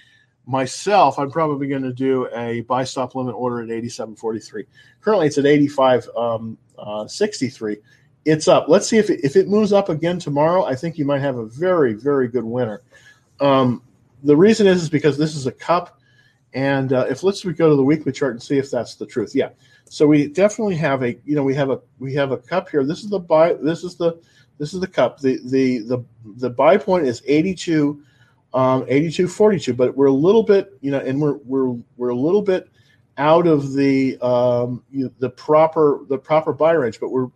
myself. 0.50 1.20
I'm 1.20 1.30
probably 1.30 1.68
going 1.68 1.84
to 1.84 1.94
do 1.94 2.28
a 2.36 2.62
buy 2.62 2.84
stop 2.84 3.14
limit 3.14 3.36
order 3.36 3.62
at 3.62 3.70
87.43. 3.70 4.66
Currently, 5.02 5.28
it's 5.28 5.38
at 5.38 5.46
85.63. 5.46 6.18
Um, 6.18 6.58
uh, 6.78 7.76
it's 8.26 8.48
up. 8.48 8.68
Let's 8.68 8.88
see 8.88 8.98
if 8.98 9.10
it, 9.10 9.22
if 9.24 9.36
it 9.36 9.48
moves 9.48 9.72
up 9.72 9.90
again 9.90 10.20
tomorrow. 10.20 10.66
I 10.66 10.76
think 10.76 10.98
you 10.98 11.06
might 11.06 11.22
have 11.22 11.38
a 11.38 11.46
very 11.46 11.94
very 11.94 12.28
good 12.28 12.44
winner. 12.44 12.82
Um, 13.40 13.82
the 14.24 14.36
reason 14.36 14.68
is 14.68 14.84
is 14.84 14.90
because 14.90 15.18
this 15.18 15.36
is 15.36 15.48
a 15.48 15.52
cup 15.52 16.00
and 16.54 16.94
uh, 16.94 17.06
if 17.10 17.24
let's 17.24 17.46
we 17.46 17.54
go 17.54 17.70
to 17.70 17.76
the 17.76 17.84
weekly 17.84 18.12
chart 18.12 18.34
and 18.34 18.42
see 18.42 18.58
if 18.58 18.72
that's 18.72 18.96
the 18.96 19.06
truth. 19.06 19.36
Yeah. 19.36 19.50
So 19.86 20.08
we 20.08 20.28
definitely 20.28 20.76
have 20.76 21.04
a 21.04 21.12
you 21.26 21.36
know 21.36 21.44
we 21.44 21.56
have 21.56 21.70
a 21.70 21.80
we 22.00 22.14
have 22.16 22.32
a 22.32 22.38
cup 22.38 22.70
here. 22.70 22.84
This 22.84 23.04
is 23.04 23.10
the 23.10 23.20
buy. 23.20 23.54
This 23.54 23.84
is 23.84 23.96
the 23.96 24.20
this 24.58 24.74
is 24.74 24.80
the 24.80 24.88
cup. 24.88 25.20
The 25.20 25.40
the 25.46 25.80
the 25.80 26.04
the 26.38 26.50
buy 26.50 26.78
point 26.78 27.06
is 27.08 27.22
82, 27.26 28.04
um, 28.54 28.86
82, 28.88 29.28
42. 29.28 29.74
But 29.74 29.96
we're 29.96 30.08
a 30.08 30.14
little 30.14 30.44
bit 30.44 30.74
you 30.82 30.92
know, 30.92 31.00
and 31.00 31.22
we're 31.22 31.38
we're 31.46 31.78
we're 31.98 32.10
a 32.10 32.16
little 32.16 32.42
bit 32.42 32.70
out 33.18 33.48
of 33.48 33.74
the 33.74 34.18
um, 34.22 34.84
you 34.92 35.06
know, 35.06 35.12
the 35.20 35.30
proper 35.30 36.02
the 36.08 36.18
proper 36.18 36.54
buy 36.54 36.72
range. 36.72 37.00
But 37.00 37.10
we're 37.10 37.28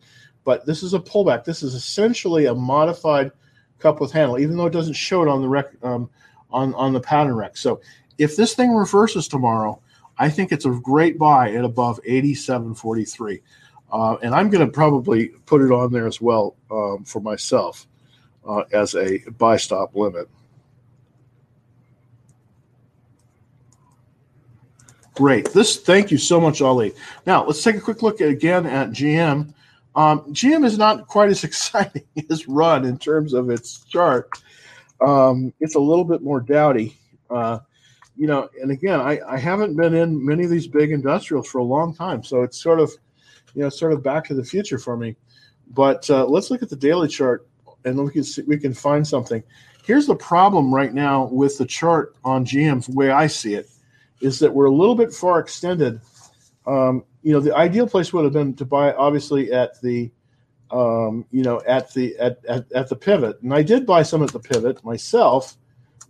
but 0.44 0.66
this 0.66 0.84
is 0.84 0.94
a 0.94 1.00
pullback. 1.00 1.44
This 1.44 1.64
is 1.64 1.74
essentially 1.74 2.46
a 2.46 2.56
modified 2.56 3.32
cup 3.80 4.00
with 4.00 4.12
handle, 4.12 4.40
even 4.40 4.58
though 4.58 4.66
it 4.66 4.74
doesn't 4.74 4.94
show 4.94 5.22
it 5.22 5.28
on 5.28 5.42
the 5.42 5.50
rec 5.50 5.68
um, 5.84 6.10
on 6.52 6.74
on 6.76 6.94
the 6.94 7.02
pattern 7.02 7.36
rec. 7.36 7.58
So 7.58 7.82
if 8.18 8.36
this 8.36 8.54
thing 8.54 8.74
reverses 8.74 9.28
tomorrow, 9.28 9.82
I 10.18 10.30
think 10.30 10.52
it's 10.52 10.66
a 10.66 10.70
great 10.70 11.18
buy 11.18 11.52
at 11.52 11.66
above 11.66 12.00
87.43. 12.08 13.42
Uh, 13.92 14.18
and 14.24 14.34
I'm 14.34 14.50
going 14.50 14.66
to 14.66 14.72
probably 14.72 15.28
put 15.46 15.62
it 15.62 15.72
on 15.72 15.92
there 15.92 16.08
as 16.08 16.20
well 16.20 16.56
um, 16.72 17.04
for 17.06 17.20
myself 17.20 17.88
uh, 18.48 18.64
as 18.72 18.96
a 18.96 19.20
buy 19.38 19.58
stop 19.58 19.96
limit. 19.96 20.28
Great. 25.16 25.52
This. 25.52 25.78
Thank 25.78 26.12
you 26.12 26.18
so 26.18 26.42
much, 26.42 26.62
Ollie. 26.62 26.94
Now 27.26 27.46
let's 27.46 27.62
take 27.64 27.76
a 27.76 27.82
quick 27.82 28.02
look 28.02 28.22
at, 28.22 28.30
again 28.30 28.66
at 28.66 28.90
GM. 28.90 29.54
Um, 29.96 30.22
GM 30.34 30.66
is 30.66 30.78
not 30.78 31.08
quite 31.08 31.30
as 31.30 31.44
exciting 31.44 32.04
as 32.30 32.48
Run 32.48 32.86
in 32.86 32.98
terms 32.98 33.34
of 33.34 33.50
its 33.50 33.84
chart. 33.86 34.30
Um, 35.02 35.54
it's 35.60 35.76
a 35.76 35.80
little 35.80 36.06
bit 36.06 36.22
more 36.22 36.40
dowdy. 36.40 36.98
Uh, 37.30 37.60
you 38.16 38.28
know, 38.28 38.50
and 38.62 38.72
again, 38.72 39.00
I, 39.00 39.20
I 39.28 39.38
haven't 39.38 39.76
been 39.76 39.94
in 39.94 40.24
many 40.24 40.44
of 40.44 40.50
these 40.50 40.68
big 40.68 40.92
industrials 40.92 41.48
for 41.48 41.58
a 41.60 41.64
long 41.64 41.96
time, 41.96 42.24
so 42.24 42.44
it's 42.44 42.62
sort 42.62 42.80
of, 42.80 42.92
you 43.56 43.64
know, 43.64 43.70
sort 43.70 43.92
of 43.92 44.04
back 44.04 44.26
to 44.26 44.36
the 44.36 44.44
future 44.44 44.78
for 44.78 44.96
me. 44.96 45.16
But 45.72 46.08
uh, 46.10 46.26
let's 46.26 46.52
look 46.52 46.62
at 46.62 46.70
the 46.70 46.76
daily 46.76 47.08
chart, 47.08 47.48
and 47.86 48.04
we 48.04 48.12
can 48.12 48.24
see, 48.24 48.44
we 48.44 48.58
can 48.60 48.74
find 48.74 49.08
something. 49.08 49.44
Here's 49.84 50.06
the 50.06 50.16
problem 50.16 50.74
right 50.74 50.94
now 50.94 51.26
with 51.26 51.58
the 51.58 51.66
chart 51.66 52.16
on 52.24 52.46
GM, 52.46 52.86
the 52.86 52.94
way 52.94 53.10
I 53.10 53.28
see 53.28 53.56
it, 53.56 53.68
is 54.24 54.40
that 54.40 54.54
we're 54.54 54.66
a 54.66 54.74
little 54.74 54.96
bit 54.96 55.14
far 55.14 55.40
extended. 55.40 56.02
Um, 56.66 57.04
you 57.22 57.34
know, 57.34 57.40
the 57.40 57.56
ideal 57.56 57.88
place 57.88 58.12
would 58.14 58.24
have 58.24 58.34
been 58.34 58.56
to 58.56 58.66
buy, 58.66 58.94
obviously, 58.94 59.52
at 59.52 59.80
the, 59.82 60.12
um, 60.72 61.26
you 61.32 61.44
know, 61.44 61.62
at 61.68 61.94
the 61.94 62.18
at, 62.18 62.44
at, 62.46 62.72
at 62.72 62.90
the 62.90 62.96
pivot, 62.96 63.42
and 63.42 63.54
I 63.54 63.62
did 63.62 63.86
buy 63.86 64.04
some 64.04 64.24
at 64.24 64.32
the 64.32 64.40
pivot 64.40 64.84
myself 64.84 65.58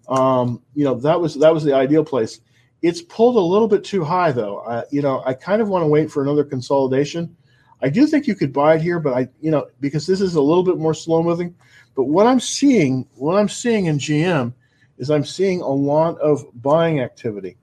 um, 0.07 0.61
you 0.75 0.83
know 0.83 0.95
that 0.95 1.19
was 1.19 1.35
that 1.35 1.53
was 1.53 1.63
the 1.63 1.73
ideal 1.73 2.03
place. 2.03 2.39
It's 2.81 3.01
pulled 3.01 3.37
a 3.37 3.39
little 3.39 3.67
bit 3.67 3.83
too 3.83 4.03
high 4.03 4.31
though. 4.31 4.59
I, 4.61 4.83
you 4.91 5.01
know, 5.01 5.23
I 5.25 5.33
kind 5.33 5.61
of 5.61 5.69
want 5.69 5.83
to 5.83 5.87
wait 5.87 6.11
for 6.11 6.21
another 6.21 6.43
consolidation. 6.43 7.35
I 7.81 7.89
do 7.89 8.07
think 8.07 8.27
you 8.27 8.35
could 8.35 8.53
buy 8.53 8.75
it 8.75 8.81
here, 8.81 8.99
but 8.99 9.13
I, 9.13 9.29
you 9.41 9.51
know, 9.51 9.67
because 9.79 10.05
this 10.07 10.21
is 10.21 10.35
a 10.35 10.41
little 10.41 10.63
bit 10.63 10.77
more 10.77 10.93
slow 10.93 11.23
moving. 11.23 11.55
But 11.95 12.05
what 12.05 12.27
I'm 12.27 12.39
seeing, 12.39 13.07
what 13.15 13.37
I'm 13.37 13.49
seeing 13.49 13.85
in 13.85 13.97
GM, 13.99 14.53
is 14.97 15.11
I'm 15.11 15.25
seeing 15.25 15.61
a 15.61 15.67
lot 15.67 16.17
of 16.19 16.45
buying 16.61 17.01
activity. 17.01 17.57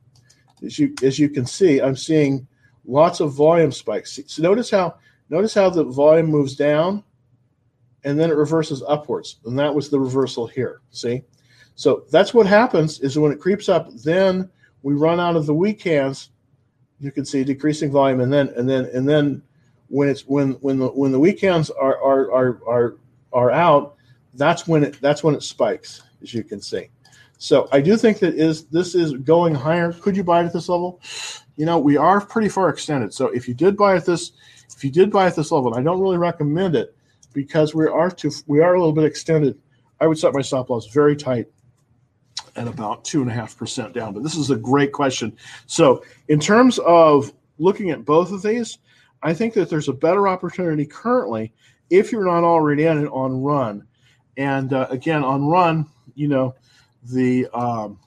As 0.64 0.78
you 0.78 0.94
as 1.02 1.18
you 1.18 1.28
can 1.28 1.46
see, 1.46 1.80
I'm 1.80 1.96
seeing 1.96 2.46
lots 2.84 3.20
of 3.20 3.32
volume 3.32 3.72
spikes. 3.72 4.18
So 4.26 4.42
notice 4.42 4.70
how 4.70 4.96
notice 5.28 5.54
how 5.54 5.70
the 5.70 5.84
volume 5.84 6.26
moves 6.26 6.56
down, 6.56 7.02
and 8.04 8.18
then 8.18 8.30
it 8.30 8.36
reverses 8.36 8.82
upwards, 8.86 9.36
and 9.44 9.58
that 9.58 9.74
was 9.74 9.88
the 9.88 10.00
reversal 10.00 10.46
here. 10.46 10.80
See, 10.90 11.22
so 11.74 12.04
that's 12.10 12.34
what 12.34 12.46
happens 12.46 13.00
is 13.00 13.18
when 13.18 13.32
it 13.32 13.40
creeps 13.40 13.68
up, 13.68 13.90
then 14.04 14.50
we 14.82 14.94
run 14.94 15.20
out 15.20 15.36
of 15.36 15.46
the 15.46 15.54
weak 15.54 15.82
hands. 15.82 16.30
You 17.00 17.10
can 17.10 17.24
see 17.24 17.44
decreasing 17.44 17.90
volume, 17.90 18.20
and 18.20 18.32
then 18.32 18.52
and 18.56 18.68
then 18.68 18.84
and 18.92 19.08
then 19.08 19.42
when 19.88 20.08
it's 20.08 20.22
when 20.22 20.52
when 20.54 20.78
the 20.78 20.88
when 20.88 21.12
the 21.12 21.18
weekends 21.18 21.70
are 21.70 21.96
are 22.02 22.32
are 22.32 22.60
are, 22.66 22.96
are 23.32 23.50
out, 23.50 23.96
that's 24.34 24.66
when 24.66 24.84
it 24.84 25.00
that's 25.00 25.24
when 25.24 25.34
it 25.34 25.42
spikes, 25.42 26.02
as 26.22 26.34
you 26.34 26.44
can 26.44 26.60
see. 26.60 26.90
So 27.40 27.68
I 27.72 27.80
do 27.80 27.96
think 27.96 28.18
that 28.18 28.34
is 28.34 28.66
this 28.66 28.94
is 28.94 29.14
going 29.14 29.54
higher. 29.54 29.94
Could 29.94 30.14
you 30.14 30.22
buy 30.22 30.42
it 30.42 30.46
at 30.46 30.52
this 30.52 30.68
level? 30.68 31.00
You 31.56 31.64
know, 31.64 31.78
we 31.78 31.96
are 31.96 32.20
pretty 32.20 32.50
far 32.50 32.68
extended. 32.68 33.14
So 33.14 33.28
if 33.28 33.48
you 33.48 33.54
did 33.54 33.78
buy 33.78 33.96
at 33.96 34.04
this, 34.04 34.32
if 34.76 34.84
you 34.84 34.90
did 34.90 35.10
buy 35.10 35.26
at 35.26 35.36
this 35.36 35.50
level, 35.50 35.74
I 35.74 35.82
don't 35.82 36.00
really 36.00 36.18
recommend 36.18 36.76
it 36.76 36.94
because 37.32 37.74
we 37.74 37.86
are 37.86 38.10
too 38.10 38.30
we 38.46 38.60
are 38.60 38.74
a 38.74 38.78
little 38.78 38.92
bit 38.92 39.06
extended. 39.06 39.58
I 40.02 40.06
would 40.06 40.18
set 40.18 40.34
my 40.34 40.42
stop 40.42 40.68
loss 40.68 40.88
very 40.88 41.16
tight 41.16 41.46
at 42.56 42.68
about 42.68 43.06
two 43.06 43.22
and 43.22 43.30
a 43.30 43.34
half 43.34 43.56
percent 43.56 43.94
down. 43.94 44.12
But 44.12 44.22
this 44.22 44.36
is 44.36 44.50
a 44.50 44.56
great 44.56 44.92
question. 44.92 45.34
So 45.64 46.04
in 46.28 46.40
terms 46.40 46.78
of 46.80 47.32
looking 47.58 47.88
at 47.88 48.04
both 48.04 48.32
of 48.32 48.42
these, 48.42 48.78
I 49.22 49.32
think 49.32 49.54
that 49.54 49.70
there's 49.70 49.88
a 49.88 49.94
better 49.94 50.28
opportunity 50.28 50.84
currently 50.84 51.54
if 51.88 52.12
you're 52.12 52.26
not 52.26 52.44
already 52.44 52.84
in 52.84 53.02
it 53.02 53.08
on 53.08 53.42
run. 53.42 53.86
And 54.36 54.74
uh, 54.74 54.88
again, 54.90 55.24
on 55.24 55.46
run, 55.46 55.86
you 56.14 56.28
know, 56.28 56.54
the 57.04 57.46
um, 57.48 57.98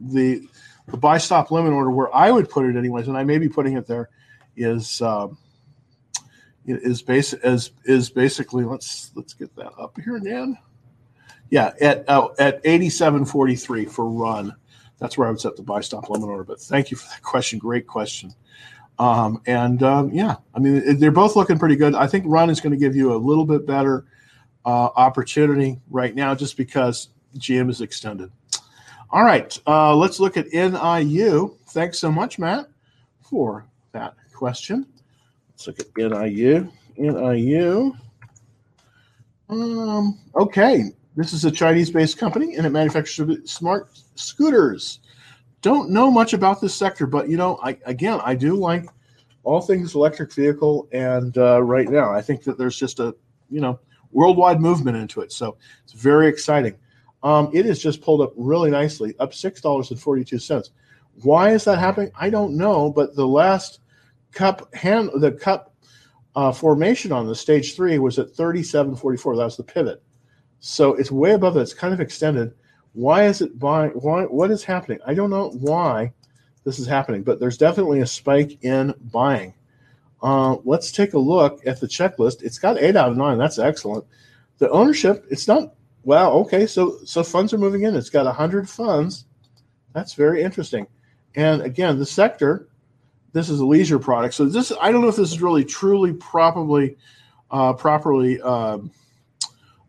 the 0.00 0.46
the 0.88 0.96
buy 0.96 1.18
stop 1.18 1.50
limit 1.50 1.72
order 1.72 1.90
where 1.90 2.14
I 2.14 2.30
would 2.30 2.48
put 2.48 2.66
it 2.66 2.76
anyways, 2.76 3.08
and 3.08 3.16
I 3.16 3.24
may 3.24 3.38
be 3.38 3.48
putting 3.48 3.76
it 3.76 3.86
there, 3.86 4.10
is 4.56 5.00
um, 5.02 5.38
is 6.66 7.02
base 7.02 7.32
as 7.32 7.70
is 7.84 8.10
basically 8.10 8.64
let's 8.64 9.10
let's 9.14 9.34
get 9.34 9.54
that 9.56 9.72
up 9.78 9.98
here 10.02 10.16
again. 10.16 10.58
Yeah, 11.50 11.72
at 11.80 12.08
uh, 12.08 12.28
at 12.38 12.62
87.43 12.64 13.90
for 13.90 14.08
run. 14.08 14.54
That's 14.98 15.18
where 15.18 15.26
I 15.26 15.30
would 15.30 15.40
set 15.40 15.56
the 15.56 15.62
buy 15.62 15.80
stop 15.80 16.08
limit 16.08 16.28
order. 16.28 16.44
But 16.44 16.60
thank 16.60 16.90
you 16.90 16.96
for 16.96 17.08
that 17.08 17.22
question. 17.22 17.58
Great 17.58 17.86
question. 17.86 18.32
Um, 18.98 19.42
and 19.46 19.82
um, 19.82 20.12
yeah, 20.12 20.36
I 20.54 20.60
mean, 20.60 20.98
they're 20.98 21.10
both 21.10 21.34
looking 21.34 21.58
pretty 21.58 21.76
good. 21.76 21.94
I 21.94 22.06
think 22.06 22.24
run 22.26 22.50
is 22.50 22.60
going 22.60 22.72
to 22.72 22.78
give 22.78 22.94
you 22.94 23.12
a 23.12 23.16
little 23.16 23.44
bit 23.44 23.66
better 23.66 24.04
uh, 24.64 24.90
opportunity 24.94 25.80
right 25.90 26.14
now 26.14 26.34
just 26.34 26.56
because 26.56 27.08
GM 27.36 27.70
is 27.70 27.80
extended. 27.80 28.30
All 29.10 29.24
right, 29.24 29.58
uh, 29.66 29.94
let's 29.94 30.20
look 30.20 30.36
at 30.36 30.46
NIU. 30.52 31.56
Thanks 31.68 31.98
so 31.98 32.10
much, 32.10 32.38
Matt, 32.38 32.68
for 33.20 33.66
that 33.92 34.14
question. 34.32 34.86
Let's 35.50 35.66
look 35.66 35.80
at 35.80 35.96
NIU. 35.96 36.70
NIU. 36.96 37.94
Um, 39.48 40.18
okay, 40.34 40.84
this 41.14 41.32
is 41.32 41.44
a 41.44 41.50
Chinese-based 41.50 42.16
company, 42.16 42.56
and 42.56 42.66
it 42.66 42.70
manufactures 42.70 43.50
smart 43.50 43.88
scooters 44.14 45.00
don't 45.62 45.90
know 45.90 46.10
much 46.10 46.34
about 46.34 46.60
this 46.60 46.74
sector, 46.74 47.06
but 47.06 47.28
you 47.28 47.36
know, 47.36 47.58
I 47.62 47.78
again, 47.86 48.20
I 48.22 48.34
do 48.34 48.56
like 48.56 48.86
all 49.44 49.60
things 49.60 49.94
electric 49.94 50.32
vehicle, 50.32 50.88
and 50.92 51.36
uh, 51.38 51.62
right 51.62 51.88
now, 51.88 52.12
I 52.12 52.20
think 52.20 52.42
that 52.44 52.58
there's 52.58 52.76
just 52.76 53.00
a 53.00 53.14
you 53.48 53.60
know 53.60 53.78
worldwide 54.10 54.60
movement 54.60 54.96
into 54.96 55.20
it, 55.20 55.32
so 55.32 55.56
it's 55.84 55.92
very 55.92 56.26
exciting. 56.26 56.74
Um, 57.22 57.50
it 57.52 57.66
has 57.66 57.78
just 57.78 58.02
pulled 58.02 58.20
up 58.20 58.32
really 58.36 58.70
nicely, 58.70 59.14
up 59.18 59.32
six 59.32 59.60
dollars 59.60 59.90
and 59.90 60.00
forty-two 60.00 60.38
cents. 60.38 60.70
Why 61.22 61.50
is 61.50 61.64
that 61.64 61.78
happening? 61.78 62.10
I 62.18 62.30
don't 62.30 62.56
know, 62.56 62.90
but 62.90 63.14
the 63.14 63.26
last 63.26 63.80
cup 64.32 64.74
hand, 64.74 65.10
the 65.16 65.32
cup 65.32 65.74
uh, 66.34 66.52
formation 66.52 67.12
on 67.12 67.26
the 67.26 67.34
stage 67.34 67.76
three 67.76 67.98
was 67.98 68.18
at 68.18 68.30
thirty-seven 68.30 68.96
forty-four. 68.96 69.36
That 69.36 69.44
was 69.44 69.56
the 69.56 69.62
pivot, 69.62 70.02
so 70.60 70.94
it's 70.94 71.12
way 71.12 71.32
above 71.32 71.54
that. 71.54 71.60
It's 71.60 71.74
kind 71.74 71.94
of 71.94 72.00
extended 72.00 72.54
why 72.94 73.24
is 73.24 73.40
it 73.40 73.58
buying? 73.58 73.92
Why? 73.92 74.24
What 74.24 74.50
is 74.50 74.64
happening? 74.64 74.98
I 75.06 75.14
don't 75.14 75.30
know 75.30 75.50
why 75.50 76.12
this 76.64 76.78
is 76.78 76.86
happening, 76.86 77.22
but 77.22 77.40
there's 77.40 77.56
definitely 77.56 78.00
a 78.00 78.06
spike 78.06 78.62
in 78.62 78.94
buying. 79.12 79.54
Uh, 80.22 80.56
let's 80.64 80.92
take 80.92 81.14
a 81.14 81.18
look 81.18 81.66
at 81.66 81.80
the 81.80 81.86
checklist. 81.86 82.42
It's 82.42 82.58
got 82.58 82.78
eight 82.78 82.96
out 82.96 83.10
of 83.10 83.16
nine. 83.16 83.38
That's 83.38 83.58
excellent. 83.58 84.04
The 84.58 84.70
ownership, 84.70 85.26
it's 85.30 85.48
not. 85.48 85.74
Wow. 86.04 86.32
Okay. 86.32 86.66
So 86.66 86.98
so 87.04 87.22
funds 87.22 87.52
are 87.52 87.58
moving 87.58 87.82
in. 87.82 87.94
It's 87.94 88.10
got 88.10 88.32
hundred 88.34 88.68
funds. 88.68 89.26
That's 89.92 90.14
very 90.14 90.42
interesting. 90.42 90.86
And 91.34 91.62
again, 91.62 91.98
the 91.98 92.06
sector. 92.06 92.68
This 93.32 93.48
is 93.48 93.60
a 93.60 93.64
leisure 93.64 93.98
product. 93.98 94.34
So 94.34 94.44
this, 94.44 94.74
I 94.78 94.92
don't 94.92 95.00
know 95.00 95.08
if 95.08 95.16
this 95.16 95.32
is 95.32 95.40
really 95.40 95.64
truly 95.64 96.12
properly, 96.12 96.98
uh, 97.50 97.72
properly. 97.72 98.38
Um, 98.42 98.90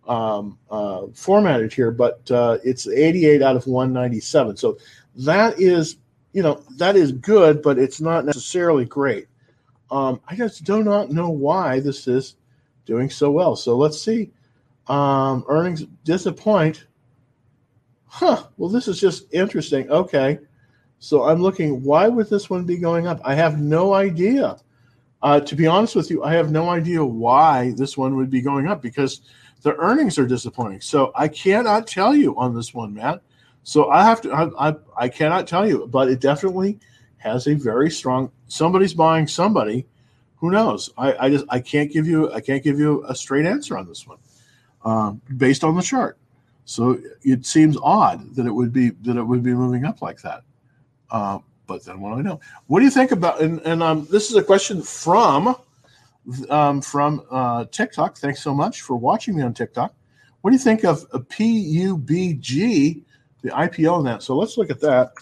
um, 0.07 0.57
uh, 0.69 1.03
formatted 1.13 1.71
here, 1.73 1.91
but 1.91 2.29
uh, 2.31 2.57
it's 2.63 2.87
88 2.87 3.41
out 3.41 3.55
of 3.55 3.67
197. 3.67 4.57
So 4.57 4.77
that 5.15 5.59
is, 5.59 5.97
you 6.33 6.43
know, 6.43 6.63
that 6.77 6.95
is 6.95 7.11
good, 7.11 7.61
but 7.61 7.77
it's 7.77 8.01
not 8.01 8.25
necessarily 8.25 8.85
great. 8.85 9.27
Um, 9.91 10.19
I 10.27 10.35
just 10.35 10.63
do 10.63 10.83
not 10.83 11.11
know 11.11 11.29
why 11.29 11.79
this 11.79 12.07
is 12.07 12.35
doing 12.85 13.09
so 13.09 13.31
well. 13.31 13.55
So 13.55 13.77
let's 13.77 14.01
see. 14.01 14.31
Um, 14.87 15.45
earnings 15.47 15.85
disappoint. 16.03 16.85
Huh. 18.05 18.43
Well, 18.57 18.69
this 18.69 18.87
is 18.87 18.99
just 18.99 19.33
interesting. 19.33 19.89
Okay. 19.89 20.39
So 20.99 21.23
I'm 21.23 21.41
looking, 21.41 21.83
why 21.83 22.07
would 22.07 22.29
this 22.29 22.49
one 22.49 22.65
be 22.65 22.77
going 22.77 23.07
up? 23.07 23.19
I 23.23 23.35
have 23.35 23.59
no 23.59 23.93
idea. 23.93 24.57
Uh, 25.21 25.39
to 25.39 25.55
be 25.55 25.67
honest 25.67 25.95
with 25.95 26.09
you, 26.09 26.23
I 26.23 26.33
have 26.33 26.51
no 26.51 26.69
idea 26.69 27.03
why 27.03 27.73
this 27.77 27.97
one 27.97 28.15
would 28.17 28.29
be 28.29 28.41
going 28.41 28.67
up 28.67 28.81
because 28.81 29.21
the 29.61 29.75
earnings 29.77 30.19
are 30.19 30.27
disappointing. 30.27 30.81
So 30.81 31.11
I 31.15 31.27
cannot 31.27 31.87
tell 31.87 32.15
you 32.15 32.37
on 32.37 32.53
this 32.53 32.73
one, 32.73 32.93
Matt. 32.93 33.21
So 33.63 33.89
I 33.89 34.03
have 34.03 34.21
to, 34.21 34.31
I, 34.31 34.69
I, 34.69 34.75
I 34.97 35.09
cannot 35.09 35.47
tell 35.47 35.67
you, 35.67 35.87
but 35.87 36.09
it 36.09 36.19
definitely 36.19 36.79
has 37.17 37.47
a 37.47 37.53
very 37.53 37.89
strong. 37.89 38.31
Somebody's 38.47 38.93
buying 38.93 39.27
somebody. 39.27 39.85
Who 40.37 40.51
knows? 40.51 40.89
I, 40.97 41.15
I 41.17 41.29
just 41.29 41.45
I 41.47 41.61
can't 41.61 41.89
give 41.89 42.05
you 42.05 42.29
I 42.33 42.41
can't 42.41 42.61
give 42.61 42.77
you 42.77 43.05
a 43.07 43.15
straight 43.15 43.45
answer 43.45 43.77
on 43.77 43.87
this 43.87 44.05
one, 44.05 44.17
um, 44.83 45.21
based 45.37 45.63
on 45.63 45.75
the 45.75 45.81
chart. 45.81 46.17
So 46.65 46.97
it 47.23 47.45
seems 47.45 47.77
odd 47.81 48.35
that 48.35 48.45
it 48.45 48.51
would 48.51 48.71
be 48.71 48.91
that 49.01 49.17
it 49.17 49.23
would 49.23 49.43
be 49.43 49.53
moving 49.53 49.85
up 49.85 50.01
like 50.01 50.21
that. 50.21 50.43
Uh, 51.09 51.39
but 51.67 51.83
then 51.85 51.99
what 51.99 52.13
do 52.13 52.19
I 52.19 52.21
know? 52.21 52.39
What 52.67 52.79
do 52.79 52.85
you 52.85 52.91
think 52.91 53.11
about? 53.11 53.41
And, 53.41 53.59
and 53.61 53.83
um, 53.83 54.07
this 54.09 54.29
is 54.29 54.35
a 54.35 54.43
question 54.43 54.81
from 54.81 55.55
um, 56.49 56.81
from 56.81 57.23
uh, 57.29 57.65
TikTok. 57.65 58.17
Thanks 58.17 58.41
so 58.41 58.53
much 58.53 58.81
for 58.81 58.95
watching 58.95 59.35
me 59.35 59.43
on 59.43 59.53
TikTok. 59.53 59.93
What 60.41 60.51
do 60.51 60.55
you 60.55 60.63
think 60.63 60.83
of 60.83 61.05
a 61.13 61.19
PUBG, 61.19 63.01
the 63.41 63.49
IPO 63.49 63.99
in 63.99 64.05
that? 64.05 64.23
So 64.23 64.35
let's 64.35 64.57
look 64.57 64.69
at 64.69 64.81
that. 64.81 65.13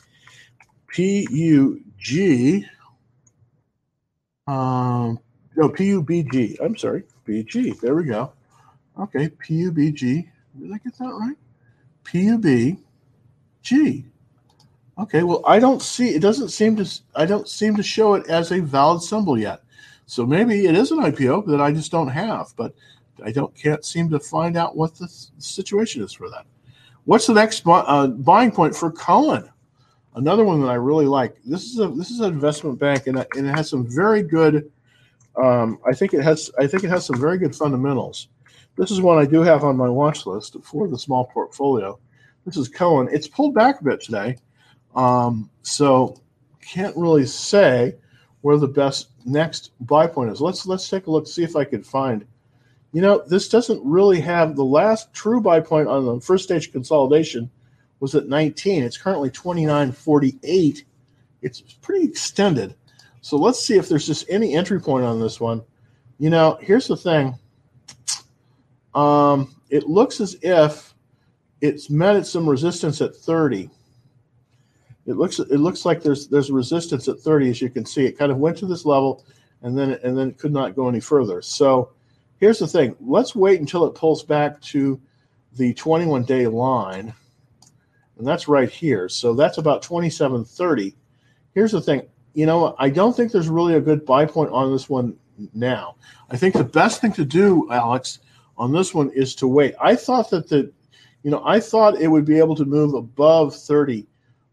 PUG. 0.96 2.66
Um, 4.48 5.20
no, 5.56 5.70
PUBG. 5.70 6.58
I'm 6.64 6.76
sorry. 6.76 7.04
BG. 7.28 7.80
There 7.80 7.96
we 7.96 8.06
go. 8.06 8.34
Okay, 9.00 9.30
PUBG. 9.30 10.28
Did 10.60 10.74
I 10.74 10.78
get 10.78 10.98
that 10.98 11.14
right? 11.14 11.38
PUBG. 12.04 14.06
Okay, 15.00 15.24
well, 15.24 15.42
I 15.48 15.60
don't 15.60 15.82
see 15.82 16.10
it 16.10 16.22
doesn't 16.22 16.50
seem 16.50 16.76
to 16.76 17.02
I 17.16 17.26
don't 17.26 17.48
seem 17.48 17.76
to 17.76 17.84
show 17.84 18.16
it 18.16 18.28
as 18.28 18.52
a 18.52 18.60
valid 18.60 19.02
symbol 19.02 19.38
yet. 19.38 19.62
So 20.06 20.26
maybe 20.26 20.66
it 20.66 20.76
is 20.76 20.92
an 20.92 21.00
IPO 21.00 21.48
that 21.48 21.62
I 21.62 21.72
just 21.72 21.92
don't 21.92 22.10
have, 22.10 22.54
but 22.58 22.74
I 23.24 23.32
don't 23.32 23.56
can't 23.56 23.86
seem 23.86 24.10
to 24.10 24.20
find 24.20 24.58
out 24.58 24.76
what 24.76 24.96
the 24.96 25.08
situation 25.38 26.04
is 26.04 26.12
for 26.12 26.30
that. 26.30 26.46
What's 27.06 27.28
the 27.28 27.34
next 27.34 27.64
bu- 27.64 27.72
uh, 27.72 28.08
buying 28.08 28.52
point 28.52 28.76
for 28.76 28.92
Cowen? 28.92 29.50
Another 30.16 30.44
one 30.44 30.60
that 30.62 30.68
I 30.68 30.76
really 30.76 31.06
like. 31.06 31.38
This 31.46 31.64
is 31.64 31.80
a 31.80 31.88
this 31.88 32.12
is 32.12 32.20
an 32.20 32.34
investment 32.34 32.78
bank, 32.78 33.08
and, 33.08 33.18
and 33.18 33.48
it 33.48 33.56
has 33.56 33.70
some 33.70 33.88
very 33.88 34.22
good. 34.22 34.70
Um, 35.42 35.80
I 35.88 35.94
think 35.94 36.14
it 36.14 36.22
has 36.22 36.52
I 36.60 36.68
think 36.68 36.84
it 36.84 36.90
has 36.90 37.06
some 37.06 37.20
very 37.20 37.38
good 37.38 37.56
fundamentals. 37.56 38.28
This 38.82 38.90
is 38.90 39.00
one 39.00 39.20
I 39.20 39.26
do 39.26 39.42
have 39.42 39.64
on 39.64 39.78
my 39.78 39.88
watch 39.88 40.26
list 40.26 40.58
for 40.64 40.88
the 40.88 40.98
small 40.98 41.26
portfolio. 41.26 42.00
This 42.48 42.58
is 42.58 42.68
Cowen. 42.68 43.10
It's 43.12 43.28
pulled 43.28 43.54
back 43.54 43.80
a 43.80 43.84
bit 43.84 44.02
today, 44.02 44.38
um, 44.96 45.52
so 45.62 46.20
can't 46.68 46.98
really 46.98 47.28
say 47.28 47.94
where 48.42 48.58
the 48.58 48.68
best 48.68 49.10
next 49.24 49.70
buy 49.82 50.08
point 50.08 50.32
is. 50.32 50.42
Let's 50.42 50.66
let's 50.66 50.90
take 50.90 51.06
a 51.06 51.12
look, 51.12 51.28
see 51.28 51.44
if 51.44 51.56
I 51.56 51.64
could 51.64 51.86
find. 51.86 52.26
You 52.92 53.04
know, 53.04 53.24
this 53.28 53.50
doesn't 53.50 53.86
really 53.86 54.20
have 54.20 54.56
the 54.56 54.66
last 54.66 55.14
true 55.14 55.42
buy 55.42 55.60
point 55.60 55.88
on 55.88 56.04
the 56.04 56.20
first 56.20 56.46
stage 56.46 56.72
consolidation 56.72 57.52
was 58.00 58.16
at 58.16 58.30
19. 58.30 58.82
It's 58.82 58.98
currently 58.98 59.30
29.48. 59.30 60.86
It's 61.44 61.62
pretty 61.84 62.06
extended. 62.06 62.74
So 63.22 63.38
let's 63.38 63.64
see 63.64 63.78
if 63.78 63.88
there's 63.88 64.08
just 64.08 64.26
any 64.28 64.56
entry 64.56 64.82
point 64.82 65.06
on 65.06 65.22
this 65.22 65.40
one. 65.40 65.62
You 66.18 66.32
know, 66.32 66.58
here's 66.60 66.88
the 66.88 66.98
thing. 66.98 67.38
Um, 68.94 69.56
it 69.70 69.88
looks 69.88 70.20
as 70.20 70.36
if 70.42 70.94
it's 71.62 71.90
met 71.90 72.16
at 72.16 72.28
some 72.28 72.50
resistance 72.50 73.02
at 73.02 73.16
30 73.16 73.70
it 75.08 75.18
looks 75.18 75.40
it 75.40 75.60
looks 75.60 75.86
like 75.86 76.02
there's 76.02 76.28
there's 76.28 76.52
resistance 76.52 77.08
at 77.08 77.20
30 77.20 77.50
as 77.50 77.62
you 77.62 77.70
can 77.70 77.86
see. 77.86 78.06
It 78.06 78.18
kind 78.18 78.32
of 78.32 78.38
went 78.38 78.58
to 78.58 78.66
this 78.66 78.86
level 78.86 79.26
and 79.62 79.78
then 79.78 80.00
and 80.04 80.18
then 80.18 80.30
it 80.30 80.38
could 80.38 80.54
not 80.54 80.76
go 80.76 80.88
any 80.88 81.00
further. 81.00 81.42
So 81.42 81.92
here's 82.38 82.60
the 82.60 82.68
thing. 82.68 82.96
Let's 83.00 83.36
wait 83.36 83.60
until 83.60 83.86
it 83.86 83.96
pulls 83.96 84.24
back 84.24 84.62
to 84.62 85.00
the 85.58 85.74
21 85.74 86.24
day 86.24 86.48
line. 86.48 87.14
And 88.18 88.28
that's 88.28 88.48
right 88.48 88.70
here. 88.70 89.10
So 89.10 89.34
that's 89.34 89.58
about 89.58 89.82
2730 89.82 90.96
here's 91.54 91.72
the 91.72 91.82
thing. 91.82 92.04
You 92.34 92.46
know 92.46 92.76
i 92.80 92.90
don't 92.90 93.14
think 93.14 93.32
there's 93.32 93.50
really 93.50 93.76
a 93.76 93.82
good 93.82 94.06
buy 94.06 94.26
point 94.26 94.52
on 94.52 94.72
this 94.72 94.88
one 94.88 95.18
now. 95.54 95.96
I 96.30 96.38
think 96.38 96.54
the 96.54 96.64
best 96.64 97.02
thing 97.02 97.12
to 97.14 97.26
do, 97.26 97.68
Alex, 97.72 98.20
on 98.62 98.72
this 98.72 98.94
one 98.94 99.10
is 99.10 99.34
to 99.34 99.48
wait. 99.48 99.74
I 99.82 99.96
thought 99.96 100.30
that 100.30 100.48
the, 100.48 100.72
you 101.24 101.32
know, 101.32 101.42
I 101.44 101.60
thought 101.60 102.00
it 102.00 102.08
would 102.08 102.26
be 102.26 102.38
able 102.38 102.56
to 102.56 102.64
move 102.64 102.94
above 102.94 103.56
30 103.56 104.06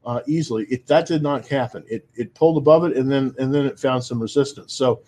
uh, 0.06 0.20
easily. 0.26 0.64
It 0.70 0.86
that 0.86 1.06
did 1.06 1.22
not 1.22 1.46
happen. 1.46 1.84
It 1.86 2.08
it 2.14 2.32
pulled 2.32 2.56
above 2.56 2.84
it 2.84 2.96
and 2.96 3.12
then 3.12 3.34
and 3.38 3.54
then 3.54 3.66
it 3.66 3.78
found 3.78 4.02
some 4.02 4.18
resistance. 4.18 4.72
So 4.72 5.02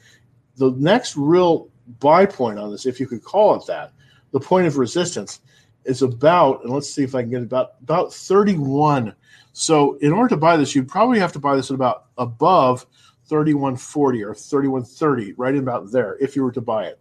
the 0.57 0.73
next 0.73 1.17
real 1.17 1.71
buy 1.99 2.27
point 2.27 2.59
on 2.59 2.71
this, 2.71 2.85
if 2.85 3.01
you 3.01 3.07
could 3.07 3.25
call 3.25 3.55
it 3.55 3.65
that, 3.69 3.93
the 4.33 4.41
point 4.41 4.67
of 4.67 4.77
resistance 4.77 5.41
is 5.87 6.03
about, 6.03 6.63
and 6.63 6.71
let's 6.71 6.93
see 6.93 7.03
if 7.03 7.15
I 7.15 7.23
can 7.23 7.31
get 7.31 7.43
about 7.43 7.77
about 7.81 8.13
31. 8.13 9.15
So 9.55 9.97
in 10.03 10.13
order 10.13 10.29
to 10.29 10.37
buy 10.37 10.59
this, 10.59 10.75
you'd 10.75 10.89
probably 10.89 11.19
have 11.21 11.33
to 11.33 11.39
buy 11.39 11.57
this 11.57 11.71
at 11.71 11.75
about 11.75 12.09
above 12.19 12.85
3140 13.31 14.23
or 14.25 14.35
3130, 14.35 15.33
right 15.39 15.57
about 15.57 15.91
there, 15.91 16.19
if 16.21 16.37
you 16.37 16.43
were 16.43 16.53
to 16.53 16.61
buy 16.61 16.85
it. 16.85 17.01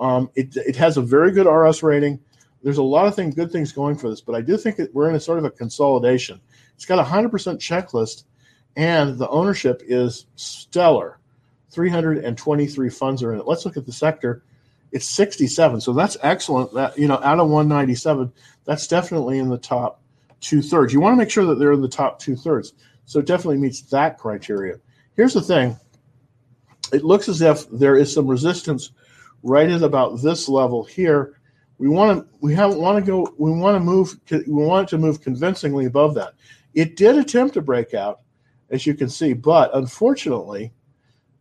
Um, 0.00 0.30
it, 0.34 0.56
it 0.56 0.76
has 0.76 0.96
a 0.96 1.02
very 1.02 1.30
good 1.30 1.46
RS 1.46 1.82
rating. 1.82 2.18
There's 2.62 2.78
a 2.78 2.82
lot 2.82 3.06
of 3.06 3.14
things, 3.14 3.34
good 3.34 3.52
things 3.52 3.72
going 3.72 3.96
for 3.96 4.10
this, 4.10 4.20
but 4.20 4.34
I 4.34 4.40
do 4.40 4.56
think 4.56 4.76
that 4.76 4.94
we're 4.94 5.08
in 5.08 5.14
a 5.14 5.20
sort 5.20 5.38
of 5.38 5.44
a 5.44 5.50
consolidation. 5.50 6.40
It's 6.74 6.86
got 6.86 6.98
a 6.98 7.02
100% 7.02 7.30
checklist, 7.30 8.24
and 8.76 9.18
the 9.18 9.28
ownership 9.28 9.82
is 9.86 10.26
stellar. 10.36 11.18
323 11.70 12.90
funds 12.90 13.22
are 13.22 13.32
in 13.32 13.40
it. 13.40 13.46
Let's 13.46 13.64
look 13.64 13.76
at 13.76 13.86
the 13.86 13.92
sector. 13.92 14.42
It's 14.92 15.06
67, 15.06 15.80
so 15.80 15.92
that's 15.92 16.16
excellent. 16.22 16.74
That 16.74 16.98
you 16.98 17.06
know, 17.06 17.20
out 17.22 17.38
of 17.38 17.48
197, 17.48 18.32
that's 18.64 18.88
definitely 18.88 19.38
in 19.38 19.48
the 19.48 19.58
top 19.58 20.00
two 20.40 20.62
thirds. 20.62 20.92
You 20.92 21.00
want 21.00 21.12
to 21.12 21.18
make 21.18 21.30
sure 21.30 21.44
that 21.44 21.58
they're 21.58 21.72
in 21.72 21.82
the 21.82 21.88
top 21.88 22.18
two 22.18 22.34
thirds. 22.34 22.72
So 23.04 23.20
it 23.20 23.26
definitely 23.26 23.58
meets 23.58 23.82
that 23.82 24.18
criteria. 24.18 24.76
Here's 25.14 25.34
the 25.34 25.42
thing 25.42 25.78
it 26.92 27.04
looks 27.04 27.28
as 27.28 27.40
if 27.40 27.68
there 27.70 27.96
is 27.96 28.12
some 28.12 28.26
resistance 28.26 28.90
right 29.42 29.68
at 29.68 29.82
about 29.82 30.22
this 30.22 30.48
level 30.48 30.84
here. 30.84 31.40
We 31.78 31.88
want 31.88 32.20
to 32.20 32.38
we 32.40 32.54
have 32.54 32.74
want 32.74 33.04
to 33.04 33.10
go 33.10 33.34
we 33.38 33.50
want 33.50 33.76
to 33.76 33.80
move 33.80 34.20
we 34.30 34.64
want 34.64 34.88
to 34.90 34.98
move 34.98 35.22
convincingly 35.22 35.86
above 35.86 36.14
that. 36.14 36.34
It 36.74 36.96
did 36.96 37.16
attempt 37.16 37.54
to 37.54 37.62
break 37.62 37.94
out, 37.94 38.20
as 38.70 38.86
you 38.86 38.94
can 38.94 39.08
see, 39.08 39.32
but 39.32 39.74
unfortunately, 39.74 40.72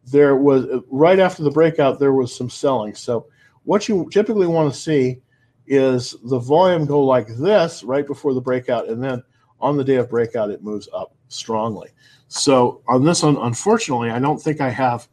there 0.05 0.35
was 0.35 0.65
right 0.89 1.19
after 1.19 1.43
the 1.43 1.51
breakout 1.51 1.99
there 1.99 2.13
was 2.13 2.35
some 2.35 2.49
selling. 2.49 2.95
So 2.95 3.27
what 3.63 3.89
you 3.89 4.09
typically 4.11 4.47
want 4.47 4.73
to 4.73 4.79
see 4.79 5.19
is 5.67 6.15
the 6.23 6.39
volume 6.39 6.85
go 6.85 7.03
like 7.03 7.27
this 7.27 7.83
right 7.83 8.07
before 8.07 8.33
the 8.33 8.41
breakout, 8.41 8.87
and 8.87 9.03
then 9.03 9.21
on 9.59 9.77
the 9.77 9.83
day 9.83 9.95
of 9.95 10.09
breakout 10.09 10.49
it 10.49 10.63
moves 10.63 10.87
up 10.93 11.13
strongly. 11.27 11.89
So 12.29 12.81
on 12.87 13.03
this 13.03 13.23
one, 13.23 13.37
unfortunately, 13.37 14.09
I 14.09 14.19
don't 14.19 14.41
think 14.41 14.61
I 14.61 14.69
have 14.69 15.07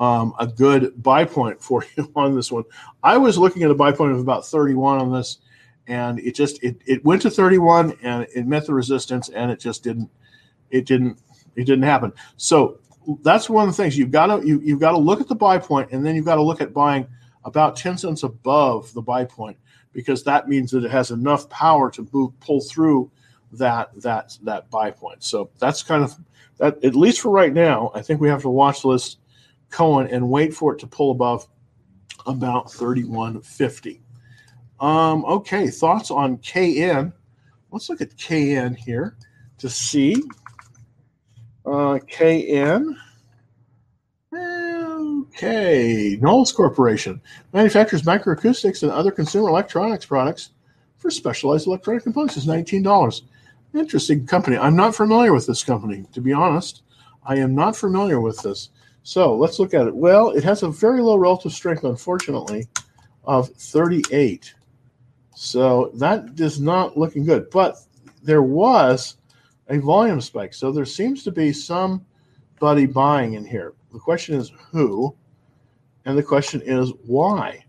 um, 0.00 0.34
a 0.38 0.46
good 0.46 1.02
buy 1.02 1.24
point 1.24 1.62
for 1.62 1.84
you 1.96 2.10
on 2.16 2.34
this 2.34 2.50
one. 2.50 2.64
I 3.02 3.16
was 3.16 3.38
looking 3.38 3.62
at 3.62 3.70
a 3.70 3.74
buy 3.74 3.92
point 3.92 4.12
of 4.12 4.20
about 4.20 4.46
31 4.46 5.00
on 5.00 5.12
this, 5.12 5.38
and 5.86 6.18
it 6.20 6.34
just 6.34 6.62
it, 6.62 6.80
it 6.86 7.04
went 7.04 7.22
to 7.22 7.30
31 7.30 7.96
and 8.02 8.26
it 8.34 8.46
met 8.46 8.66
the 8.66 8.74
resistance, 8.74 9.28
and 9.28 9.50
it 9.50 9.60
just 9.60 9.82
didn't 9.82 10.10
it 10.70 10.86
didn't 10.86 11.18
it 11.56 11.64
didn't 11.64 11.84
happen. 11.84 12.12
So 12.36 12.78
that's 13.22 13.50
one 13.50 13.68
of 13.68 13.76
the 13.76 13.82
things 13.82 13.96
you've 13.98 14.10
got 14.10 14.26
to 14.26 14.46
you, 14.46 14.60
you've 14.64 14.80
got 14.80 14.92
to 14.92 14.98
look 14.98 15.20
at 15.20 15.28
the 15.28 15.34
buy 15.34 15.58
point, 15.58 15.90
and 15.92 16.04
then 16.04 16.14
you've 16.14 16.24
got 16.24 16.36
to 16.36 16.42
look 16.42 16.60
at 16.60 16.72
buying 16.72 17.06
about 17.44 17.76
10 17.76 17.98
cents 17.98 18.22
above 18.22 18.92
the 18.94 19.02
buy 19.02 19.24
point 19.24 19.56
because 19.92 20.24
that 20.24 20.48
means 20.48 20.70
that 20.70 20.84
it 20.84 20.90
has 20.90 21.10
enough 21.10 21.48
power 21.50 21.90
to 21.90 22.08
move, 22.12 22.32
pull 22.40 22.60
through 22.60 23.10
that 23.52 23.90
that 24.02 24.36
that 24.42 24.68
buy 24.70 24.90
point. 24.90 25.22
So 25.22 25.50
that's 25.58 25.82
kind 25.82 26.02
of 26.02 26.14
that 26.58 26.82
at 26.84 26.94
least 26.94 27.20
for 27.20 27.30
right 27.30 27.52
now, 27.52 27.90
I 27.94 28.02
think 28.02 28.20
we 28.20 28.28
have 28.28 28.42
to 28.42 28.50
watch 28.50 28.82
this 28.82 29.16
Cowen 29.74 30.06
and 30.08 30.30
wait 30.30 30.54
for 30.54 30.72
it 30.74 30.78
to 30.78 30.86
pull 30.86 31.10
above 31.10 31.48
about 32.26 32.72
3150. 32.72 34.00
Um, 34.80 35.24
okay, 35.24 35.68
thoughts 35.68 36.10
on 36.10 36.38
KN. 36.38 37.12
Let's 37.70 37.88
look 37.88 38.00
at 38.00 38.16
KN 38.16 38.74
here 38.74 39.16
to 39.58 39.68
see. 39.68 40.22
Uh, 41.66 41.98
KN. 41.98 42.96
Okay, 44.32 46.18
Knowles 46.20 46.52
Corporation 46.52 47.20
manufactures 47.52 48.02
microacoustics 48.02 48.82
and 48.82 48.92
other 48.92 49.10
consumer 49.10 49.48
electronics 49.48 50.06
products 50.06 50.50
for 50.98 51.10
specialized 51.10 51.66
electronic 51.66 52.02
components. 52.04 52.36
Is 52.36 52.46
$19. 52.46 53.22
Interesting 53.74 54.26
company. 54.26 54.56
I'm 54.56 54.76
not 54.76 54.94
familiar 54.94 55.32
with 55.32 55.46
this 55.46 55.64
company, 55.64 56.04
to 56.12 56.20
be 56.20 56.32
honest. 56.32 56.82
I 57.24 57.36
am 57.36 57.54
not 57.54 57.76
familiar 57.76 58.20
with 58.20 58.40
this. 58.42 58.70
So 59.04 59.36
let's 59.36 59.58
look 59.58 59.74
at 59.74 59.86
it. 59.86 59.94
Well, 59.94 60.30
it 60.30 60.42
has 60.44 60.62
a 60.62 60.70
very 60.70 61.02
low 61.02 61.16
relative 61.16 61.52
strength, 61.52 61.84
unfortunately, 61.84 62.66
of 63.24 63.50
38. 63.50 64.54
So 65.36 65.90
that 65.94 66.40
is 66.40 66.58
not 66.58 66.96
looking 66.96 67.24
good. 67.24 67.50
But 67.50 67.76
there 68.22 68.42
was 68.42 69.16
a 69.68 69.78
volume 69.78 70.22
spike. 70.22 70.54
So 70.54 70.72
there 70.72 70.86
seems 70.86 71.22
to 71.24 71.30
be 71.30 71.52
somebody 71.52 72.86
buying 72.86 73.34
in 73.34 73.44
here. 73.44 73.74
The 73.92 73.98
question 73.98 74.36
is 74.36 74.50
who, 74.70 75.14
and 76.06 76.16
the 76.16 76.22
question 76.22 76.62
is 76.64 76.90
why. 77.06 77.64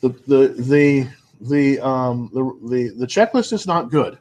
The 0.00 0.08
the 0.26 0.48
the 0.58 1.08
the 1.42 1.78
um 1.80 2.30
the 2.32 2.42
the, 2.68 2.88
the 2.96 3.06
checklist 3.06 3.52
is 3.52 3.66
not 3.66 3.90
good. 3.90 4.18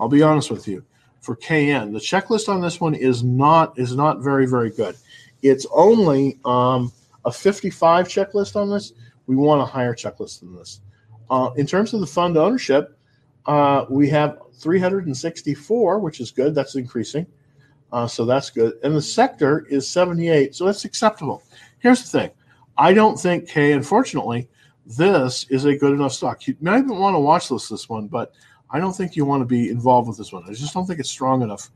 I'll 0.00 0.08
be 0.08 0.22
honest 0.22 0.50
with 0.50 0.66
you. 0.66 0.84
For 1.20 1.36
KN, 1.36 1.92
the 1.92 2.00
checklist 2.00 2.48
on 2.48 2.62
this 2.62 2.80
one 2.80 2.94
is 2.94 3.22
not 3.22 3.78
is 3.78 3.94
not 3.94 4.20
very 4.20 4.46
very 4.46 4.70
good. 4.70 4.96
It's 5.42 5.66
only 5.72 6.38
um, 6.44 6.92
a 7.24 7.32
55 7.32 8.08
checklist 8.08 8.56
on 8.56 8.70
this. 8.70 8.92
We 9.26 9.36
want 9.36 9.60
a 9.60 9.64
higher 9.64 9.94
checklist 9.94 10.40
than 10.40 10.54
this. 10.54 10.80
Uh, 11.30 11.50
in 11.56 11.66
terms 11.66 11.94
of 11.94 12.00
the 12.00 12.06
fund 12.06 12.36
ownership, 12.36 12.96
uh, 13.46 13.86
we 13.88 14.08
have 14.08 14.38
364, 14.54 15.98
which 15.98 16.20
is 16.20 16.30
good. 16.30 16.54
That's 16.54 16.76
increasing. 16.76 17.26
Uh, 17.92 18.06
so 18.06 18.24
that's 18.24 18.50
good. 18.50 18.74
And 18.82 18.94
the 18.96 19.02
sector 19.02 19.66
is 19.68 19.88
78. 19.88 20.54
So 20.54 20.64
that's 20.64 20.84
acceptable. 20.84 21.42
Here's 21.78 22.02
the 22.02 22.18
thing 22.18 22.30
I 22.78 22.94
don't 22.94 23.18
think 23.18 23.48
K, 23.48 23.72
unfortunately, 23.72 24.48
this 24.86 25.44
is 25.50 25.64
a 25.64 25.76
good 25.76 25.92
enough 25.92 26.12
stock. 26.12 26.46
You 26.46 26.56
might 26.60 26.78
even 26.78 26.98
want 26.98 27.14
to 27.14 27.20
watch 27.20 27.48
this 27.48 27.68
this 27.68 27.88
one, 27.88 28.08
but 28.08 28.32
I 28.70 28.78
don't 28.78 28.94
think 28.94 29.14
you 29.14 29.24
want 29.24 29.42
to 29.42 29.46
be 29.46 29.68
involved 29.68 30.08
with 30.08 30.16
this 30.16 30.32
one. 30.32 30.44
I 30.48 30.52
just 30.52 30.72
don't 30.74 30.86
think 30.86 31.00
it's 31.00 31.10
strong 31.10 31.42
enough. 31.42 31.70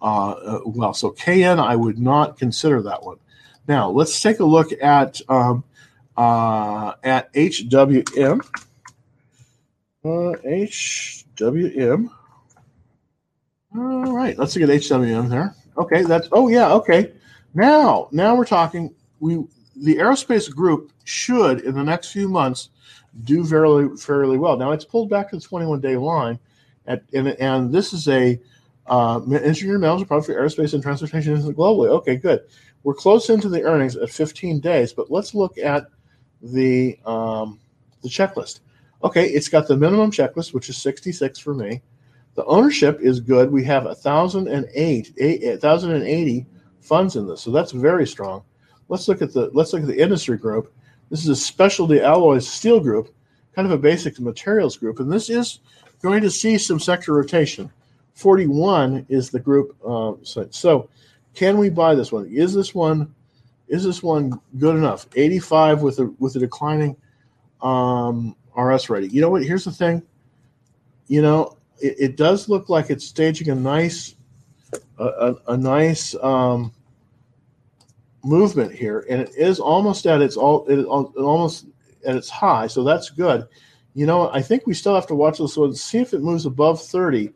Uh, 0.00 0.30
uh, 0.30 0.60
well, 0.66 0.94
so 0.94 1.10
KN, 1.10 1.58
I 1.58 1.74
would 1.74 1.98
not 1.98 2.38
consider 2.38 2.82
that 2.82 3.02
one. 3.02 3.16
Now 3.68 3.90
let's 3.90 4.20
take 4.20 4.40
a 4.40 4.44
look 4.44 4.70
at 4.82 5.20
um, 5.28 5.64
uh, 6.16 6.92
at 7.02 7.32
HWM. 7.32 8.40
Uh, 10.04 10.08
HWM. 10.44 12.10
All 13.74 14.12
right, 14.12 14.38
let's 14.38 14.56
look 14.56 14.68
at 14.68 14.80
HWM 14.80 15.28
there. 15.28 15.54
Okay, 15.76 16.02
that's 16.02 16.28
oh 16.32 16.48
yeah, 16.48 16.72
okay. 16.74 17.12
Now, 17.54 18.08
now 18.12 18.34
we're 18.34 18.44
talking. 18.44 18.94
We 19.20 19.44
the 19.76 19.96
aerospace 19.96 20.50
group 20.50 20.92
should 21.04 21.60
in 21.60 21.74
the 21.74 21.82
next 21.82 22.12
few 22.12 22.28
months 22.28 22.70
do 23.24 23.44
fairly 23.44 23.96
fairly 23.96 24.38
well. 24.38 24.56
Now 24.56 24.72
it's 24.72 24.84
pulled 24.84 25.10
back 25.10 25.30
to 25.30 25.36
the 25.36 25.42
21 25.42 25.80
day 25.80 25.96
line, 25.96 26.38
at, 26.86 27.02
and 27.12 27.28
and 27.28 27.72
this 27.72 27.92
is 27.92 28.08
a 28.08 28.40
uh, 28.88 29.20
engineering 29.32 29.80
manager 29.80 30.04
product 30.04 30.26
for 30.26 30.34
aerospace 30.34 30.74
and 30.74 30.82
transportation 30.82 31.36
globally. 31.54 31.88
Okay, 31.88 32.16
good. 32.16 32.40
We're 32.82 32.94
close 32.94 33.30
into 33.30 33.48
the 33.48 33.62
earnings 33.62 33.96
at 33.96 34.10
15 34.10 34.60
days, 34.60 34.92
but 34.92 35.10
let's 35.10 35.34
look 35.34 35.58
at 35.58 35.86
the 36.42 36.98
um, 37.04 37.58
the 38.02 38.08
checklist. 38.08 38.60
Okay, 39.02 39.28
it's 39.28 39.48
got 39.48 39.68
the 39.68 39.76
minimum 39.76 40.10
checklist, 40.10 40.54
which 40.54 40.68
is 40.68 40.76
66 40.78 41.38
for 41.38 41.54
me. 41.54 41.82
The 42.34 42.44
ownership 42.44 43.00
is 43.00 43.20
good. 43.20 43.50
We 43.50 43.64
have 43.64 43.84
1,008, 43.84 45.14
1,080 45.16 46.46
funds 46.80 47.16
in 47.16 47.26
this, 47.26 47.40
so 47.40 47.50
that's 47.50 47.72
very 47.72 48.06
strong. 48.06 48.42
Let's 48.88 49.08
look 49.08 49.22
at 49.22 49.32
the 49.32 49.50
let's 49.52 49.72
look 49.72 49.82
at 49.82 49.88
the 49.88 50.00
industry 50.00 50.36
group. 50.36 50.72
This 51.10 51.20
is 51.20 51.28
a 51.28 51.36
specialty 51.36 52.00
alloys 52.00 52.48
steel 52.48 52.80
group, 52.80 53.14
kind 53.54 53.66
of 53.66 53.72
a 53.72 53.78
basic 53.78 54.20
materials 54.20 54.76
group, 54.76 55.00
and 55.00 55.10
this 55.10 55.30
is 55.30 55.60
going 56.02 56.22
to 56.22 56.30
see 56.30 56.58
some 56.58 56.78
sector 56.78 57.14
rotation. 57.14 57.70
41 58.16 59.06
is 59.08 59.30
the 59.30 59.38
group. 59.38 59.76
Uh, 59.86 60.14
so, 60.22 60.48
so, 60.50 60.88
can 61.34 61.58
we 61.58 61.68
buy 61.70 61.94
this 61.94 62.10
one? 62.10 62.26
Is 62.26 62.52
this 62.52 62.74
one 62.74 63.14
is 63.68 63.84
this 63.84 64.02
one 64.02 64.40
good 64.58 64.76
enough? 64.76 65.06
85 65.14 65.82
with 65.82 65.98
a 65.98 66.06
with 66.18 66.34
a 66.36 66.38
declining 66.38 66.96
um, 67.62 68.34
RS 68.56 68.88
rating. 68.90 69.10
You 69.10 69.20
know 69.20 69.30
what? 69.30 69.44
Here's 69.44 69.64
the 69.64 69.72
thing. 69.72 70.02
You 71.08 71.22
know, 71.22 71.56
it, 71.80 71.96
it 71.98 72.16
does 72.16 72.48
look 72.48 72.68
like 72.68 72.90
it's 72.90 73.04
staging 73.04 73.50
a 73.50 73.54
nice 73.54 74.14
a, 74.98 75.04
a, 75.04 75.36
a 75.48 75.56
nice 75.56 76.14
um, 76.22 76.72
movement 78.24 78.72
here, 78.72 79.04
and 79.10 79.20
it 79.20 79.30
is 79.36 79.60
almost 79.60 80.06
at 80.06 80.22
its 80.22 80.36
all 80.36 80.64
it 80.68 80.84
almost 80.84 81.66
at 82.06 82.16
its 82.16 82.30
high, 82.30 82.66
so 82.66 82.82
that's 82.82 83.10
good. 83.10 83.46
You 83.94 84.06
know, 84.06 84.30
I 84.30 84.42
think 84.42 84.66
we 84.66 84.74
still 84.74 84.94
have 84.94 85.06
to 85.08 85.14
watch 85.14 85.38
this 85.38 85.56
one, 85.56 85.74
see 85.74 85.98
if 85.98 86.12
it 86.12 86.20
moves 86.20 86.44
above 86.44 86.82
30. 86.82 87.32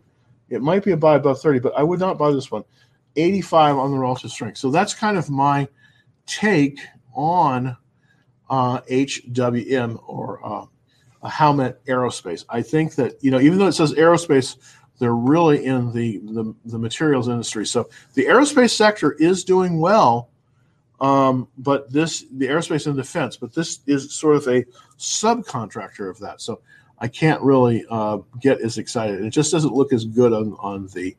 It 0.51 0.63
might 0.63 0.85
be 0.85 0.91
a 0.93 0.97
buy 0.97 1.15
above 1.15 1.41
30, 1.41 1.61
but 1.61 1.73
I 1.77 1.83
would 1.83 2.01
not 2.01 2.19
buy 2.19 2.33
this 2.33 2.51
one. 2.51 2.65
85 3.17 3.77
on 3.77 3.91
the 3.93 3.99
relative 3.99 4.31
strength. 4.31 4.59
So 4.59 4.71
that's 4.71 4.95
kind 4.95 5.17
of 5.17 5.31
my 5.31 5.69
take 6.27 6.79
on 7.15 7.77
uh, 8.49 8.81
HWM 8.83 10.03
or 10.07 10.41
uh, 10.45 10.67
Howmet 11.29 11.77
Aerospace. 11.87 12.45
I 12.49 12.63
think 12.63 12.95
that 12.97 13.23
you 13.23 13.31
know, 13.31 13.41
even 13.41 13.59
though 13.59 13.67
it 13.67 13.73
says 13.73 13.93
aerospace, 13.95 14.57
they're 14.99 15.15
really 15.15 15.65
in 15.65 15.93
the, 15.93 16.19
the, 16.19 16.55
the 16.67 16.79
materials 16.79 17.29
industry. 17.29 17.67
So 17.67 17.89
the 18.15 18.27
aerospace 18.27 18.71
sector 18.71 19.13
is 19.13 19.45
doing 19.45 19.81
well, 19.81 20.29
um, 21.01 21.49
but 21.57 21.91
this 21.91 22.27
the 22.33 22.47
aerospace 22.47 22.87
and 22.87 22.97
defense, 22.97 23.37
but 23.37 23.55
this 23.55 23.81
is 23.87 24.15
sort 24.15 24.37
of 24.37 24.47
a 24.49 24.65
subcontractor 24.99 26.11
of 26.11 26.19
that. 26.21 26.41
So 26.41 26.61
I 27.01 27.09
can't 27.09 27.41
really 27.43 27.85
uh, 27.91 28.19
get 28.41 28.61
as 28.61 28.79
excited. 28.79 29.25
It 29.25 29.31
just 29.31 29.53
doesn't 29.53 29.73
look 29.73 29.93
as 29.93 30.05
good 30.05 30.33
on 30.33 30.55
on 30.61 30.89
the 30.89 31.17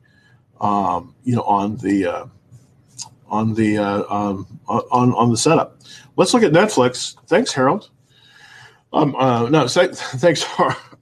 um, 0.60 1.14
you 1.24 1.36
know 1.36 1.42
on 1.42 1.76
the 1.78 2.06
uh, 2.06 2.26
on 3.28 3.54
the 3.54 3.78
uh, 3.78 4.04
um, 4.08 4.46
on 4.68 5.12
on 5.12 5.30
the 5.30 5.36
setup. 5.36 5.80
Let's 6.16 6.34
look 6.34 6.42
at 6.42 6.52
Netflix. 6.52 7.16
Thanks, 7.26 7.52
Harold. 7.52 7.90
Um, 8.92 9.16
uh, 9.16 9.48
no, 9.48 9.66
thanks, 9.68 10.44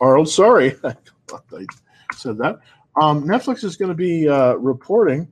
Arnold. 0.01 0.29
Sorry, 0.29 0.77
I 0.85 0.95
said 2.15 2.39
that. 2.39 2.61
Um, 3.01 3.25
Netflix 3.25 3.65
is 3.65 3.77
going 3.77 3.91
to 3.91 3.95
be 3.95 4.29
uh, 4.29 4.55
reporting 4.55 5.29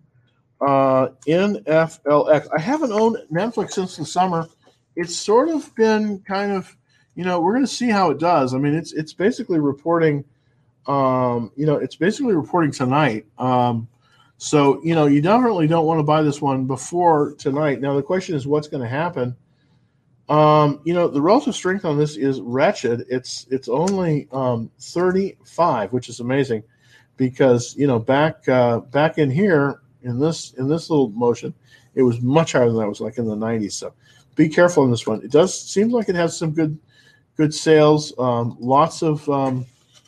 uh, 0.61 1.09
NFLX. 1.26 2.49
I 2.57 2.61
haven't 2.61 2.92
owned 2.92 3.18
Netflix 3.32 3.72
since 3.72 3.96
the 3.96 4.05
summer. 4.05 4.46
It's 4.96 5.16
sort 5.16 5.49
of 5.49 5.74
been 5.76 6.20
kind 6.20 6.53
of, 6.53 6.76
you 7.19 7.25
know, 7.25 7.41
we're 7.41 7.53
going 7.53 7.64
to 7.64 7.71
see 7.71 7.89
how 7.89 8.11
it 8.11 8.21
does. 8.21 8.55
I 8.55 8.59
mean, 8.59 8.77
it's 8.77 8.93
it's 8.93 9.12
basically 9.12 9.59
reporting, 9.59 10.25
um, 10.87 11.51
you 11.57 11.66
know, 11.66 11.75
it's 11.75 11.97
basically 11.97 12.37
reporting 12.37 12.71
tonight. 12.71 13.27
Um, 13.39 13.89
so 14.37 14.81
you 14.85 14.95
know, 14.95 15.07
you 15.07 15.21
definitely 15.21 15.66
don't 15.66 15.85
want 15.85 15.99
to 15.99 16.05
buy 16.05 16.23
this 16.23 16.41
one 16.41 16.66
before 16.66 17.35
tonight. 17.35 17.81
Now 17.81 17.97
the 17.97 18.05
question 18.05 18.37
is, 18.37 18.47
what's 18.47 18.69
going 18.69 18.85
to 18.85 18.89
happen? 18.89 19.35
Um, 20.29 20.81
you 20.85 20.95
know, 20.95 21.09
the 21.09 21.21
relative 21.21 21.57
strength 21.57 21.85
on 21.85 21.99
this 21.99 22.16
is 22.16 22.41
wretched. 22.41 23.05
It's 23.09 23.49
it's 23.51 23.69
only 23.69 24.29
um, 24.31 24.71
35, 24.79 25.93
which 25.93 26.09
is 26.09 26.21
amazing, 26.21 26.62
because 27.16 27.75
you 27.77 27.89
know 27.89 27.99
back 27.99 28.49
uh, 28.49 28.79
back 28.79 29.19
in 29.19 29.29
here 29.29 29.81
in 30.05 30.21
this 30.21 30.53
in 30.53 30.69
this 30.69 30.89
little 30.89 31.09
motion, 31.09 31.53
it 31.97 32.03
was 32.03 32.21
much 32.21 32.53
higher 32.53 32.69
than 32.69 32.77
that. 32.77 32.85
It 32.85 32.89
was 32.89 33.01
like 33.01 33.19
in 33.19 33.27
the 33.27 33.35
90s. 33.35 33.73
So 33.73 33.93
be 34.37 34.49
careful 34.49 34.85
on 34.85 34.93
this 34.93 35.05
one. 35.05 35.21
It 35.25 35.33
does 35.33 35.61
seems 35.61 35.93
like 35.93 36.09
it 36.09 36.14
has 36.14 36.39
some 36.39 36.53
good 36.53 36.79
good 37.39 37.55
sales. 37.55 38.12
Um, 38.18 38.57
lots 38.61 39.03
of 39.03 39.26
um, 39.30 39.64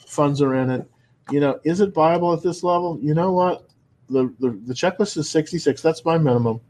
funds 0.06 0.42
are 0.42 0.56
in 0.56 0.68
it. 0.68 0.90
You 1.30 1.40
know, 1.40 1.60
is 1.64 1.80
it 1.80 1.94
viable 1.94 2.34
at 2.34 2.42
this 2.42 2.62
level? 2.62 2.98
You 3.00 3.14
know 3.14 3.32
what? 3.32 3.66
The, 4.10 4.34
the, 4.40 4.50
the 4.66 4.74
checklist 4.74 5.16
is 5.16 5.30
66. 5.30 5.80
That's 5.80 6.04
my 6.04 6.18
minimum. 6.18 6.60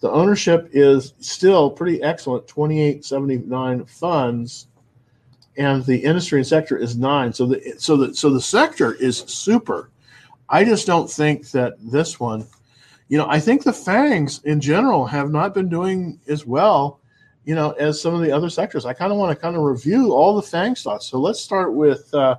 The 0.00 0.10
ownership 0.10 0.68
is 0.72 1.14
still 1.18 1.70
pretty 1.70 2.00
excellent, 2.02 2.46
2879 2.46 3.84
funds, 3.86 4.68
and 5.56 5.84
the 5.84 5.96
industry 5.96 6.38
and 6.40 6.46
sector 6.46 6.76
is 6.76 6.96
nine. 6.96 7.32
So 7.32 7.46
the 7.46 7.74
so 7.78 7.96
the 7.96 8.14
so 8.14 8.30
the 8.30 8.40
sector 8.40 8.94
is 8.94 9.18
super. 9.18 9.90
I 10.48 10.64
just 10.64 10.86
don't 10.86 11.10
think 11.10 11.50
that 11.52 11.74
this 11.80 12.20
one, 12.20 12.46
you 13.08 13.16
know, 13.16 13.26
I 13.28 13.40
think 13.40 13.62
the 13.62 13.72
fangs 13.72 14.42
in 14.44 14.60
general 14.60 15.06
have 15.06 15.30
not 15.30 15.54
been 15.54 15.68
doing 15.68 16.20
as 16.28 16.44
well, 16.44 17.00
you 17.44 17.54
know, 17.54 17.72
as 17.72 18.00
some 18.00 18.14
of 18.14 18.20
the 18.20 18.32
other 18.32 18.50
sectors. 18.50 18.86
I 18.86 18.92
kind 18.92 19.12
of 19.12 19.18
want 19.18 19.36
to 19.36 19.40
kind 19.40 19.56
of 19.56 19.62
review 19.62 20.12
all 20.12 20.34
the 20.36 20.42
fang 20.42 20.74
stocks. 20.74 21.06
So 21.06 21.18
let's 21.18 21.40
start 21.40 21.74
with 21.74 22.12
uh, 22.14 22.36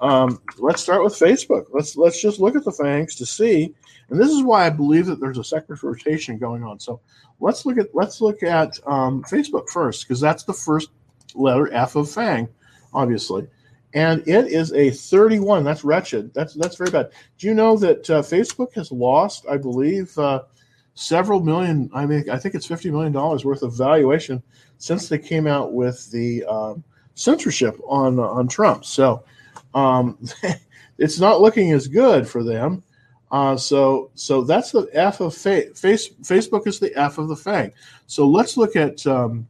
um, 0.00 0.40
let's 0.58 0.82
start 0.82 1.02
with 1.04 1.14
Facebook. 1.14 1.66
Let's 1.72 1.96
let's 1.96 2.20
just 2.20 2.40
look 2.40 2.56
at 2.56 2.64
the 2.64 2.72
fangs 2.72 3.14
to 3.16 3.26
see 3.26 3.74
and 4.08 4.20
this 4.20 4.30
is 4.30 4.42
why 4.42 4.66
I 4.66 4.70
believe 4.70 5.06
that 5.06 5.20
there's 5.20 5.38
a 5.38 5.44
sector 5.44 5.76
rotation 5.82 6.38
going 6.38 6.62
on. 6.62 6.78
So 6.78 7.00
let's 7.40 7.66
look 7.66 7.78
at 7.78 7.94
let's 7.94 8.20
look 8.20 8.42
at 8.42 8.78
um, 8.86 9.22
Facebook 9.24 9.68
first 9.68 10.06
because 10.06 10.20
that's 10.20 10.44
the 10.44 10.52
first 10.52 10.90
letter 11.34 11.72
F 11.72 11.96
of 11.96 12.10
Fang, 12.10 12.48
obviously, 12.94 13.48
and 13.94 14.20
it 14.26 14.46
is 14.46 14.72
a 14.72 14.90
31. 14.90 15.64
That's 15.64 15.84
wretched. 15.84 16.32
That's 16.34 16.54
that's 16.54 16.76
very 16.76 16.90
bad. 16.90 17.10
Do 17.38 17.48
you 17.48 17.54
know 17.54 17.76
that 17.78 18.08
uh, 18.08 18.22
Facebook 18.22 18.72
has 18.74 18.92
lost, 18.92 19.44
I 19.50 19.56
believe, 19.56 20.16
uh, 20.18 20.42
several 20.96 21.40
million? 21.40 21.88
I 21.94 22.04
mean, 22.06 22.28
I 22.28 22.38
think 22.38 22.56
it's 22.56 22.66
50 22.66 22.90
million 22.90 23.12
dollars 23.12 23.44
worth 23.44 23.62
of 23.62 23.76
valuation 23.76 24.42
since 24.78 25.08
they 25.08 25.18
came 25.18 25.46
out 25.46 25.72
with 25.72 26.10
the 26.10 26.44
um, 26.46 26.82
censorship 27.14 27.78
on 27.86 28.18
on 28.18 28.48
Trump. 28.48 28.84
So 28.84 29.24
um, 29.74 30.18
it's 30.98 31.20
not 31.20 31.40
looking 31.40 31.72
as 31.72 31.86
good 31.86 32.28
for 32.28 32.42
them. 32.42 32.82
Uh, 33.30 33.56
so 33.56 34.10
so 34.14 34.42
that's 34.42 34.72
the 34.72 34.88
F 34.92 35.20
of 35.20 35.34
fa- 35.34 35.74
face, 35.74 36.10
Facebook 36.22 36.66
is 36.66 36.78
the 36.78 36.94
F 36.96 37.18
of 37.18 37.28
the 37.28 37.36
Fang. 37.36 37.72
So 38.06 38.26
let's 38.26 38.56
look 38.56 38.76
at 38.76 39.06
um, 39.06 39.46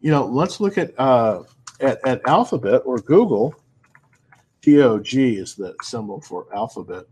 you 0.00 0.10
know 0.10 0.26
let's 0.26 0.60
look 0.60 0.78
at 0.78 0.98
uh, 0.98 1.42
at, 1.80 1.98
at 2.06 2.26
Alphabet 2.26 2.82
or 2.84 2.98
Google. 2.98 3.54
GOG 4.64 5.14
is 5.14 5.56
the 5.56 5.74
symbol 5.82 6.20
for 6.20 6.46
Alphabet. 6.54 7.04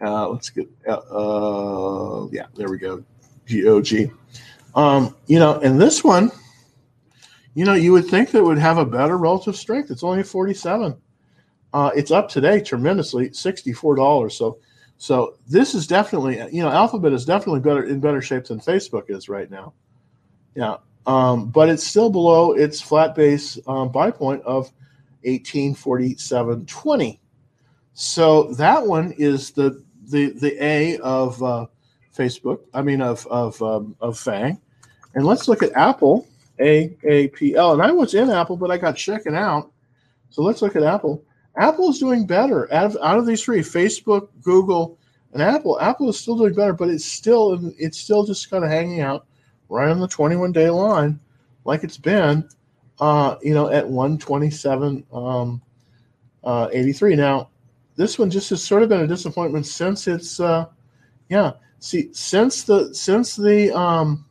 Uh, 0.00 0.28
let's 0.28 0.50
get 0.50 0.68
uh, 0.88 2.26
yeah 2.30 2.46
there 2.54 2.68
we 2.68 2.78
go 2.78 3.02
GOG. 3.48 4.10
Um, 4.74 5.16
you 5.26 5.38
know, 5.38 5.58
and 5.60 5.80
this 5.80 6.04
one, 6.04 6.30
you 7.54 7.64
know, 7.64 7.74
you 7.74 7.92
would 7.92 8.06
think 8.06 8.30
that 8.32 8.44
would 8.44 8.58
have 8.58 8.76
a 8.76 8.84
better 8.84 9.16
relative 9.16 9.56
strength. 9.56 9.90
It's 9.90 10.02
only 10.02 10.22
47. 10.22 10.96
Uh, 11.72 11.90
it's 11.96 12.10
up 12.10 12.28
today 12.28 12.60
tremendously, 12.60 13.30
$64. 13.30 14.32
So 14.32 14.58
so 14.98 15.36
this 15.46 15.74
is 15.74 15.86
definitely, 15.86 16.38
you 16.50 16.62
know, 16.62 16.70
Alphabet 16.70 17.12
is 17.12 17.24
definitely 17.24 17.60
better 17.60 17.84
in 17.84 18.00
better 18.00 18.22
shape 18.22 18.46
than 18.46 18.58
Facebook 18.60 19.10
is 19.10 19.28
right 19.28 19.50
now. 19.50 19.74
Yeah, 20.54 20.76
um, 21.06 21.50
but 21.50 21.68
it's 21.68 21.86
still 21.86 22.08
below 22.10 22.52
its 22.52 22.80
flat 22.80 23.14
base 23.14 23.58
um, 23.66 23.92
buy 23.92 24.10
point 24.10 24.42
of 24.44 24.72
1847.20. 25.26 27.18
So 27.92 28.54
that 28.54 28.86
one 28.86 29.12
is 29.18 29.50
the 29.50 29.84
the 30.10 30.30
the 30.30 30.62
A 30.64 30.98
of 30.98 31.42
uh, 31.42 31.66
Facebook. 32.16 32.60
I 32.74 32.82
mean 32.82 33.00
of 33.00 33.26
of 33.26 33.60
um, 33.62 33.96
of 34.00 34.18
Fang. 34.18 34.60
And 35.14 35.24
let's 35.24 35.48
look 35.48 35.62
at 35.62 35.72
Apple 35.72 36.26
A 36.60 36.96
A 37.04 37.28
P 37.28 37.54
L. 37.54 37.72
And 37.72 37.82
I 37.82 37.92
was 37.92 38.14
in 38.14 38.30
Apple, 38.30 38.56
but 38.56 38.70
I 38.70 38.78
got 38.78 38.96
checking 38.96 39.36
out. 39.36 39.70
So 40.30 40.42
let's 40.42 40.62
look 40.62 40.76
at 40.76 40.82
Apple. 40.82 41.24
Apple 41.56 41.90
is 41.90 41.98
doing 41.98 42.26
better 42.26 42.72
out 42.72 42.86
of 42.86 42.96
out 43.02 43.18
of 43.18 43.26
these 43.26 43.42
three: 43.42 43.60
Facebook, 43.60 44.28
Google, 44.42 44.98
and 45.32 45.42
Apple. 45.42 45.80
Apple 45.80 46.08
is 46.10 46.18
still 46.18 46.36
doing 46.36 46.54
better, 46.54 46.74
but 46.74 46.90
it's 46.90 47.04
still 47.04 47.72
it's 47.78 47.98
still 47.98 48.24
just 48.24 48.50
kind 48.50 48.64
of 48.64 48.70
hanging 48.70 49.00
out 49.00 49.26
right 49.68 49.88
on 49.88 50.00
the 50.00 50.08
21 50.08 50.52
day 50.52 50.70
line, 50.70 51.18
like 51.64 51.84
it's 51.84 51.98
been, 51.98 52.48
uh, 53.00 53.36
you 53.42 53.54
know, 53.54 53.68
at 53.68 53.88
127 53.88 55.04
um, 55.12 55.62
uh, 56.44 56.68
83. 56.72 57.16
Now, 57.16 57.50
this 57.96 58.18
one 58.18 58.30
just 58.30 58.50
has 58.50 58.62
sort 58.62 58.82
of 58.82 58.88
been 58.88 59.00
a 59.00 59.06
disappointment 59.06 59.66
since 59.66 60.06
it's, 60.06 60.38
uh, 60.40 60.66
yeah. 61.28 61.52
See, 61.78 62.12
since 62.12 62.64
the 62.64 62.94
since 62.94 63.36
the 63.36 63.76
um, 63.76 64.24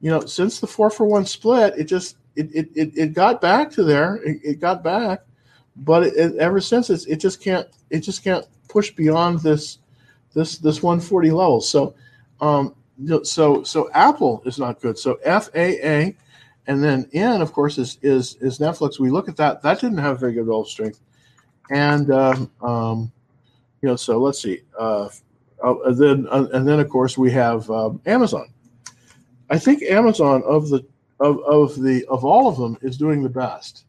you 0.00 0.10
know 0.10 0.20
since 0.20 0.60
the 0.60 0.66
four 0.66 0.90
for 0.90 1.04
one 1.04 1.26
split, 1.26 1.74
it 1.76 1.84
just 1.84 2.16
it 2.36 2.48
it, 2.54 2.68
it, 2.74 2.92
it 2.96 3.12
got 3.12 3.40
back 3.40 3.70
to 3.72 3.82
there. 3.82 4.16
It, 4.16 4.40
it 4.44 4.60
got 4.60 4.84
back 4.84 5.22
but 5.76 6.04
it, 6.04 6.16
it, 6.16 6.36
ever 6.36 6.60
since 6.60 6.90
it's, 6.90 7.06
it 7.06 7.16
just 7.16 7.40
can't 7.40 7.66
it 7.90 8.00
just 8.00 8.22
can't 8.22 8.46
push 8.68 8.90
beyond 8.90 9.40
this 9.40 9.78
this 10.34 10.58
this 10.58 10.82
140 10.82 11.30
level. 11.30 11.60
So 11.60 11.94
um, 12.40 12.74
so 13.22 13.62
so 13.62 13.90
Apple 13.92 14.42
is 14.44 14.58
not 14.58 14.80
good. 14.80 14.98
So 14.98 15.18
FAA, 15.24 16.12
and 16.66 16.84
then 16.84 17.08
N 17.12 17.40
of 17.40 17.52
course 17.52 17.78
is 17.78 17.98
is 18.02 18.36
is 18.36 18.58
Netflix. 18.58 18.98
We 18.98 19.10
look 19.10 19.28
at 19.28 19.36
that. 19.36 19.62
That 19.62 19.80
didn't 19.80 19.98
have 19.98 20.20
very 20.20 20.34
good 20.34 20.46
roll 20.46 20.64
strength, 20.64 21.00
and 21.70 22.10
um, 22.10 22.50
um, 22.62 23.12
you 23.82 23.88
know 23.88 23.96
so 23.96 24.18
let's 24.18 24.42
see. 24.42 24.60
Uh, 24.78 25.08
uh, 25.62 25.92
then 25.92 26.26
uh, 26.30 26.46
and 26.52 26.66
then 26.66 26.80
of 26.80 26.88
course 26.88 27.16
we 27.16 27.30
have 27.30 27.70
um, 27.70 28.00
Amazon. 28.06 28.48
I 29.48 29.58
think 29.58 29.82
Amazon 29.82 30.42
of 30.44 30.68
the 30.68 30.84
of, 31.18 31.38
of 31.40 31.80
the 31.82 32.04
of 32.06 32.24
all 32.24 32.48
of 32.48 32.56
them 32.56 32.76
is 32.82 32.96
doing 32.96 33.22
the 33.22 33.28
best 33.28 33.84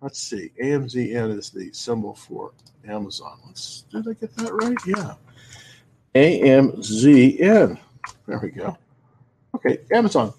let's 0.00 0.22
see. 0.22 0.50
AMZN 0.62 1.36
is 1.36 1.50
the 1.50 1.72
symbol 1.72 2.14
for 2.14 2.52
Amazon. 2.86 3.38
Let's 3.46 3.82
did 3.90 4.08
I 4.08 4.12
get 4.14 4.34
that 4.36 4.52
right? 4.52 4.76
Yeah. 4.86 5.14
AMZN. 6.14 7.78
There 8.26 8.40
we 8.42 8.50
go. 8.50 8.76
Okay, 9.54 9.78
Amazon. 9.92 10.32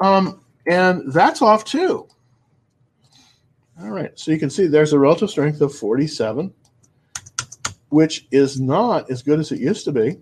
Um, 0.00 0.40
and 0.66 1.12
that's 1.12 1.42
off 1.42 1.64
too. 1.64 2.06
All 3.80 3.90
right, 3.90 4.16
so 4.18 4.30
you 4.30 4.38
can 4.38 4.50
see 4.50 4.66
there's 4.66 4.92
a 4.92 4.98
relative 4.98 5.30
strength 5.30 5.60
of 5.60 5.74
47, 5.74 6.52
which 7.88 8.26
is 8.30 8.60
not 8.60 9.10
as 9.10 9.22
good 9.22 9.40
as 9.40 9.50
it 9.52 9.60
used 9.60 9.84
to 9.84 9.92
be. 9.92 10.18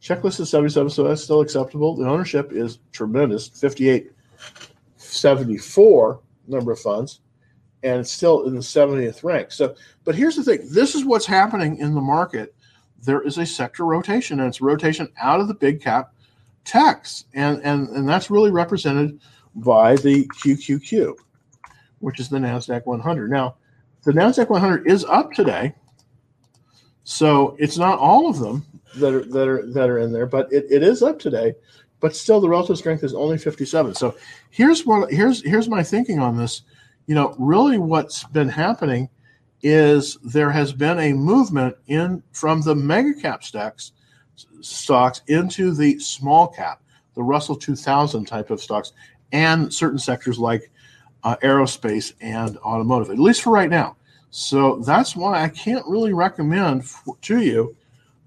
Checklist 0.00 0.40
is 0.40 0.48
77, 0.50 0.90
so 0.90 1.04
that's 1.04 1.24
still 1.24 1.40
acceptable. 1.40 1.96
The 1.96 2.08
ownership 2.08 2.52
is 2.52 2.78
tremendous, 2.92 3.48
5874 3.48 6.20
number 6.46 6.72
of 6.72 6.78
funds 6.78 7.20
and 7.84 8.00
it's 8.00 8.10
still 8.10 8.46
in 8.46 8.54
the 8.54 8.60
70th 8.60 9.22
rank. 9.22 9.52
So, 9.52 9.76
but 10.04 10.14
here's 10.14 10.36
the 10.36 10.42
thing 10.42 10.66
this 10.70 10.94
is 10.94 11.04
what's 11.04 11.26
happening 11.26 11.78
in 11.78 11.94
the 11.94 12.00
market. 12.00 12.54
There 13.02 13.20
is 13.20 13.38
a 13.38 13.46
sector 13.46 13.84
rotation, 13.84 14.40
and 14.40 14.48
it's 14.48 14.62
rotation 14.62 15.08
out 15.20 15.40
of 15.40 15.48
the 15.48 15.54
big 15.54 15.82
cap 15.82 16.14
techs, 16.64 17.26
and 17.34 17.62
and 17.62 17.88
and 17.90 18.08
that's 18.08 18.30
really 18.30 18.50
represented 18.50 19.20
by 19.56 19.96
the 19.96 20.26
QQQ, 20.42 21.14
which 22.04 22.20
is 22.20 22.28
the 22.28 22.38
NASDAQ 22.38 22.84
100. 22.84 23.30
Now, 23.30 23.56
the 24.02 24.12
NASDAQ 24.12 24.50
100 24.50 24.86
is 24.86 25.04
up 25.06 25.32
today. 25.32 25.74
So 27.04 27.56
it's 27.58 27.78
not 27.78 27.98
all 27.98 28.28
of 28.28 28.38
them 28.38 28.64
that 28.96 29.12
are 29.12 29.24
that 29.24 29.48
are 29.48 29.66
that 29.72 29.90
are 29.90 29.98
in 29.98 30.12
there, 30.12 30.26
but 30.26 30.52
it, 30.52 30.66
it 30.70 30.82
is 30.82 31.02
up 31.02 31.18
today. 31.18 31.54
But 32.00 32.14
still 32.14 32.40
the 32.40 32.48
relative 32.48 32.76
strength 32.76 33.02
is 33.02 33.14
only 33.14 33.38
57. 33.38 33.94
So 33.94 34.14
here's 34.50 34.84
what 34.84 35.10
here's 35.10 35.42
here's 35.42 35.68
my 35.68 35.82
thinking 35.82 36.18
on 36.18 36.36
this. 36.36 36.62
You 37.06 37.14
know, 37.14 37.34
really 37.38 37.78
what's 37.78 38.24
been 38.24 38.48
happening 38.48 39.08
is 39.62 40.18
there 40.22 40.50
has 40.50 40.72
been 40.72 40.98
a 40.98 41.14
movement 41.14 41.74
in 41.86 42.22
from 42.32 42.60
the 42.60 42.74
mega 42.74 43.14
cap 43.14 43.42
stocks 43.42 43.92
stocks 44.60 45.22
into 45.28 45.72
the 45.72 45.98
small 45.98 46.48
cap, 46.48 46.82
the 47.14 47.22
Russell 47.22 47.56
2000 47.56 48.26
type 48.26 48.50
of 48.50 48.60
stocks, 48.60 48.92
and 49.32 49.72
certain 49.72 49.98
sectors 49.98 50.38
like 50.38 50.70
uh, 51.24 51.36
aerospace 51.42 52.12
and 52.20 52.56
automotive, 52.58 53.10
at 53.10 53.18
least 53.18 53.42
for 53.42 53.50
right 53.50 53.70
now. 53.70 53.96
So 54.30 54.80
that's 54.80 55.16
why 55.16 55.42
I 55.42 55.48
can't 55.48 55.84
really 55.86 56.12
recommend 56.12 56.86
for, 56.86 57.16
to 57.22 57.40
you. 57.40 57.76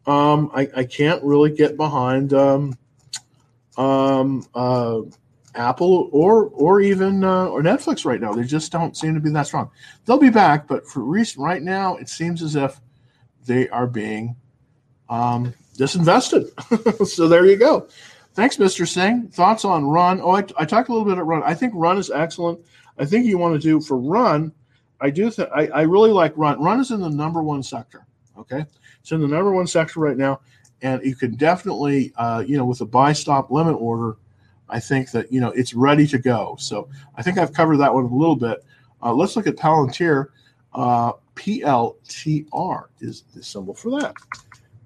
Um, 0.06 0.50
I, 0.54 0.70
I, 0.76 0.84
can't 0.86 1.22
really 1.22 1.52
get 1.52 1.76
behind 1.76 2.34
um, 2.34 2.78
um, 3.76 4.48
uh, 4.56 5.02
Apple 5.54 6.10
or 6.14 6.45
or 6.45 6.80
even 6.80 7.26
uh, 7.26 7.48
or 7.48 7.62
Netflix 7.62 8.06
right 8.06 8.22
now. 8.22 8.32
They 8.32 8.45
just 8.45 8.72
don't 8.72 8.95
seem 8.95 9.16
to 9.16 9.20
be 9.20 9.32
that 9.32 9.48
strong. 9.48 9.70
They'll 10.06 10.18
be 10.18 10.30
back, 10.30 10.66
but 10.66 10.88
for 10.88 11.02
recent 11.02 11.43
right 11.43 11.62
now, 11.62 11.98
it 11.98 12.08
seems 12.08 12.41
as 12.41 12.56
if 12.56 12.80
they 13.45 13.68
are 13.68 13.86
being 13.86 14.38
um, 15.10 15.54
disinvested. 15.78 17.06
so 17.08 17.28
there 17.28 17.45
you 17.45 17.58
go. 17.58 17.89
Thanks, 18.34 18.58
Mr. 18.58 18.88
Singh. 18.88 19.30
Thoughts 19.30 19.66
on 19.66 19.84
Run? 19.84 20.22
Oh, 20.22 20.36
I, 20.36 20.45
I 20.58 20.64
talked 20.64 20.89
a 20.89 20.93
little 20.93 21.08
bit 21.08 21.18
at 21.18 21.26
Run. 21.26 21.41
I 21.43 21.54
think 21.54 21.74
Run 21.76 21.98
is 21.98 22.12
excellent. 22.12 22.60
I 22.98 23.06
think 23.06 23.26
you 23.26 23.38
want 23.38 23.54
to 23.54 23.60
do 23.60 23.80
for 23.80 23.98
Run 23.98 24.52
I 25.00 25.10
do 25.10 25.30
think 25.30 25.50
I, 25.54 25.68
I 25.68 25.82
really 25.82 26.12
like 26.12 26.34
run. 26.36 26.62
Run 26.62 26.80
is 26.80 26.91
in 26.91 27.02
the 27.02 27.10
number 27.10 27.41
one 27.43 27.64
sector. 27.64 28.06
Okay, 28.38 28.66
it's 29.00 29.12
in 29.12 29.22
the 29.22 29.28
number 29.28 29.52
one 29.52 29.68
sector 29.68 30.00
right 30.00 30.18
now, 30.18 30.41
and 30.82 31.04
you 31.04 31.16
can 31.16 31.36
definitely, 31.36 32.14
uh, 32.18 32.43
you 32.45 32.58
know, 32.58 32.66
with 32.66 32.82
a 32.82 32.86
buy 32.86 33.14
stop 33.14 33.52
limit 33.52 33.76
order, 33.80 34.18
I 34.70 34.80
think 34.80 35.12
that 35.12 35.32
you 35.32 35.39
know 35.39 35.50
it's 35.50 35.74
ready 35.74 36.08
to 36.08 36.18
go. 36.18 36.56
So 36.60 36.89
I 37.16 37.24
think 37.24 37.38
I've 37.38 37.54
covered 37.54 37.78
that 37.78 37.93
one 37.93 38.06
a 38.06 38.16
little 38.16 38.36
bit. 38.36 38.64
Uh, 39.02 39.14
let's 39.14 39.36
look 39.36 39.48
at 39.48 39.56
Palantir. 39.56 40.28
Uh, 40.74 41.14
PLTR 41.36 42.86
is 43.00 43.24
the 43.34 43.43
symbol 43.43 43.74
for 43.74 44.00
that. 44.00 44.16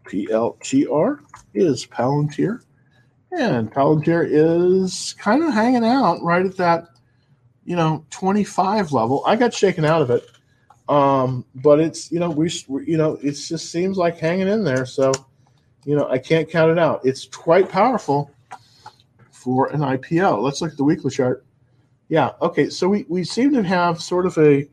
PLTR 0.05 1.20
is 1.53 1.86
Palantir, 1.86 2.64
and 3.32 3.72
Palantir 3.72 4.28
is 4.30 5.16
kind 5.18 5.43
of 5.43 5.53
hanging 5.53 5.86
out 5.86 6.22
right 6.22 6.45
at 6.45 6.57
that 6.57 6.90
you 7.66 7.76
know 7.76 8.05
25 8.09 8.91
level. 8.91 9.24
I 9.26 9.36
got 9.36 9.53
shaken 9.53 9.86
out 9.86 10.01
of 10.01 10.09
it, 10.09 10.28
um, 10.89 11.45
but 11.55 11.80
it's 11.80 12.12
you 12.12 12.20
know 12.20 12.30
we 12.30 12.49
you 12.86 12.97
know 12.97 13.18
it 13.22 13.34
just 13.34 13.72
seems 13.72 13.97
like 13.97 14.18
hanging 14.18 14.47
in 14.47 14.64
there. 14.64 14.86
So 14.86 15.12
you 15.86 15.95
know 15.95 16.07
I 16.09 16.18
can't 16.18 16.49
count 16.49 16.72
it 16.72 16.80
out. 16.80 17.01
It's 17.03 17.26
quite 17.26 17.70
powerful 17.70 18.32
for 19.32 19.72
an 19.72 19.82
IPO. 19.82 20.41
Let's 20.41 20.62
look 20.62 20.72
at 20.72 20.78
the 20.78 20.84
weekly 20.84 21.12
chart. 21.12 21.45
Yeah. 22.09 22.32
Okay. 22.41 22.70
So 22.70 22.89
we, 22.89 23.05
we 23.07 23.24
seem 23.24 23.53
to 23.53 23.64
have 23.64 24.01
sort 24.01 24.26
of 24.26 24.38
a 24.38 24.68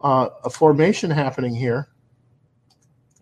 uh, 0.00 0.30
a 0.44 0.50
formation 0.50 1.10
happening 1.10 1.54
here, 1.54 1.88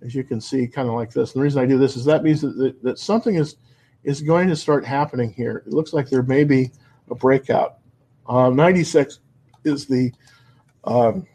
as 0.01 0.15
you 0.15 0.23
can 0.23 0.41
see, 0.41 0.67
kind 0.67 0.89
of 0.89 0.95
like 0.95 1.13
this. 1.13 1.33
And 1.33 1.41
the 1.41 1.45
reason 1.45 1.63
I 1.63 1.67
do 1.67 1.77
this 1.77 1.97
is 1.97 2.05
that 2.05 2.23
means 2.23 2.41
that, 2.43 2.57
that, 2.57 2.83
that 2.83 2.99
something 2.99 3.35
is 3.35 3.57
is 4.05 4.23
going 4.23 4.49
to 4.49 4.57
start 4.57 4.85
happening 4.85 5.33
here. 5.33 5.65
It 5.67 5.73
looks 5.73 5.93
like 5.93 6.09
there 6.09 6.23
may 6.23 6.45
be 6.45 6.71
a 7.11 7.15
breakout. 7.15 7.78
Uh, 8.29 8.51
96 8.51 9.21
is 9.65 9.87
the 9.87 10.13
um, 10.85 11.27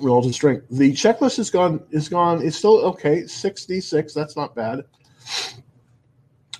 relative 0.00 0.34
strength. 0.34 0.66
The 0.70 0.92
checklist 0.92 1.38
is 1.38 1.50
gone. 1.50 1.82
Is 1.90 2.08
gone. 2.08 2.42
It's 2.42 2.56
still 2.56 2.78
okay. 2.86 3.26
66. 3.26 4.14
That's 4.14 4.36
not 4.36 4.54
bad. 4.54 4.84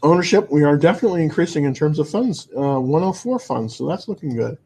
Ownership. 0.02 0.50
We 0.50 0.62
are 0.64 0.76
definitely 0.76 1.22
increasing 1.22 1.64
in 1.64 1.74
terms 1.74 1.98
of 1.98 2.08
funds. 2.08 2.48
Uh, 2.56 2.78
104 2.80 3.38
funds. 3.38 3.76
So 3.76 3.86
that's 3.88 4.08
looking 4.08 4.36
good. 4.36 4.58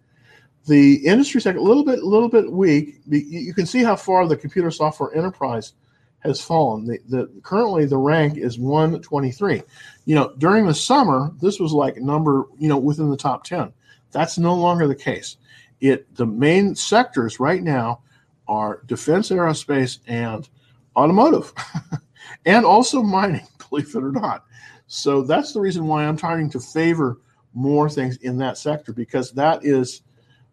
The 0.66 0.97
industry 1.07 1.41
sector 1.41 1.59
a 1.59 1.62
little 1.62 1.84
bit, 1.84 2.01
a 2.01 2.07
little 2.07 2.28
bit 2.28 2.51
weak. 2.51 3.01
You 3.07 3.55
can 3.55 3.66
see 3.66 3.82
how 3.82 3.97
far 3.97 4.26
the 4.26 4.36
computer 4.36 4.70
software 4.70 5.14
enterprise 5.16 5.72
has 6.20 6.41
fallen. 6.41 6.86
The, 6.86 6.99
the 7.09 7.30
currently 7.43 7.86
the 7.86 7.97
rank 7.97 8.36
is 8.36 8.59
123. 8.59 9.62
You 10.05 10.14
know, 10.14 10.34
during 10.36 10.66
the 10.66 10.74
summer, 10.74 11.30
this 11.41 11.59
was 11.59 11.72
like 11.72 11.97
number, 11.97 12.45
you 12.59 12.68
know, 12.68 12.76
within 12.76 13.11
the 13.11 13.16
top 13.16 13.45
10. 13.45 13.72
That's 14.13 14.39
no 14.39 14.55
longer 14.55 14.87
the 14.87 14.95
case. 14.95 15.37
It 15.81 16.15
the 16.15 16.27
main 16.27 16.75
sectors 16.75 17.41
right 17.41 17.63
now 17.63 18.03
are 18.49 18.83
defense, 18.87 19.31
aerospace, 19.31 19.99
and 20.07 20.49
automotive, 20.97 21.53
and 22.47 22.65
also 22.65 23.03
mining. 23.03 23.47
Believe 23.71 23.95
it 23.95 24.03
or 24.03 24.13
not. 24.13 24.45
So 24.89 25.23
that's 25.23 25.53
the 25.53 25.61
reason 25.61 25.87
why 25.87 26.05
I'm 26.05 26.17
trying 26.17 26.51
to 26.51 26.61
favor 26.61 27.21
more 27.55 27.89
things 27.89 28.17
in 28.19 28.37
that 28.39 28.59
sector 28.59 28.93
because 28.93 29.33
that 29.33 29.65
is. 29.65 30.03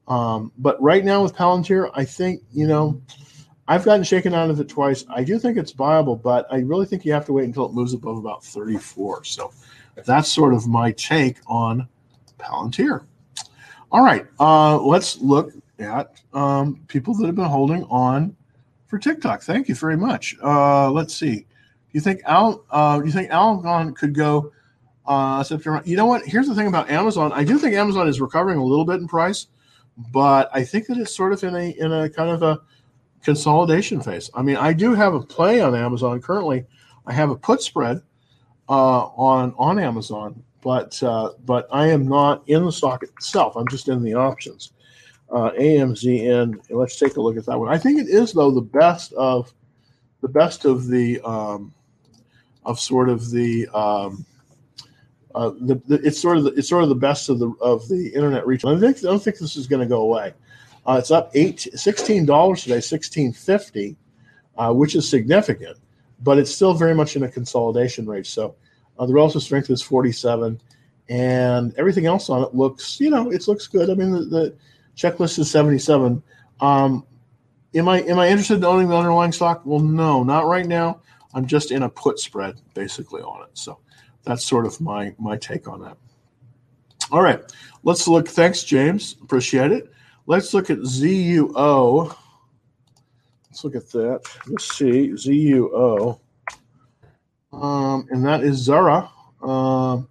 Um, 0.08 0.54
but 0.58 0.82
right 0.82 1.04
now 1.04 1.22
with 1.22 1.36
Palantir, 1.36 1.92
I 1.94 2.06
think 2.06 2.42
you 2.52 2.68
know. 2.68 3.02
I've 3.70 3.84
gotten 3.84 4.06
shaken 4.06 4.34
out 4.34 4.50
of 4.50 4.62
it 4.62 4.70
twice. 4.70 5.04
I 5.10 5.26
do 5.26 5.38
think 5.38 5.58
it's 5.58 5.74
viable, 5.74 6.16
but 6.16 6.48
I 6.50 6.60
really 6.60 6.86
think 6.86 7.04
you 7.04 7.12
have 7.12 7.26
to 7.26 7.34
wait 7.34 7.44
until 7.44 7.66
it 7.66 7.74
moves 7.74 7.94
above 7.94 8.18
about 8.18 8.42
34. 8.42 9.26
So 9.26 9.52
that's 10.06 10.32
sort 10.32 10.54
of 10.54 10.68
my 10.68 10.94
take 10.94 11.40
on 11.48 11.86
Palantir. 12.38 13.06
All 13.92 14.04
right, 14.04 14.26
uh, 14.40 14.78
let's 14.80 15.18
look 15.20 15.54
at 15.80 16.20
um, 16.34 16.84
people 16.88 17.14
that 17.16 17.26
have 17.26 17.36
been 17.36 17.46
holding 17.46 17.84
on 17.86 18.36
for 18.88 19.00
TikTok. 19.00 19.44
Thank 19.44 19.70
you 19.70 19.76
very 19.76 19.96
much. 19.96 20.36
Uh, 20.44 20.92
let's 20.92 21.14
see. 21.14 21.36
Do 21.40 21.46
you 21.94 22.02
think 22.02 22.22
Al? 22.26 22.66
Uh, 22.70 23.02
you 23.04 23.12
think 23.12 23.32
Algon 23.32 23.96
could 23.96 24.14
go 24.14 24.52
uh, 25.06 25.42
September? 25.44 25.82
You 25.86 25.96
know 25.96 26.06
what? 26.06 26.26
Here's 26.26 26.48
the 26.48 26.56
thing 26.56 26.68
about 26.68 26.90
Amazon. 26.90 27.32
I 27.32 27.46
do 27.46 27.58
think 27.58 27.76
Amazon 27.76 28.08
is 28.08 28.20
recovering 28.20 28.60
a 28.60 28.64
little 28.64 28.86
bit 28.86 28.96
in 28.96 29.08
price, 29.08 29.48
but 30.12 30.50
I 30.54 30.66
think 30.66 30.88
that 30.88 30.98
it's 30.98 31.16
sort 31.16 31.32
of 31.32 31.44
in 31.44 31.56
a 31.56 31.70
in 31.80 31.94
a 31.94 32.10
kind 32.10 32.30
of 32.30 32.44
a 32.44 32.60
consolidation 33.24 34.02
phase. 34.02 34.30
I 34.34 34.42
mean, 34.42 34.58
I 34.58 34.74
do 34.74 34.94
have 34.94 35.14
a 35.14 35.22
play 35.22 35.62
on 35.62 35.76
Amazon 35.76 36.22
currently. 36.22 36.66
I 37.06 37.14
have 37.14 37.30
a 37.30 37.38
put 37.38 37.62
spread 37.62 38.02
uh, 38.68 39.06
on 39.06 39.54
on 39.58 39.80
Amazon, 39.80 40.44
but 40.68 41.02
uh, 41.02 41.32
but 41.46 41.66
I 41.72 41.88
am 41.88 42.10
not 42.10 42.44
in 42.50 42.66
the 42.66 42.74
stock 42.74 43.02
itself. 43.02 43.56
I'm 43.56 43.70
just 43.70 43.88
in 43.88 44.04
the 44.04 44.16
options. 44.16 44.74
Uh, 45.32 45.52
AMZN. 45.52 46.60
Let's 46.70 47.00
take 47.00 47.16
a 47.16 47.22
look 47.22 47.38
at 47.38 47.46
that 47.46 47.58
one. 47.58 47.74
I 47.74 47.78
think 47.78 48.02
it 48.02 48.10
is 48.10 48.34
though 48.34 48.52
the 48.52 48.60
best 48.60 49.14
of 49.14 49.54
the 50.20 50.28
best 50.28 50.66
of 50.66 50.88
the 50.88 51.22
um, 51.22 51.74
of 52.66 52.82
sort 52.82 53.08
of 53.08 53.32
the. 53.32 53.70
Um, 53.70 54.26
uh, 55.34 55.52
the, 55.62 55.76
the, 55.88 56.02
it's 56.06 56.20
sort 56.20 56.38
of 56.38 56.44
the, 56.44 56.52
it's 56.56 56.68
sort 56.68 56.84
of 56.84 56.90
the 56.90 56.96
best 56.96 57.30
of 57.30 57.40
the 57.40 57.50
of 57.62 57.88
the 57.88 58.10
internet 58.14 58.46
retail. 58.46 58.76
I 58.76 58.80
think 58.82 58.98
I 58.98 59.02
don't 59.04 59.24
think 59.24 59.38
this 59.38 59.56
is 59.56 59.68
going 59.68 59.80
to 59.80 59.88
go 59.88 60.02
away. 60.02 60.34
Uh, 60.86 60.98
it's 61.00 61.12
up 61.12 61.32
eight, 61.34 61.66
$16 61.76 62.62
today, 62.62 62.82
sixteen 62.82 63.32
fifty, 63.32 63.96
uh, 64.58 64.74
which 64.74 64.96
is 64.96 65.08
significant, 65.08 65.78
but 66.24 66.38
it's 66.38 66.54
still 66.54 66.74
very 66.74 66.94
much 66.94 67.16
in 67.16 67.24
a 67.24 67.30
consolidation 67.30 68.06
range. 68.06 68.30
So 68.30 68.56
uh, 69.00 69.06
the 69.06 69.14
relative 69.14 69.42
strength 69.44 69.70
is 69.70 69.82
47, 69.82 70.60
and 71.10 71.74
everything 71.78 72.06
else 72.06 72.30
on 72.30 72.44
it 72.44 72.54
looks, 72.54 73.00
you 73.00 73.10
know, 73.10 73.32
it 73.32 73.48
looks 73.48 73.68
good. 73.68 73.90
I 73.90 73.94
mean, 73.94 74.12
the, 74.12 74.20
the 74.22 74.56
checklist 74.96 75.40
is 75.40 75.50
77. 75.50 76.22
Um, 76.60 77.06
am 77.76 77.88
I 77.88 78.02
am 78.02 78.20
I 78.20 78.28
interested 78.28 78.56
in 78.56 78.66
owning 78.66 78.90
the 78.90 78.98
underlying 78.98 79.32
stock? 79.32 79.62
Well, 79.66 79.80
no, 79.80 80.24
not 80.24 80.46
right 80.46 80.66
now. 80.66 81.02
I'm 81.34 81.46
just 81.46 81.72
in 81.72 81.84
a 81.84 81.90
put 81.90 82.20
spread 82.20 82.60
basically 82.74 83.22
on 83.22 83.44
it. 83.44 83.52
So 83.54 83.80
that's 84.24 84.46
sort 84.46 84.66
of 84.66 84.80
my 84.82 85.14
my 85.20 85.38
take 85.38 85.68
on 85.68 85.82
that. 85.82 85.98
All 87.12 87.22
right, 87.22 87.42
let's 87.84 88.08
look. 88.08 88.28
Thanks, 88.28 88.64
James. 88.64 89.16
Appreciate 89.22 89.72
it. 89.72 89.92
Let's 90.26 90.54
look 90.54 90.70
at 90.70 90.80
ZUO. 90.80 92.16
Let's 93.50 93.64
look 93.64 93.76
at 93.76 93.90
that. 93.92 94.22
Let's 94.48 94.76
see 94.76 95.10
ZUO 95.12 96.20
um, 97.62 98.08
and 98.10 98.26
that 98.26 98.44
is 98.44 98.68
Zuora. 98.68 99.10
Um, 99.42 100.08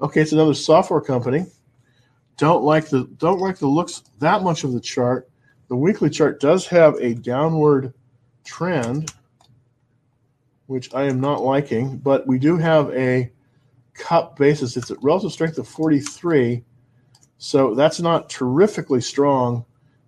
okay, 0.00 0.20
it's 0.20 0.32
another 0.32 0.54
software 0.54 1.00
company. 1.00 1.46
Don't 2.36 2.62
like 2.62 2.88
the 2.88 3.04
don't 3.18 3.40
like 3.40 3.58
the 3.58 3.66
looks 3.66 4.02
that 4.20 4.42
much 4.42 4.64
of 4.64 4.72
the 4.72 4.80
chart. 4.80 5.28
The 5.68 5.76
weekly 5.76 6.10
chart 6.10 6.40
does 6.40 6.66
have 6.68 6.94
a 6.96 7.14
downward 7.14 7.92
trend, 8.44 9.12
which 10.66 10.92
I 10.94 11.04
am 11.04 11.20
not 11.20 11.42
liking, 11.42 11.98
but 11.98 12.26
we 12.26 12.38
do 12.38 12.56
have 12.56 12.90
a 12.90 13.30
cup 13.94 14.36
basis. 14.36 14.76
It's 14.76 14.90
at 14.90 15.02
relative 15.02 15.32
strength 15.32 15.58
of 15.58 15.68
43, 15.68 16.64
so 17.38 17.74
that's 17.74 18.00
not 18.00 18.30
terrifically 18.30 19.00
strong. 19.00 19.64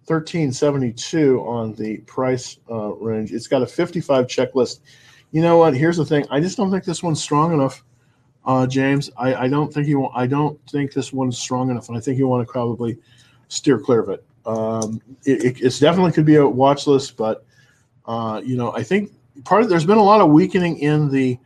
1372 0.07 1.41
on 1.41 1.75
the 1.75 1.99
price 1.99 2.59
uh, 2.69 2.95
range. 2.95 3.33
It's 3.33 3.47
got 3.47 3.63
a 3.63 3.67
55 3.67 4.27
checklist 4.27 4.81
you 5.33 5.43
know 5.43 5.57
what? 5.57 5.77
Here's 5.77 5.97
the 5.97 6.05
thing. 6.05 6.27
I 6.31 6.41
just 6.41 6.57
don't 6.57 6.71
think 6.71 6.85
this 6.85 7.03
one's 7.03 7.23
strong 7.23 7.53
enough 7.53 7.83
uh, 8.45 8.67
James. 8.67 9.11
I, 9.17 9.35
I 9.35 9.49
don't 9.49 9.73
think 9.73 9.87
you. 9.87 10.01
Want, 10.01 10.13
I 10.15 10.27
don't 10.27 10.59
think 10.69 10.93
this 10.93 11.13
one's 11.13 11.39
strong 11.39 11.71
enough, 11.71 11.89
and 11.89 11.97
I 11.97 12.01
think 12.01 12.19
you 12.19 12.27
want 12.27 12.47
to 12.47 12.51
probably 12.51 12.99
steer 13.49 13.79
clear 13.79 14.01
of 14.01 14.09
it. 14.09 14.25
Um, 14.47 15.01
it, 15.25 15.45
it 15.45 15.61
it's 15.61 15.79
definitely 15.79 16.13
could 16.13 16.25
be 16.25 16.37
a 16.37 16.47
watch 16.47 16.87
list, 16.87 17.17
but 17.17 17.45
uh, 18.07 18.41
you 18.45 18.57
know, 18.57 18.73
I 18.73 18.83
think 18.83 19.13
part 19.45 19.63
of 19.63 19.69
there's 19.69 19.85
been 19.85 19.99
a 19.99 20.03
lot 20.03 20.21
of 20.21 20.31
weakening 20.31 20.79
in 20.79 21.11
the 21.11 21.39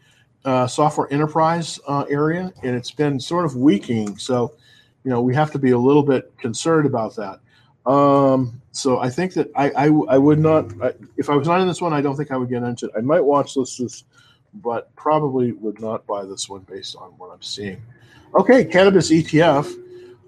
uh, 0.45 0.66
software 0.66 1.12
enterprise 1.12 1.80
uh, 1.89 2.05
area, 2.09 2.53
and 2.62 2.76
it's 2.76 2.91
been 2.91 3.18
sort 3.18 3.45
of 3.45 3.57
weakening. 3.57 4.16
So, 4.16 4.55
you 5.03 5.11
know, 5.11 5.20
we 5.20 5.35
have 5.35 5.51
to 5.53 5.59
be 5.59 5.72
a 5.72 5.78
little 5.78 6.03
bit 6.03 6.37
concerned 6.39 6.87
about 6.87 7.16
that. 7.16 7.41
Um, 7.87 8.61
so 8.72 8.99
I 8.99 9.11
think 9.11 9.35
that 9.35 9.51
I, 9.55 9.70
I, 9.70 9.85
I 9.87 10.18
would 10.18 10.39
not, 10.39 10.72
I, 10.82 10.93
if 11.16 11.30
I 11.30 11.37
was 11.37 11.47
not 11.47 11.61
in 11.61 11.68
this 11.68 11.80
one, 11.80 11.93
I 11.93 12.01
don't 12.01 12.16
think 12.16 12.30
I 12.30 12.37
would 12.37 12.49
get 12.49 12.62
into 12.62 12.87
it. 12.87 12.93
I 12.97 13.01
might 13.01 13.20
watch 13.20 13.55
this, 13.55 13.76
this, 13.76 14.05
but 14.55 14.95
probably 14.97 15.53
would 15.53 15.80
not 15.80 16.07
buy 16.07 16.24
this 16.24 16.49
one 16.49 16.62
based 16.62 16.97
on 16.97 17.11
what 17.18 17.30
I'm 17.30 17.43
seeing. 17.43 17.82
Okay, 18.35 18.64
cannabis 18.64 19.11
ETF. 19.11 19.80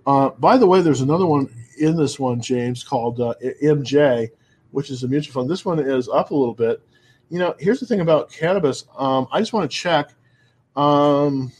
Uh, 0.06 0.30
by 0.30 0.56
the 0.56 0.66
way, 0.66 0.80
there's 0.80 1.00
another 1.00 1.26
one 1.26 1.48
in 1.78 1.96
this 1.96 2.18
one, 2.18 2.40
James, 2.40 2.84
called 2.84 3.20
uh, 3.20 3.34
MJ, 3.62 4.30
which 4.70 4.90
is 4.90 5.02
a 5.02 5.08
mutual 5.08 5.32
fund. 5.32 5.50
This 5.50 5.64
one 5.64 5.80
is 5.80 6.08
up 6.08 6.30
a 6.30 6.34
little 6.34 6.54
bit. 6.54 6.80
You 7.28 7.40
know, 7.40 7.54
here's 7.58 7.80
the 7.80 7.86
thing 7.86 8.00
about 8.00 8.30
cannabis. 8.30 8.84
Um, 8.96 9.26
I 9.32 9.40
just 9.40 9.52
want 9.52 9.68
to 9.68 9.76
check. 9.76 10.10
Um, 10.76 11.50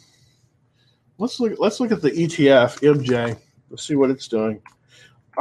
let's 1.18 1.40
look. 1.40 1.58
Let's 1.58 1.80
look 1.80 1.90
at 1.90 2.02
the 2.02 2.10
ETF 2.10 2.80
MJ. 2.80 3.36
Let's 3.70 3.84
see 3.84 3.96
what 3.96 4.10
it's 4.10 4.28
doing. 4.28 4.62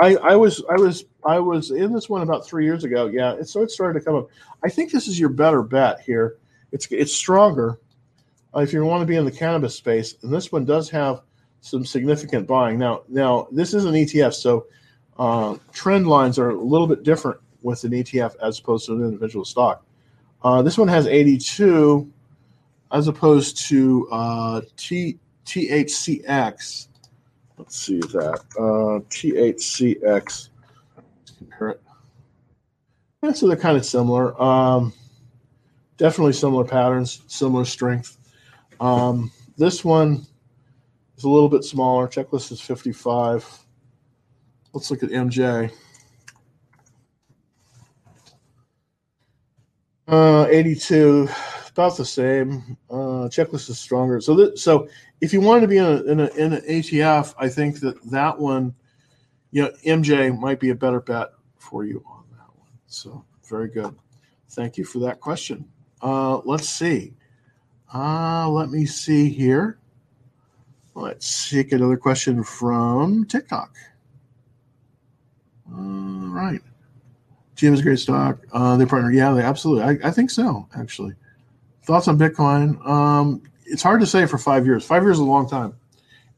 I, 0.02 0.16
I 0.18 0.36
was 0.36 0.64
I 0.70 0.76
was 0.76 1.06
I 1.24 1.40
was 1.40 1.72
in 1.72 1.94
this 1.94 2.10
one 2.10 2.22
about 2.22 2.46
three 2.46 2.66
years 2.66 2.84
ago. 2.84 3.08
Yeah, 3.08 3.34
it, 3.34 3.48
so 3.48 3.62
it 3.62 3.72
started 3.72 4.00
to 4.00 4.06
come 4.06 4.16
up. 4.16 4.30
I 4.64 4.70
think 4.70 4.92
this 4.92 5.08
is 5.08 5.20
your 5.20 5.30
better 5.30 5.62
bet 5.62 6.02
here. 6.02 6.38
It's 6.72 6.88
it's 6.92 7.14
stronger 7.14 7.80
uh, 8.56 8.60
if 8.60 8.74
you 8.74 8.84
want 8.86 9.02
to 9.02 9.06
be 9.06 9.16
in 9.16 9.26
the 9.26 9.32
cannabis 9.32 9.76
space, 9.76 10.16
and 10.22 10.34
this 10.34 10.52
one 10.52 10.66
does 10.66 10.90
have 10.90 11.22
some 11.62 11.86
significant 11.86 12.48
buying. 12.48 12.78
Now 12.78 13.04
now 13.08 13.48
this 13.52 13.74
is 13.74 13.86
an 13.86 13.94
ETF, 13.94 14.34
so 14.34 14.68
uh, 15.18 15.58
trend 15.72 16.08
lines 16.08 16.38
are 16.38 16.50
a 16.50 16.62
little 16.62 16.88
bit 16.88 17.04
different 17.04 17.40
with 17.62 17.84
an 17.84 17.92
ETF 17.92 18.36
as 18.42 18.60
opposed 18.60 18.86
to 18.88 18.94
an 18.94 19.02
individual 19.02 19.46
stock. 19.46 19.84
Uh, 20.44 20.62
this 20.62 20.78
one 20.78 20.88
has 20.88 21.08
82 21.08 22.12
as 22.92 23.08
opposed 23.08 23.58
to 23.68 24.08
uh, 24.12 24.62
T, 24.78 25.18
THCX 25.46 26.88
Let's 27.58 27.78
see 27.78 28.00
that. 28.00 28.42
Uh, 28.58 29.00
THCX. 29.10 30.50
Compare 31.38 31.70
it. 31.70 31.82
Yeah, 33.24 33.32
so 33.32 33.48
they're 33.48 33.58
kind 33.58 33.78
of 33.78 33.86
similar. 33.86 34.40
Um, 34.42 34.94
definitely 35.98 36.34
similar 36.34 36.64
patterns, 36.64 37.22
similar 37.28 37.66
strength. 37.66 38.18
Um, 38.80 39.32
this 39.58 39.86
one 39.86 40.26
is 41.18 41.24
a 41.24 41.30
little 41.30 41.50
bit 41.50 41.64
smaller. 41.64 42.08
Checklist 42.08 42.52
is 42.52 42.62
55. 42.62 43.66
Let's 44.74 44.92
look 44.92 45.04
at 45.04 45.10
MJ. 45.10 45.72
Uh, 50.08 50.46
82 50.50 51.28
about 51.70 51.98
the 51.98 52.06
same. 52.06 52.78
Uh, 52.90 53.05
checklist 53.30 53.70
is 53.70 53.80
stronger. 53.80 54.20
So, 54.22 54.36
that, 54.36 54.60
so 54.60 54.88
if 55.22 55.34
you 55.34 55.42
wanted 55.42 55.62
to 55.62 55.68
be 55.68 55.78
in, 55.78 56.10
in, 56.10 56.20
a, 56.20 56.28
in 56.36 56.54
an 56.54 56.62
ETF, 56.62 57.34
I 57.38 57.50
think 57.50 57.80
that 57.82 58.02
that 58.12 58.38
one, 58.38 58.74
you 59.52 59.64
know, 59.64 59.72
MJ 59.86 60.38
might 60.38 60.60
be 60.60 60.70
a 60.70 60.76
better 60.76 61.00
bet 61.00 61.30
for 61.58 61.86
you 61.86 62.04
on 62.08 62.24
that 62.32 62.48
one. 62.58 62.70
So, 62.88 63.24
very 63.50 63.70
good. 63.70 63.96
Thank 64.50 64.78
you 64.78 64.86
for 64.86 65.00
that 65.00 65.20
question. 65.20 65.66
Uh, 66.02 66.38
let's 66.40 66.70
see. 66.70 67.14
Uh, 67.94 68.50
let 68.50 68.70
me 68.70 68.86
see 68.86 69.30
here. 69.30 69.80
Let's 70.94 71.50
take 71.50 71.72
another 71.72 71.98
question 71.98 72.44
from 72.44 73.26
TikTok. 73.26 73.76
All 75.72 76.30
right. 76.30 76.62
GM 77.56 77.74
is 77.74 77.80
a 77.80 77.84
great 77.84 78.00
stock. 78.00 78.40
Uh, 78.52 78.78
they 78.78 78.86
partner. 78.86 79.12
Yeah, 79.12 79.34
they 79.34 79.42
absolutely. 79.42 79.84
I, 79.84 80.08
I 80.08 80.12
think 80.12 80.30
so, 80.30 80.68
actually. 80.78 81.14
Thoughts 81.86 82.08
on 82.08 82.18
Bitcoin? 82.18 82.84
Um, 82.88 83.44
it's 83.66 83.84
hard 83.84 84.02
to 84.02 84.08
say 84.08 84.26
for 84.26 84.38
five 84.38 84.66
years. 84.66 84.84
Five 84.84 85.04
years 85.04 85.18
is 85.18 85.22
a 85.22 85.26
long 85.26 85.48
time 85.48 85.76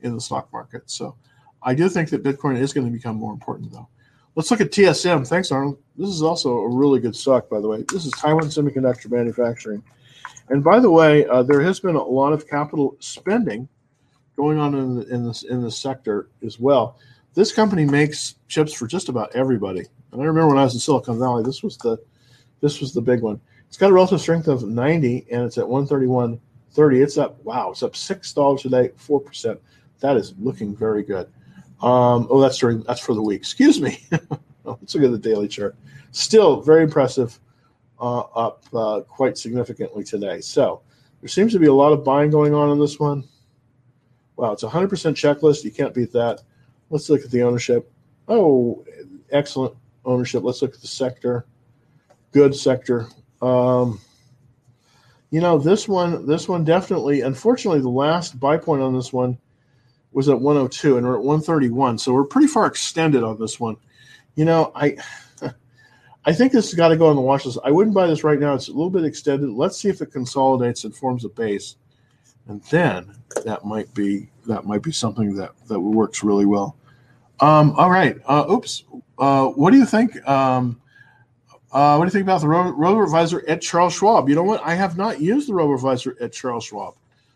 in 0.02 0.14
the 0.14 0.22
stock 0.22 0.52
market. 0.52 0.90
So 0.90 1.16
I 1.64 1.74
do 1.74 1.88
think 1.88 2.10
that 2.10 2.24
Bitcoin 2.24 2.60
is 2.60 2.74
going 2.74 2.86
to 2.86 2.92
become 2.92 3.16
more 3.16 3.34
important, 3.34 3.72
though. 3.72 3.88
Let's 4.36 4.52
look 4.52 4.62
at 4.62 4.72
TSM. 4.72 5.28
Thanks, 5.28 5.52
Arnold. 5.52 5.80
This 5.96 6.10
is 6.10 6.22
also 6.22 6.58
a 6.58 6.70
really 6.70 7.00
good 7.00 7.16
stock, 7.16 7.50
by 7.50 7.60
the 7.60 7.68
way. 7.68 7.84
This 7.92 8.06
is 8.06 8.12
Taiwan 8.12 8.44
Semiconductor 8.44 9.10
Manufacturing. 9.10 9.82
And 10.50 10.64
by 10.64 10.80
the 10.80 10.92
way, 10.92 11.26
uh, 11.26 11.44
there 11.44 11.62
has 11.62 11.80
been 11.80 11.96
a 11.96 12.04
lot 12.04 12.34
of 12.34 12.48
capital 12.48 12.96
spending 13.00 13.68
going 14.36 14.60
on 14.60 14.76
in, 14.76 14.96
the, 14.96 15.08
in 15.08 15.26
this 15.26 15.44
in 15.44 15.64
this 15.64 15.78
sector 15.78 16.30
as 16.46 16.60
well. 16.60 17.00
This 17.34 17.52
company 17.52 17.86
makes 17.86 18.36
chips 18.48 18.74
for 18.74 18.86
just 18.86 19.10
about 19.10 19.36
everybody. 19.36 19.86
And 20.12 20.22
I 20.22 20.26
remember 20.26 20.50
when 20.50 20.58
I 20.58 20.64
was 20.64 20.74
in 20.74 20.80
Silicon 20.80 21.18
Valley, 21.18 21.44
this 21.44 21.64
was 21.64 21.78
the 21.78 21.98
this 22.62 22.80
was 22.80 22.94
the 22.94 23.02
big 23.02 23.22
one. 23.22 23.42
It's 23.68 23.78
got 23.78 23.90
a 23.90 23.94
relative 23.94 24.22
strength 24.22 24.48
of 24.48 24.64
90 24.64 25.28
and 25.32 25.44
it's 25.44 25.58
at 25.58 25.66
131.30. 25.66 27.04
It's 27.04 27.18
up, 27.18 27.44
wow, 27.44 27.72
it's 27.72 27.84
up 27.84 27.94
$6 27.94 28.62
today, 28.62 28.92
4%. 28.98 29.60
That 30.00 30.18
is 30.18 30.34
looking 30.40 30.76
very 30.76 31.04
good. 31.04 31.28
Um, 31.82 32.28
oh, 32.30 32.42
that's 32.42 32.58
during 32.58 32.82
that's 32.84 33.00
for 33.00 33.14
the 33.14 33.22
week. 33.22 33.40
Excuse 33.42 33.80
me. 33.80 34.04
Let's 34.64 34.96
look 34.96 35.04
at 35.04 35.12
the 35.12 35.18
daily 35.18 35.48
chart. 35.48 35.76
Still 36.12 36.62
very 36.62 36.84
impressive, 36.84 37.40
uh, 38.00 38.20
up 38.20 38.64
uh, 38.74 39.02
quite 39.02 39.38
significantly 39.38 40.04
today. 40.04 40.42
So 40.42 40.82
there 41.22 41.30
seems 41.30 41.54
to 41.54 41.60
be 41.60 41.68
a 41.68 41.74
lot 41.74 41.94
of 41.94 42.04
buying 42.04 42.32
going 42.32 42.54
on 42.54 42.72
in 42.72 42.80
this 42.80 43.00
one. 43.00 43.24
Wow, 44.36 44.54
it's 44.54 44.64
a 44.64 44.68
100% 44.68 44.88
checklist. 44.90 45.64
You 45.64 45.72
can't 45.72 45.94
beat 45.94 46.12
that. 46.14 46.42
Let's 46.90 47.10
look 47.10 47.24
at 47.24 47.32
the 47.32 47.44
ownership. 47.44 47.92
Oh, 48.28 48.84
excellent 49.32 49.76
ownership. 50.06 50.44
Let's 50.44 50.62
look 50.62 50.74
at 50.74 50.82
the 50.82 50.88
sector. 50.88 51.46
Good 52.32 52.56
sector. 52.56 53.08
Um, 53.42 54.00
you 55.30 55.42
know, 55.42 55.58
this 55.58 55.88
one, 55.88 56.26
this 56.26 56.48
one 56.48 56.64
definitely. 56.64 57.22
Unfortunately, 57.22 57.82
the 57.82 57.90
last 57.90 58.40
buy 58.40 58.58
point 58.58 58.82
on 58.82 58.96
this 58.96 59.12
one 59.12 59.38
was 60.12 60.30
at 60.30 60.40
102, 60.40 60.98
and 60.98 61.06
we're 61.06 61.16
at 61.16 61.24
131, 61.24 61.98
so 61.98 62.14
we're 62.14 62.24
pretty 62.24 62.48
far 62.48 62.66
extended 62.66 63.24
on 63.24 63.40
this 63.40 63.60
one. 63.60 63.78
You 64.36 64.46
know, 64.46 64.72
I. 64.76 64.98
I 66.26 66.34
think 66.34 66.52
this 66.52 66.72
has 66.72 66.74
got 66.74 66.90
to 66.90 66.98
go 66.98 67.08
on 67.08 67.16
the 67.16 67.22
watch 67.22 67.46
list. 67.46 67.58
I 67.64 67.72
wouldn't 67.72 67.96
buy 67.96 68.06
this 68.06 68.26
right 68.26 68.38
now. 68.38 68.54
It's 68.54 68.68
a 68.68 68.74
little 68.74 68.90
bit 68.90 69.06
extended. 69.06 69.50
Let's 69.50 69.80
see 69.80 69.88
if 69.88 70.02
it 70.02 70.12
consolidates 70.12 70.84
and 70.84 70.94
forms 70.94 71.24
a 71.24 71.30
base, 71.30 71.78
and 72.50 72.62
then 72.64 73.16
that 73.46 73.64
might 73.64 73.94
be 73.94 74.30
that 74.46 74.66
might 74.66 74.82
be 74.82 74.92
something 74.92 75.36
that 75.36 75.52
that 75.70 75.80
works 75.80 76.26
really 76.26 76.46
well. 76.46 76.76
Um, 77.40 77.72
all 77.78 77.90
right. 77.90 78.18
Uh, 78.26 78.46
oops. 78.52 78.84
Uh, 79.18 79.48
what 79.48 79.72
do 79.72 79.78
you 79.78 79.86
think? 79.86 80.28
Um, 80.28 80.82
uh, 81.72 81.96
what 81.96 82.06
do 82.06 82.08
you 82.08 82.12
think 82.12 82.24
about 82.24 82.42
the 82.42 82.48
robo 82.48 83.04
advisor 83.04 83.44
at 83.48 83.62
Charles 83.62 83.94
Schwab? 83.94 84.30
You 84.30 84.36
know 84.36 84.44
what? 84.44 84.62
I 84.64 84.74
have 84.74 84.98
not 84.98 85.20
used 85.20 85.50
the 85.50 85.54
robo 85.54 85.74
advisor 85.74 86.16
at 86.22 86.32
Charles 86.32 86.66
Schwab, 86.66 86.96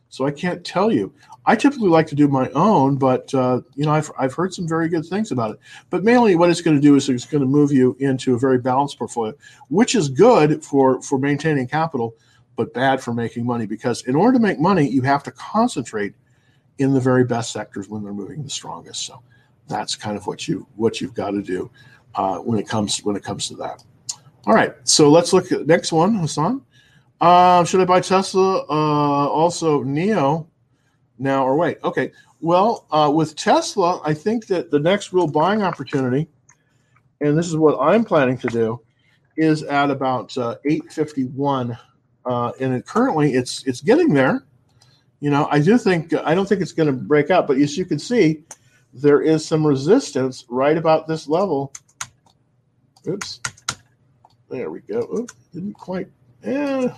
so 0.09 0.25
I 0.25 0.31
can't 0.31 0.63
tell 0.65 0.91
you. 0.91 1.13
I 1.45 1.55
typically 1.55 1.89
like 1.89 2.07
to 2.07 2.15
do 2.15 2.27
my 2.27 2.49
own, 2.51 2.97
but 2.97 3.33
uh, 3.33 3.61
you 3.75 3.85
know 3.85 3.91
I've, 3.91 4.11
I've 4.17 4.33
heard 4.33 4.53
some 4.53 4.67
very 4.67 4.87
good 4.87 5.05
things 5.05 5.31
about 5.31 5.51
it. 5.51 5.59
But 5.89 6.03
mainly, 6.03 6.35
what 6.35 6.49
it's 6.49 6.61
going 6.61 6.77
to 6.77 6.81
do 6.81 6.95
is 6.95 7.09
it's 7.09 7.25
going 7.25 7.41
to 7.41 7.47
move 7.47 7.71
you 7.71 7.97
into 7.99 8.35
a 8.35 8.39
very 8.39 8.57
balanced 8.57 8.97
portfolio, 8.97 9.33
which 9.69 9.95
is 9.95 10.07
good 10.07 10.63
for 10.63 11.01
for 11.01 11.17
maintaining 11.17 11.67
capital, 11.67 12.15
but 12.55 12.73
bad 12.73 13.01
for 13.01 13.13
making 13.13 13.45
money 13.45 13.65
because 13.65 14.03
in 14.03 14.15
order 14.15 14.37
to 14.37 14.41
make 14.41 14.59
money, 14.59 14.87
you 14.87 15.01
have 15.01 15.23
to 15.23 15.31
concentrate 15.31 16.13
in 16.77 16.93
the 16.93 16.99
very 16.99 17.25
best 17.25 17.51
sectors 17.51 17.89
when 17.89 18.03
they're 18.03 18.13
moving 18.13 18.43
the 18.43 18.49
strongest. 18.49 19.05
So 19.05 19.21
that's 19.67 19.95
kind 19.95 20.15
of 20.15 20.25
what 20.25 20.47
you 20.47 20.67
what 20.75 21.01
you've 21.01 21.13
got 21.13 21.31
to 21.31 21.41
do 21.41 21.69
uh, 22.15 22.37
when 22.37 22.59
it 22.59 22.67
comes 22.67 22.99
when 22.99 23.15
it 23.15 23.23
comes 23.23 23.47
to 23.49 23.55
that. 23.55 23.83
All 24.47 24.55
right, 24.55 24.73
so 24.83 25.09
let's 25.09 25.33
look 25.33 25.51
at 25.51 25.67
next 25.67 25.91
one, 25.91 26.15
Hassan. 26.15 26.63
Uh, 27.19 27.63
should 27.63 27.79
I 27.79 27.85
buy 27.85 27.99
Tesla? 28.01 28.65
Uh, 28.67 29.27
also, 29.27 29.83
NIO 29.83 30.47
now 31.19 31.45
or 31.45 31.55
wait? 31.55 31.77
Okay. 31.83 32.11
Well, 32.39 32.87
uh, 32.89 33.11
with 33.13 33.35
Tesla, 33.35 34.01
I 34.03 34.15
think 34.15 34.47
that 34.47 34.71
the 34.71 34.79
next 34.79 35.13
real 35.13 35.27
buying 35.27 35.61
opportunity, 35.61 36.27
and 37.21 37.37
this 37.37 37.47
is 37.47 37.55
what 37.55 37.79
I'm 37.79 38.03
planning 38.03 38.39
to 38.39 38.47
do, 38.47 38.81
is 39.37 39.61
at 39.61 39.91
about 39.91 40.35
uh, 40.39 40.55
851, 40.65 41.77
uh, 42.25 42.51
and 42.59 42.83
currently 42.87 43.35
it's 43.35 43.63
it's 43.67 43.81
getting 43.81 44.11
there. 44.11 44.43
You 45.19 45.29
know, 45.29 45.47
I 45.51 45.59
do 45.59 45.77
think 45.77 46.15
I 46.15 46.33
don't 46.33 46.49
think 46.49 46.61
it's 46.61 46.71
going 46.71 46.87
to 46.87 46.93
break 46.93 47.29
out, 47.29 47.45
but 47.45 47.57
as 47.57 47.77
you 47.77 47.85
can 47.85 47.99
see, 47.99 48.43
there 48.91 49.21
is 49.21 49.45
some 49.45 49.65
resistance 49.65 50.45
right 50.49 50.77
about 50.77 51.07
this 51.07 51.27
level. 51.27 51.71
Oops. 53.07 53.39
There 54.51 54.69
we 54.69 54.81
go. 54.81 55.07
Oh, 55.09 55.27
didn't 55.53 55.73
quite. 55.73 56.09
Yeah. 56.45 56.97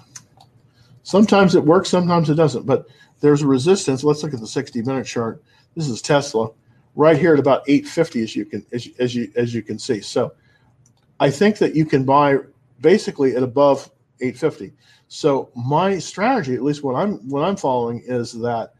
Sometimes 1.03 1.53
it 1.53 1.63
works, 1.63 1.87
sometimes 1.87 2.31
it 2.31 2.35
doesn't. 2.35 2.65
But 2.65 2.87
there's 3.19 3.43
a 3.43 3.47
resistance. 3.47 4.03
Let's 4.03 4.23
look 4.23 4.33
at 4.33 4.39
the 4.39 4.47
60 4.47 4.81
minute 4.81 5.05
chart. 5.05 5.43
This 5.75 5.87
is 5.87 6.01
Tesla, 6.01 6.49
right 6.95 7.15
here 7.15 7.33
at 7.33 7.39
about 7.39 7.61
850, 7.67 8.23
as 8.23 8.35
you 8.35 8.45
can 8.45 8.65
as, 8.73 8.89
as 8.97 9.13
you 9.13 9.31
as 9.35 9.53
you 9.53 9.61
can 9.61 9.77
see. 9.77 10.01
So, 10.01 10.33
I 11.19 11.29
think 11.29 11.59
that 11.59 11.75
you 11.75 11.85
can 11.85 12.05
buy 12.05 12.37
basically 12.81 13.35
at 13.35 13.43
above 13.43 13.85
850. 14.19 14.73
So 15.07 15.51
my 15.55 15.99
strategy, 15.99 16.55
at 16.55 16.63
least 16.63 16.83
what 16.83 16.95
I'm 16.95 17.17
what 17.29 17.43
I'm 17.43 17.55
following, 17.55 18.01
is 18.07 18.33
that 18.39 18.73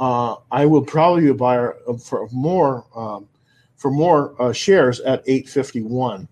uh, 0.00 0.36
I 0.50 0.64
will 0.64 0.82
probably 0.82 1.30
buy 1.34 1.68
for 2.02 2.28
more 2.32 2.86
um, 2.96 3.28
for 3.76 3.90
more 3.90 4.40
uh, 4.40 4.52
shares 4.54 5.00
at 5.00 5.22
851 5.26 6.26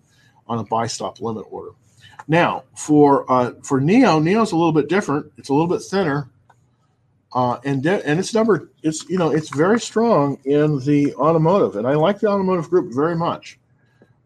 on 0.47 0.59
a 0.59 0.63
buy 0.63 0.87
stop 0.87 1.21
limit 1.21 1.45
order. 1.49 1.71
Now 2.27 2.63
for 2.75 3.29
uh, 3.31 3.53
for 3.61 3.79
NIO, 3.79 4.21
NIO's 4.21 4.51
a 4.51 4.55
little 4.55 4.71
bit 4.71 4.89
different. 4.89 5.31
It's 5.37 5.49
a 5.49 5.53
little 5.53 5.67
bit 5.67 5.81
thinner, 5.83 6.29
uh, 7.33 7.59
and 7.63 7.83
de- 7.83 8.05
and 8.07 8.19
it's 8.19 8.33
number 8.33 8.69
it's 8.81 9.07
you 9.09 9.17
know 9.17 9.31
it's 9.31 9.49
very 9.49 9.79
strong 9.79 10.39
in 10.45 10.79
the 10.79 11.13
automotive, 11.15 11.75
and 11.75 11.87
I 11.87 11.93
like 11.93 12.19
the 12.19 12.27
automotive 12.27 12.69
group 12.69 12.93
very 12.93 13.15
much. 13.15 13.59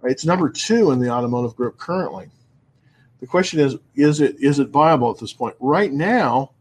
It's 0.03 0.25
number 0.25 0.49
two 0.49 0.91
in 0.91 0.99
the 0.99 1.09
automotive 1.09 1.55
group 1.55 1.77
currently. 1.77 2.29
The 3.19 3.27
question 3.27 3.59
is, 3.59 3.75
is 3.95 4.21
it 4.21 4.37
is 4.39 4.59
it 4.59 4.69
viable 4.69 5.11
at 5.11 5.19
this 5.19 5.33
point? 5.33 5.55
Right 5.59 5.91
now, 5.91 6.51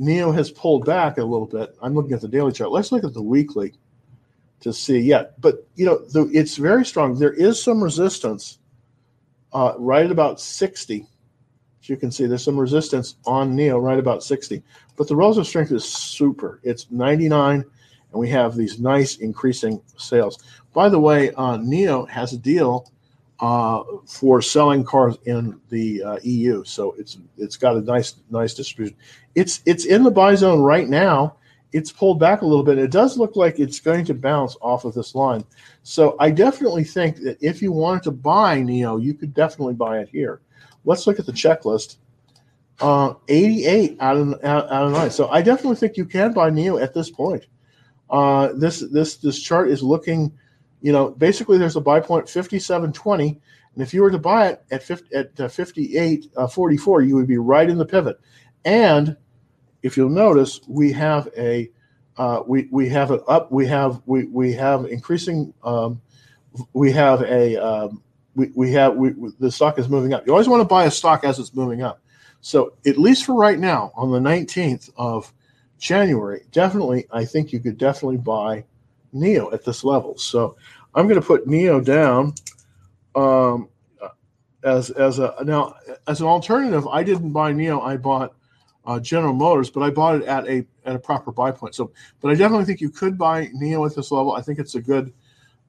NIO 0.00 0.34
has 0.34 0.50
pulled 0.50 0.86
back 0.86 1.18
a 1.18 1.24
little 1.24 1.46
bit. 1.46 1.76
I'm 1.82 1.94
looking 1.94 2.12
at 2.12 2.22
the 2.22 2.28
daily 2.28 2.52
chart. 2.52 2.70
Let's 2.70 2.92
look 2.92 3.04
at 3.04 3.12
the 3.12 3.22
weekly 3.22 3.74
to 4.60 4.72
see. 4.72 4.98
Yeah, 5.00 5.24
but 5.38 5.66
you 5.74 5.84
know, 5.84 5.98
the, 5.98 6.30
it's 6.32 6.56
very 6.56 6.86
strong. 6.86 7.18
There 7.18 7.32
is 7.34 7.62
some 7.62 7.84
resistance 7.84 8.58
uh, 9.56 9.74
right 9.78 10.04
at 10.04 10.12
about 10.12 10.38
60. 10.38 11.06
As 11.80 11.88
you 11.88 11.96
can 11.96 12.10
see, 12.10 12.26
there's 12.26 12.44
some 12.44 12.60
resistance 12.60 13.16
on 13.24 13.56
NIO 13.56 13.82
right 13.82 13.98
about 13.98 14.22
60. 14.22 14.62
But 14.96 15.08
the 15.08 15.16
relative 15.16 15.46
strength 15.46 15.72
is 15.72 15.82
super. 15.82 16.60
It's 16.62 16.90
99, 16.90 17.54
and 17.54 17.64
we 18.12 18.28
have 18.28 18.54
these 18.54 18.78
nice 18.78 19.16
increasing 19.16 19.80
sales. 19.96 20.44
By 20.74 20.90
the 20.90 20.98
way, 20.98 21.30
uh, 21.30 21.56
NIO 21.56 22.06
has 22.10 22.34
a 22.34 22.38
deal 22.38 22.92
uh, 23.40 23.82
for 24.06 24.42
selling 24.42 24.84
cars 24.84 25.16
in 25.24 25.58
the 25.70 26.02
uh, 26.02 26.18
EU. 26.22 26.62
So 26.64 26.94
it's 26.98 27.16
it's 27.38 27.56
got 27.56 27.76
a 27.76 27.80
nice 27.80 28.16
nice 28.28 28.52
distribution. 28.52 28.96
It's 29.34 29.62
it's 29.64 29.86
in 29.86 30.02
the 30.02 30.10
buy 30.10 30.34
zone 30.34 30.60
right 30.60 30.88
now. 30.88 31.36
It's 31.72 31.92
pulled 31.92 32.20
back 32.20 32.42
a 32.42 32.46
little 32.46 32.64
bit. 32.64 32.78
It 32.78 32.90
does 32.90 33.18
look 33.18 33.36
like 33.36 33.58
it's 33.58 33.80
going 33.80 34.04
to 34.06 34.14
bounce 34.14 34.56
off 34.60 34.84
of 34.84 34.94
this 34.94 35.14
line. 35.14 35.44
So 35.82 36.16
I 36.18 36.30
definitely 36.30 36.84
think 36.84 37.16
that 37.22 37.38
if 37.40 37.60
you 37.60 37.72
wanted 37.72 38.04
to 38.04 38.12
buy 38.12 38.58
NIO, 38.58 39.02
you 39.02 39.14
could 39.14 39.34
definitely 39.34 39.74
buy 39.74 39.98
it 39.98 40.08
here. 40.08 40.40
Let's 40.84 41.06
look 41.06 41.18
at 41.18 41.26
the 41.26 41.32
checklist. 41.32 41.96
Uh, 42.80 43.14
88 43.28 43.96
out 44.00 44.16
of 44.16 44.44
out, 44.44 44.70
out 44.70 44.86
of 44.86 44.92
nine. 44.92 45.10
So 45.10 45.28
I 45.28 45.42
definitely 45.42 45.76
think 45.76 45.96
you 45.96 46.04
can 46.04 46.32
buy 46.32 46.50
NIO 46.50 46.80
at 46.80 46.94
this 46.94 47.10
point. 47.10 47.46
Uh, 48.08 48.50
this 48.54 48.80
this 48.92 49.16
this 49.16 49.40
chart 49.40 49.68
is 49.70 49.82
looking 49.82 50.32
you 50.86 50.92
know, 50.92 51.10
basically 51.10 51.58
there's 51.58 51.74
a 51.74 51.80
buy 51.80 52.00
point 52.00 52.26
57.20. 52.26 53.40
And 53.74 53.82
if 53.82 53.92
you 53.92 54.02
were 54.02 54.10
to 54.10 54.18
buy 54.18 54.48
it 54.48 54.64
at 54.70 54.82
50, 54.82 55.14
at 55.14 55.40
uh, 55.40 55.48
58 55.48 56.26
uh, 56.36 56.46
44, 56.46 57.02
you 57.02 57.16
would 57.16 57.26
be 57.26 57.38
right 57.38 57.68
in 57.68 57.78
the 57.78 57.84
pivot. 57.84 58.20
And 58.64 59.16
if 59.86 59.96
you'll 59.96 60.08
notice, 60.10 60.60
we 60.66 60.90
have 60.92 61.28
a 61.38 61.70
uh, 62.16 62.42
we 62.44 62.68
we 62.72 62.88
have 62.88 63.12
an 63.12 63.20
up. 63.28 63.52
We 63.52 63.66
have 63.68 64.02
we 64.06 64.24
we 64.24 64.52
have 64.54 64.86
increasing. 64.86 65.54
Um, 65.62 66.02
we 66.72 66.90
have 66.90 67.22
a 67.22 67.56
um, 67.56 68.02
we, 68.34 68.50
we 68.54 68.72
have 68.72 68.96
we, 68.96 69.14
the 69.38 69.50
stock 69.50 69.78
is 69.78 69.88
moving 69.88 70.12
up. 70.12 70.26
You 70.26 70.32
always 70.32 70.48
want 70.48 70.60
to 70.60 70.68
buy 70.68 70.86
a 70.86 70.90
stock 70.90 71.22
as 71.24 71.38
it's 71.38 71.54
moving 71.54 71.82
up. 71.82 72.00
So 72.40 72.74
at 72.84 72.98
least 72.98 73.26
for 73.26 73.34
right 73.34 73.58
now, 73.58 73.92
on 73.94 74.10
the 74.10 74.18
19th 74.18 74.90
of 74.96 75.32
January, 75.78 76.42
definitely 76.50 77.06
I 77.12 77.24
think 77.24 77.52
you 77.52 77.60
could 77.60 77.78
definitely 77.78 78.18
buy 78.18 78.64
NIO 79.14 79.52
at 79.52 79.64
this 79.64 79.84
level. 79.84 80.18
So 80.18 80.56
I'm 80.94 81.06
going 81.06 81.20
to 81.20 81.26
put 81.26 81.46
NIO 81.46 81.84
down 81.84 82.34
um, 83.14 83.68
as 84.64 84.90
as 84.90 85.20
a 85.20 85.34
now 85.44 85.76
as 86.08 86.20
an 86.20 86.26
alternative. 86.26 86.88
I 86.88 87.04
didn't 87.04 87.30
buy 87.30 87.52
NIO. 87.52 87.82
I 87.82 87.96
bought 87.96 88.34
uh, 88.86 89.00
General 89.00 89.32
Motors, 89.32 89.70
but 89.70 89.82
I 89.82 89.90
bought 89.90 90.16
it 90.16 90.24
at 90.24 90.48
a 90.48 90.64
at 90.84 90.94
a 90.94 90.98
proper 90.98 91.32
buy 91.32 91.50
point. 91.50 91.74
So, 91.74 91.90
but 92.20 92.30
I 92.30 92.34
definitely 92.34 92.64
think 92.64 92.80
you 92.80 92.90
could 92.90 93.18
buy 93.18 93.46
NIO 93.46 93.88
at 93.88 93.96
this 93.96 94.10
level. 94.10 94.32
I 94.32 94.42
think 94.42 94.58
it's 94.58 94.74
a 94.74 94.80
good. 94.80 95.12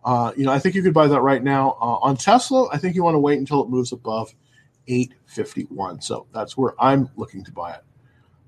Uh, 0.05 0.31
you 0.37 0.45
know, 0.45 0.51
I 0.51 0.59
think 0.59 0.75
you 0.75 0.83
could 0.83 0.93
buy 0.93 1.07
that 1.07 1.21
right 1.21 1.43
now. 1.43 1.71
Uh, 1.81 1.97
on 2.01 2.15
Tesla, 2.15 2.69
I 2.71 2.77
think 2.77 2.95
you 2.95 3.03
want 3.03 3.15
to 3.15 3.19
wait 3.19 3.39
until 3.39 3.61
it 3.61 3.69
moves 3.69 3.91
above 3.91 4.33
851. 4.87 6.01
So 6.01 6.27
that's 6.33 6.55
where 6.55 6.73
I'm 6.79 7.09
looking 7.17 7.43
to 7.43 7.51
buy 7.51 7.73
it. 7.73 7.83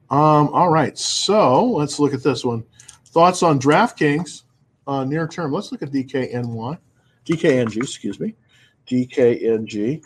Um, 0.09 0.49
all 0.49 0.69
right, 0.69 0.97
so 0.97 1.65
let's 1.65 1.99
look 1.99 2.13
at 2.13 2.23
this 2.23 2.45
one. 2.45 2.63
Thoughts 3.07 3.43
on 3.43 3.59
DraftKings 3.59 4.43
uh, 4.87 5.03
near 5.03 5.27
term. 5.27 5.51
Let's 5.51 5.71
look 5.71 5.83
at 5.83 5.91
DKNY, 5.91 6.77
DKNG, 7.25 7.77
excuse 7.77 8.19
me, 8.19 8.35
DKNG. 8.87 10.01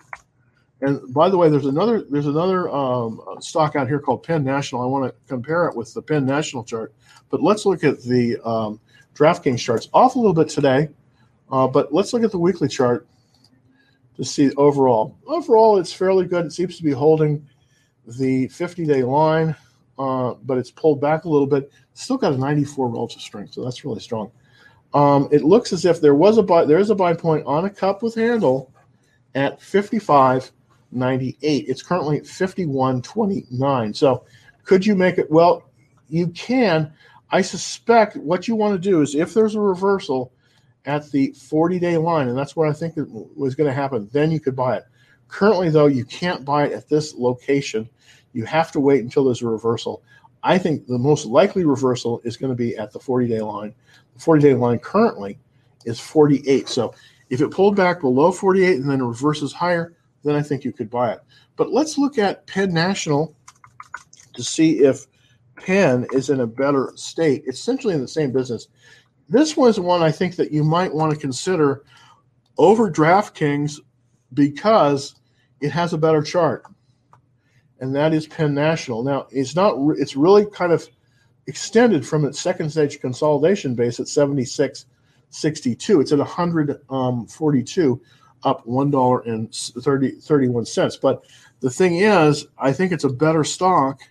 And 0.83 1.13
by 1.13 1.29
the 1.29 1.37
way, 1.37 1.49
there's 1.49 1.65
another 1.65 2.03
there's 2.09 2.27
another 2.27 2.69
um, 2.69 3.21
stock 3.39 3.77
out 3.77 3.87
here 3.87 3.99
called 3.99 4.21
Penn 4.21 4.43
National. 4.43 4.81
I 4.81 4.85
want 4.85 5.05
to 5.05 5.15
compare 5.29 5.65
it 5.69 5.77
with 5.77 5.93
the 5.93 6.01
Penn 6.01 6.25
National 6.25 6.61
chart, 6.61 6.93
but 7.29 7.41
let's 7.41 7.65
look 7.65 7.85
at 7.85 8.03
the 8.03 8.37
um, 8.45 8.81
DraftKings 9.15 9.59
charts. 9.59 9.87
Off 9.93 10.15
a 10.15 10.19
little 10.19 10.33
bit 10.33 10.49
today, 10.49 10.89
uh, 11.49 11.67
but 11.67 11.93
let's 11.93 12.11
look 12.11 12.23
at 12.23 12.31
the 12.31 12.37
weekly 12.37 12.67
chart 12.67 13.07
to 14.17 14.25
see 14.25 14.51
overall. 14.55 15.17
Overall, 15.25 15.79
it's 15.79 15.93
fairly 15.93 16.25
good. 16.25 16.47
It 16.47 16.51
seems 16.51 16.75
to 16.75 16.83
be 16.83 16.91
holding 16.91 17.47
the 18.05 18.49
50-day 18.49 19.03
line, 19.03 19.55
uh, 19.97 20.33
but 20.43 20.57
it's 20.57 20.69
pulled 20.69 20.99
back 20.99 21.23
a 21.23 21.29
little 21.29 21.47
bit. 21.47 21.71
Still 21.93 22.17
got 22.17 22.33
a 22.33 22.37
94 22.37 22.89
relative 22.89 23.21
strength, 23.21 23.53
so 23.53 23.63
that's 23.63 23.85
really 23.85 24.01
strong. 24.01 24.31
Um, 24.93 25.29
it 25.31 25.45
looks 25.45 25.71
as 25.71 25.85
if 25.85 26.01
there 26.01 26.13
was 26.13 26.37
a 26.37 26.43
buy, 26.43 26.65
there 26.65 26.77
is 26.77 26.89
a 26.89 26.95
buy 26.95 27.13
point 27.13 27.45
on 27.45 27.63
a 27.63 27.69
cup 27.69 28.03
with 28.03 28.15
handle 28.15 28.73
at 29.33 29.61
55.98. 30.93 31.35
It's 31.67 31.83
currently 31.83 32.17
at 32.17 32.23
51.29. 32.23 33.95
So 33.95 34.25
could 34.63 34.85
you 34.85 34.95
make 34.95 35.17
it? 35.17 35.29
Well, 35.29 35.63
you 36.09 36.27
can. 36.29 36.93
I 37.31 37.41
suspect 37.41 38.17
what 38.17 38.47
you 38.47 38.55
want 38.55 38.73
to 38.81 38.89
do 38.89 39.01
is 39.01 39.15
if 39.15 39.33
there's 39.33 39.55
a 39.55 39.59
reversal 39.59 40.31
at 40.85 41.09
the 41.11 41.31
40 41.31 41.79
day 41.79 41.97
line, 41.97 42.27
and 42.27 42.37
that's 42.37 42.55
what 42.55 42.69
I 42.69 42.73
think 42.73 42.93
was 43.35 43.55
going 43.55 43.69
to 43.69 43.73
happen, 43.73 44.09
then 44.11 44.31
you 44.31 44.39
could 44.39 44.55
buy 44.55 44.77
it. 44.77 44.83
Currently, 45.29 45.69
though, 45.69 45.87
you 45.87 46.05
can't 46.05 46.45
buy 46.45 46.65
it 46.65 46.73
at 46.73 46.89
this 46.89 47.15
location. 47.15 47.89
You 48.33 48.45
have 48.45 48.71
to 48.73 48.79
wait 48.79 49.01
until 49.01 49.25
there's 49.25 49.41
a 49.41 49.47
reversal. 49.47 50.03
I 50.43 50.57
think 50.57 50.85
the 50.85 50.97
most 50.97 51.25
likely 51.25 51.63
reversal 51.63 52.21
is 52.23 52.37
going 52.37 52.51
to 52.51 52.55
be 52.55 52.77
at 52.77 52.91
the 52.91 52.99
40 52.99 53.27
day 53.27 53.41
line. 53.41 53.73
The 54.13 54.19
40 54.19 54.41
day 54.41 54.53
line 54.53 54.79
currently 54.79 55.39
is 55.85 55.99
48. 55.99 56.67
So 56.67 56.93
if 57.29 57.41
it 57.41 57.51
pulled 57.51 57.75
back 57.75 58.01
below 58.01 58.31
48 58.31 58.75
and 58.75 58.89
then 58.89 59.01
reverses 59.01 59.53
higher, 59.53 59.93
then 60.23 60.35
I 60.35 60.41
think 60.41 60.63
you 60.63 60.71
could 60.71 60.89
buy 60.89 61.13
it. 61.13 61.19
But 61.55 61.71
let's 61.71 61.97
look 61.97 62.17
at 62.17 62.47
Penn 62.47 62.73
National 62.73 63.35
to 64.33 64.43
see 64.43 64.79
if 64.79 65.05
Penn 65.55 66.07
is 66.13 66.29
in 66.29 66.39
a 66.39 66.47
better 66.47 66.91
state. 66.95 67.43
It's 67.45 67.59
essentially 67.59 67.93
in 67.93 68.01
the 68.01 68.07
same 68.07 68.31
business. 68.31 68.67
This 69.29 69.55
was 69.55 69.79
one 69.79 70.01
I 70.01 70.11
think 70.11 70.35
that 70.35 70.51
you 70.51 70.63
might 70.63 70.93
want 70.93 71.13
to 71.13 71.19
consider 71.19 71.83
over 72.57 72.91
DraftKings 72.91 73.79
because 74.33 75.15
it 75.61 75.71
has 75.71 75.93
a 75.93 75.97
better 75.97 76.21
chart 76.21 76.65
and 77.83 77.93
that 77.93 78.13
is 78.13 78.25
Penn 78.27 78.53
National. 78.53 79.03
Now, 79.03 79.27
it's 79.29 79.57
not. 79.57 79.75
It's 79.97 80.15
really 80.15 80.45
kind 80.45 80.71
of 80.71 80.87
extended 81.47 82.07
from 82.07 82.23
its 82.23 82.39
second 82.39 82.69
stage 82.69 83.01
consolidation 83.01 83.75
base 83.75 83.99
at 83.99 84.05
76.62. 84.05 86.01
It's 86.01 86.13
at 86.13 86.17
142, 86.17 87.91
um, 87.91 88.01
up 88.43 88.65
one 88.65 88.91
dollar 88.91 89.21
and 89.21 89.53
30, 89.53 90.11
31 90.11 90.65
cents. 90.65 90.97
But 90.97 91.23
the 91.59 91.69
thing 91.69 91.97
is, 91.97 92.47
I 92.57 92.73
think 92.73 92.91
it's 92.91 93.03
a 93.03 93.09
better 93.09 93.43
stock 93.43 94.01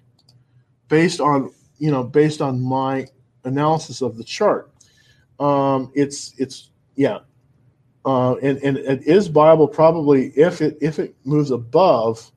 based 0.88 1.20
on 1.20 1.52
you 1.78 1.90
know 1.90 2.02
based 2.02 2.40
on 2.40 2.60
my 2.60 3.06
analysis 3.44 4.02
of 4.02 4.16
the 4.16 4.24
chart. 4.24 4.70
Um, 5.40 5.90
it's 5.94 6.34
it's 6.38 6.70
yeah. 6.94 7.18
Uh, 8.04 8.34
and, 8.42 8.58
and 8.58 8.78
it 8.78 9.06
is 9.06 9.28
viable 9.28 9.68
probably 9.68 10.28
if 10.30 10.60
it 10.60 10.76
if 10.80 10.98
it 10.98 11.14
moves 11.24 11.52
above 11.52 12.32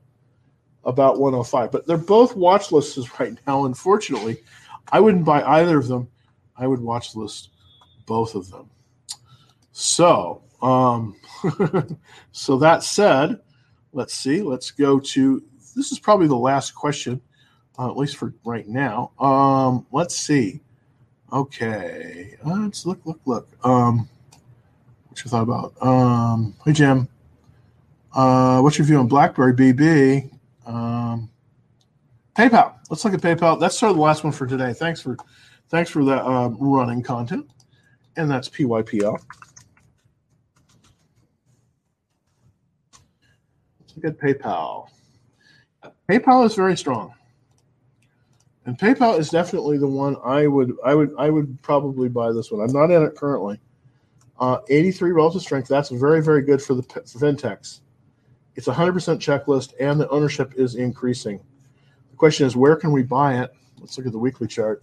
about 0.84 1.20
105. 1.20 1.72
But 1.72 1.88
they're 1.88 1.98
both 1.98 2.36
watch 2.36 2.72
lists 2.72 3.00
right 3.20 3.36
now. 3.48 3.66
Unfortunately, 3.66 4.38
I 4.92 5.00
wouldn't 5.00 5.26
buy 5.26 5.42
either 5.44 5.80
of 5.80 5.88
them. 5.88 6.08
I 6.58 6.68
would 6.68 6.80
watch 6.80 7.16
list 7.16 7.50
both 8.06 8.36
of 8.36 8.50
them. 8.52 8.70
So, 9.72 10.42
um, 10.62 11.16
so 12.32 12.58
that 12.58 12.84
said, 12.84 13.40
let's 13.94 14.14
see. 14.14 14.42
Let's 14.42 14.72
go 14.72 15.00
to 15.00 15.44
this 15.76 15.92
is 15.92 16.00
probably 16.00 16.28
the 16.28 16.36
last 16.36 16.74
question, 16.74 17.22
uh, 17.78 17.90
at 17.90 17.98
least 17.98 18.18
for 18.18 18.34
right 18.46 18.68
now. 18.68 19.12
Um, 19.20 19.86
let's 19.92 20.16
see. 20.16 20.62
Okay, 21.34 22.36
uh, 22.46 22.60
let's 22.62 22.86
look, 22.86 23.00
look, 23.06 23.20
look. 23.26 23.50
Um, 23.66 24.08
what 25.10 25.24
you 25.24 25.30
thought 25.30 25.44
about? 25.44 25.74
Um, 25.82 26.56
hey 26.66 26.74
Jim, 26.74 27.08
uh, 28.14 28.62
what's 28.62 28.78
your 28.78 28.86
view 28.88 28.98
on 28.98 29.08
BlackBerry 29.08 29.54
BB? 29.54 30.32
Um, 30.66 31.30
PayPal. 32.36 32.76
Let's 32.90 33.04
look 33.04 33.14
at 33.14 33.22
PayPal. 33.22 33.60
That's 33.60 33.78
sort 33.78 33.92
of 33.92 33.98
the 33.98 34.02
last 34.02 34.24
one 34.24 34.34
for 34.34 34.46
today. 34.46 34.74
Thanks 34.74 35.02
for 35.02 35.18
thanks 35.70 35.90
for 35.90 36.04
that 36.06 36.24
um, 36.26 36.58
running 36.60 37.02
content, 37.02 37.50
and 38.16 38.30
that's 38.30 38.48
PYPL. 38.50 39.20
Look 43.96 44.06
at 44.06 44.20
PayPal. 44.20 44.90
PayPal 46.10 46.46
is 46.46 46.56
very 46.56 46.78
strong. 46.78 47.14
And 48.66 48.78
PayPal 48.78 49.20
is 49.20 49.30
definitely 49.30 49.78
the 49.78 49.88
one 49.88 50.16
I 50.24 50.48
would 50.48 50.74
I 50.84 50.96
would 50.96 51.14
I 51.18 51.30
would 51.30 51.62
probably 51.62 52.10
buy 52.10 52.32
this 52.32 52.52
one. 52.52 52.62
I'm 52.62 52.74
not 52.74 52.92
in 52.92 53.04
it 53.04 53.16
currently. 53.16 53.60
Uh, 54.40 54.58
83 54.70 55.12
relative 55.12 55.42
strength. 55.42 55.68
That's 55.68 55.90
very 55.90 56.22
very 56.22 56.42
good 56.42 56.62
for 56.62 56.74
the 56.74 56.84
for 56.84 57.20
fintechs. 57.20 57.82
It's 58.56 58.68
100% 58.68 58.94
checklist, 59.18 59.74
and 59.82 60.00
the 60.00 60.08
ownership 60.10 60.54
is 60.56 60.76
increasing. 60.76 61.42
The 62.12 62.16
question 62.16 62.48
is, 62.48 62.56
where 62.56 62.78
can 62.78 62.94
we 62.94 63.04
buy 63.04 63.42
it? 63.42 63.52
Let's 63.82 63.98
look 63.98 64.08
at 64.08 64.14
the 64.14 64.18
weekly 64.18 64.48
chart. 64.48 64.82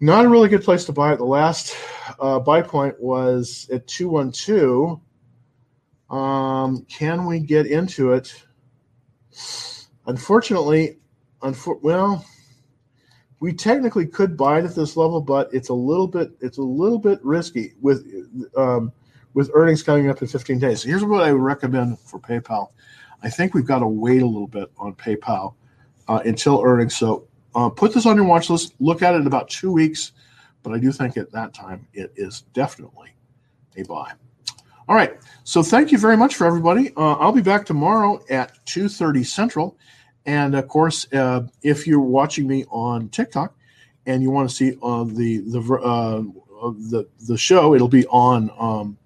Not 0.00 0.26
a 0.26 0.28
really 0.28 0.50
good 0.50 0.62
place 0.62 0.84
to 0.84 0.92
buy 0.92 1.14
it. 1.14 1.16
The 1.16 1.24
last 1.24 1.74
uh, 2.20 2.38
buy 2.38 2.60
point 2.60 3.00
was 3.00 3.68
at 3.72 3.86
212. 3.86 5.00
Um, 6.10 6.84
can 6.88 7.26
we 7.26 7.40
get 7.40 7.66
into 7.66 8.12
it? 8.12 8.44
Unfortunately, 10.06 10.98
unfor- 11.42 11.82
well, 11.82 12.24
we 13.40 13.52
technically 13.52 14.06
could 14.06 14.36
buy 14.36 14.58
it 14.58 14.64
at 14.64 14.74
this 14.74 14.96
level, 14.96 15.20
but 15.20 15.48
it's 15.52 15.68
a 15.68 15.74
little 15.74 16.08
bit 16.08 16.32
it's 16.40 16.58
a 16.58 16.62
little 16.62 16.98
bit 16.98 17.22
risky 17.22 17.74
with 17.80 18.04
um, 18.56 18.92
with 19.34 19.50
earnings 19.54 19.82
coming 19.82 20.08
up 20.08 20.20
in 20.22 20.28
15 20.28 20.58
days. 20.58 20.82
So 20.82 20.88
Here's 20.88 21.04
what 21.04 21.22
I 21.22 21.30
recommend 21.30 21.98
for 22.00 22.18
PayPal. 22.18 22.70
I 23.22 23.30
think 23.30 23.54
we've 23.54 23.66
got 23.66 23.80
to 23.80 23.86
wait 23.86 24.22
a 24.22 24.26
little 24.26 24.48
bit 24.48 24.70
on 24.78 24.94
PayPal 24.94 25.54
uh, 26.08 26.20
until 26.24 26.62
earnings. 26.64 26.96
So 26.96 27.28
uh, 27.54 27.68
put 27.68 27.92
this 27.92 28.06
on 28.06 28.16
your 28.16 28.24
watch 28.24 28.50
list. 28.50 28.74
Look 28.80 29.02
at 29.02 29.14
it 29.14 29.18
in 29.18 29.26
about 29.26 29.48
two 29.48 29.72
weeks, 29.72 30.12
but 30.62 30.72
I 30.72 30.78
do 30.78 30.90
think 30.92 31.16
at 31.16 31.30
that 31.32 31.52
time 31.54 31.86
it 31.92 32.12
is 32.16 32.42
definitely 32.52 33.10
a 33.76 33.82
buy. 33.84 34.12
All 34.88 34.96
right. 34.96 35.18
So 35.44 35.62
thank 35.62 35.92
you 35.92 35.98
very 35.98 36.16
much 36.16 36.34
for 36.34 36.46
everybody. 36.46 36.92
Uh, 36.96 37.12
I'll 37.14 37.32
be 37.32 37.42
back 37.42 37.66
tomorrow 37.66 38.22
at 38.30 38.52
2:30 38.64 39.24
Central, 39.24 39.76
and 40.24 40.54
of 40.54 40.66
course, 40.68 41.06
uh, 41.12 41.42
if 41.62 41.86
you're 41.86 42.00
watching 42.00 42.46
me 42.46 42.64
on 42.70 43.10
TikTok 43.10 43.54
and 44.06 44.22
you 44.22 44.30
want 44.30 44.48
to 44.48 44.54
see 44.54 44.78
uh, 44.82 45.04
the 45.04 45.38
the 45.40 45.60
uh, 45.60 46.22
the 46.90 47.06
the 47.26 47.36
show, 47.36 47.74
it'll 47.74 47.88
be 47.88 48.06
on. 48.06 48.50
Um, 48.58 48.98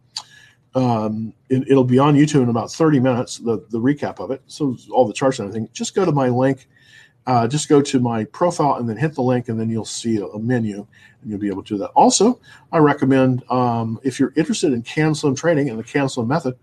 um, 0.75 1.35
it, 1.51 1.69
will 1.69 1.85
be 1.85 1.99
on 1.99 2.15
YouTube 2.15 2.45
in 2.45 2.49
about 2.49 2.73
30 2.73 2.99
minutes, 2.99 3.37
the, 3.37 3.63
the 3.69 3.79
recap 3.79 4.21
of 4.21 4.31
it. 4.31 4.41
So 4.47 4.75
all 4.91 5.07
the 5.07 5.13
charts 5.13 5.39
and 5.39 5.47
everything. 5.47 5.69
Just 5.75 5.95
go 5.95 6.07
to 6.07 6.13
my 6.13 6.31
link 6.31 6.67
uh, 7.27 7.47
just 7.47 7.69
go 7.69 7.81
to 7.81 8.01
my 8.01 8.25
profile 8.25 8.75
and 8.75 8.89
then 8.89 8.97
hit 8.97 9.15
the 9.15 9.23
link, 9.23 9.49
and 9.49 9.59
then 9.59 9.71
you'll 9.71 9.85
see 9.85 10.17
a, 10.17 10.39
menu, 10.39 10.87
and 11.21 11.31
you'll 11.31 11.39
be 11.39 11.49
able 11.49 11.63
to 11.63 11.75
do 11.75 11.79
that. 11.79 11.91
Also, 11.91 12.41
I 12.73 12.79
recommend 12.79 13.49
um, 13.51 14.01
if 14.03 14.19
you're 14.19 14.33
interested 14.37 14.73
in 14.73 14.83
CAN 14.83 15.15
SLIM 15.15 15.37
training 15.37 15.71
and 15.71 15.79
the 15.79 15.85
CAN 15.85 16.09
SLIM 16.09 16.27
method, 16.27 16.57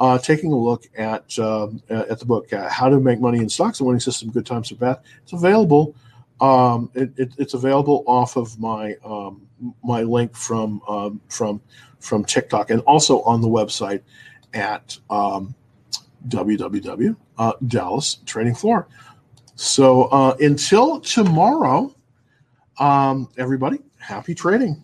uh, 0.00 0.18
taking 0.18 0.52
a 0.52 0.58
look 0.58 0.88
at 0.96 1.38
um, 1.38 1.80
at 1.88 2.18
the 2.18 2.24
book 2.24 2.52
uh, 2.52 2.68
"How 2.68 2.88
to 2.88 2.98
Make 2.98 3.20
Money 3.20 3.38
in 3.38 3.48
Stocks: 3.48 3.78
and 3.78 3.86
Winning 3.86 4.00
System, 4.00 4.30
Good 4.30 4.46
Times 4.46 4.72
or 4.72 4.76
Bad." 4.76 4.98
It's 5.22 5.32
available. 5.32 5.94
Um, 6.40 6.90
it, 6.94 7.12
it, 7.16 7.32
it's 7.38 7.54
available 7.54 8.02
off 8.08 8.36
of 8.36 8.58
my 8.58 8.96
um, 9.04 9.46
my 9.84 10.02
link 10.02 10.34
from 10.34 10.82
um, 10.88 11.20
from 11.28 11.60
from 12.00 12.24
TikTok 12.24 12.70
and 12.70 12.80
also 12.80 13.22
on 13.22 13.40
the 13.40 13.48
website 13.48 14.02
at 14.52 14.98
um, 15.08 15.54
www. 16.28 17.16
Uh, 17.38 18.00
Trading 18.26 18.54
Floor. 18.54 18.88
So 19.54 20.04
uh, 20.04 20.36
until 20.40 21.00
tomorrow, 21.00 21.94
um, 22.78 23.28
everybody, 23.36 23.78
happy 23.98 24.34
trading. 24.34 24.82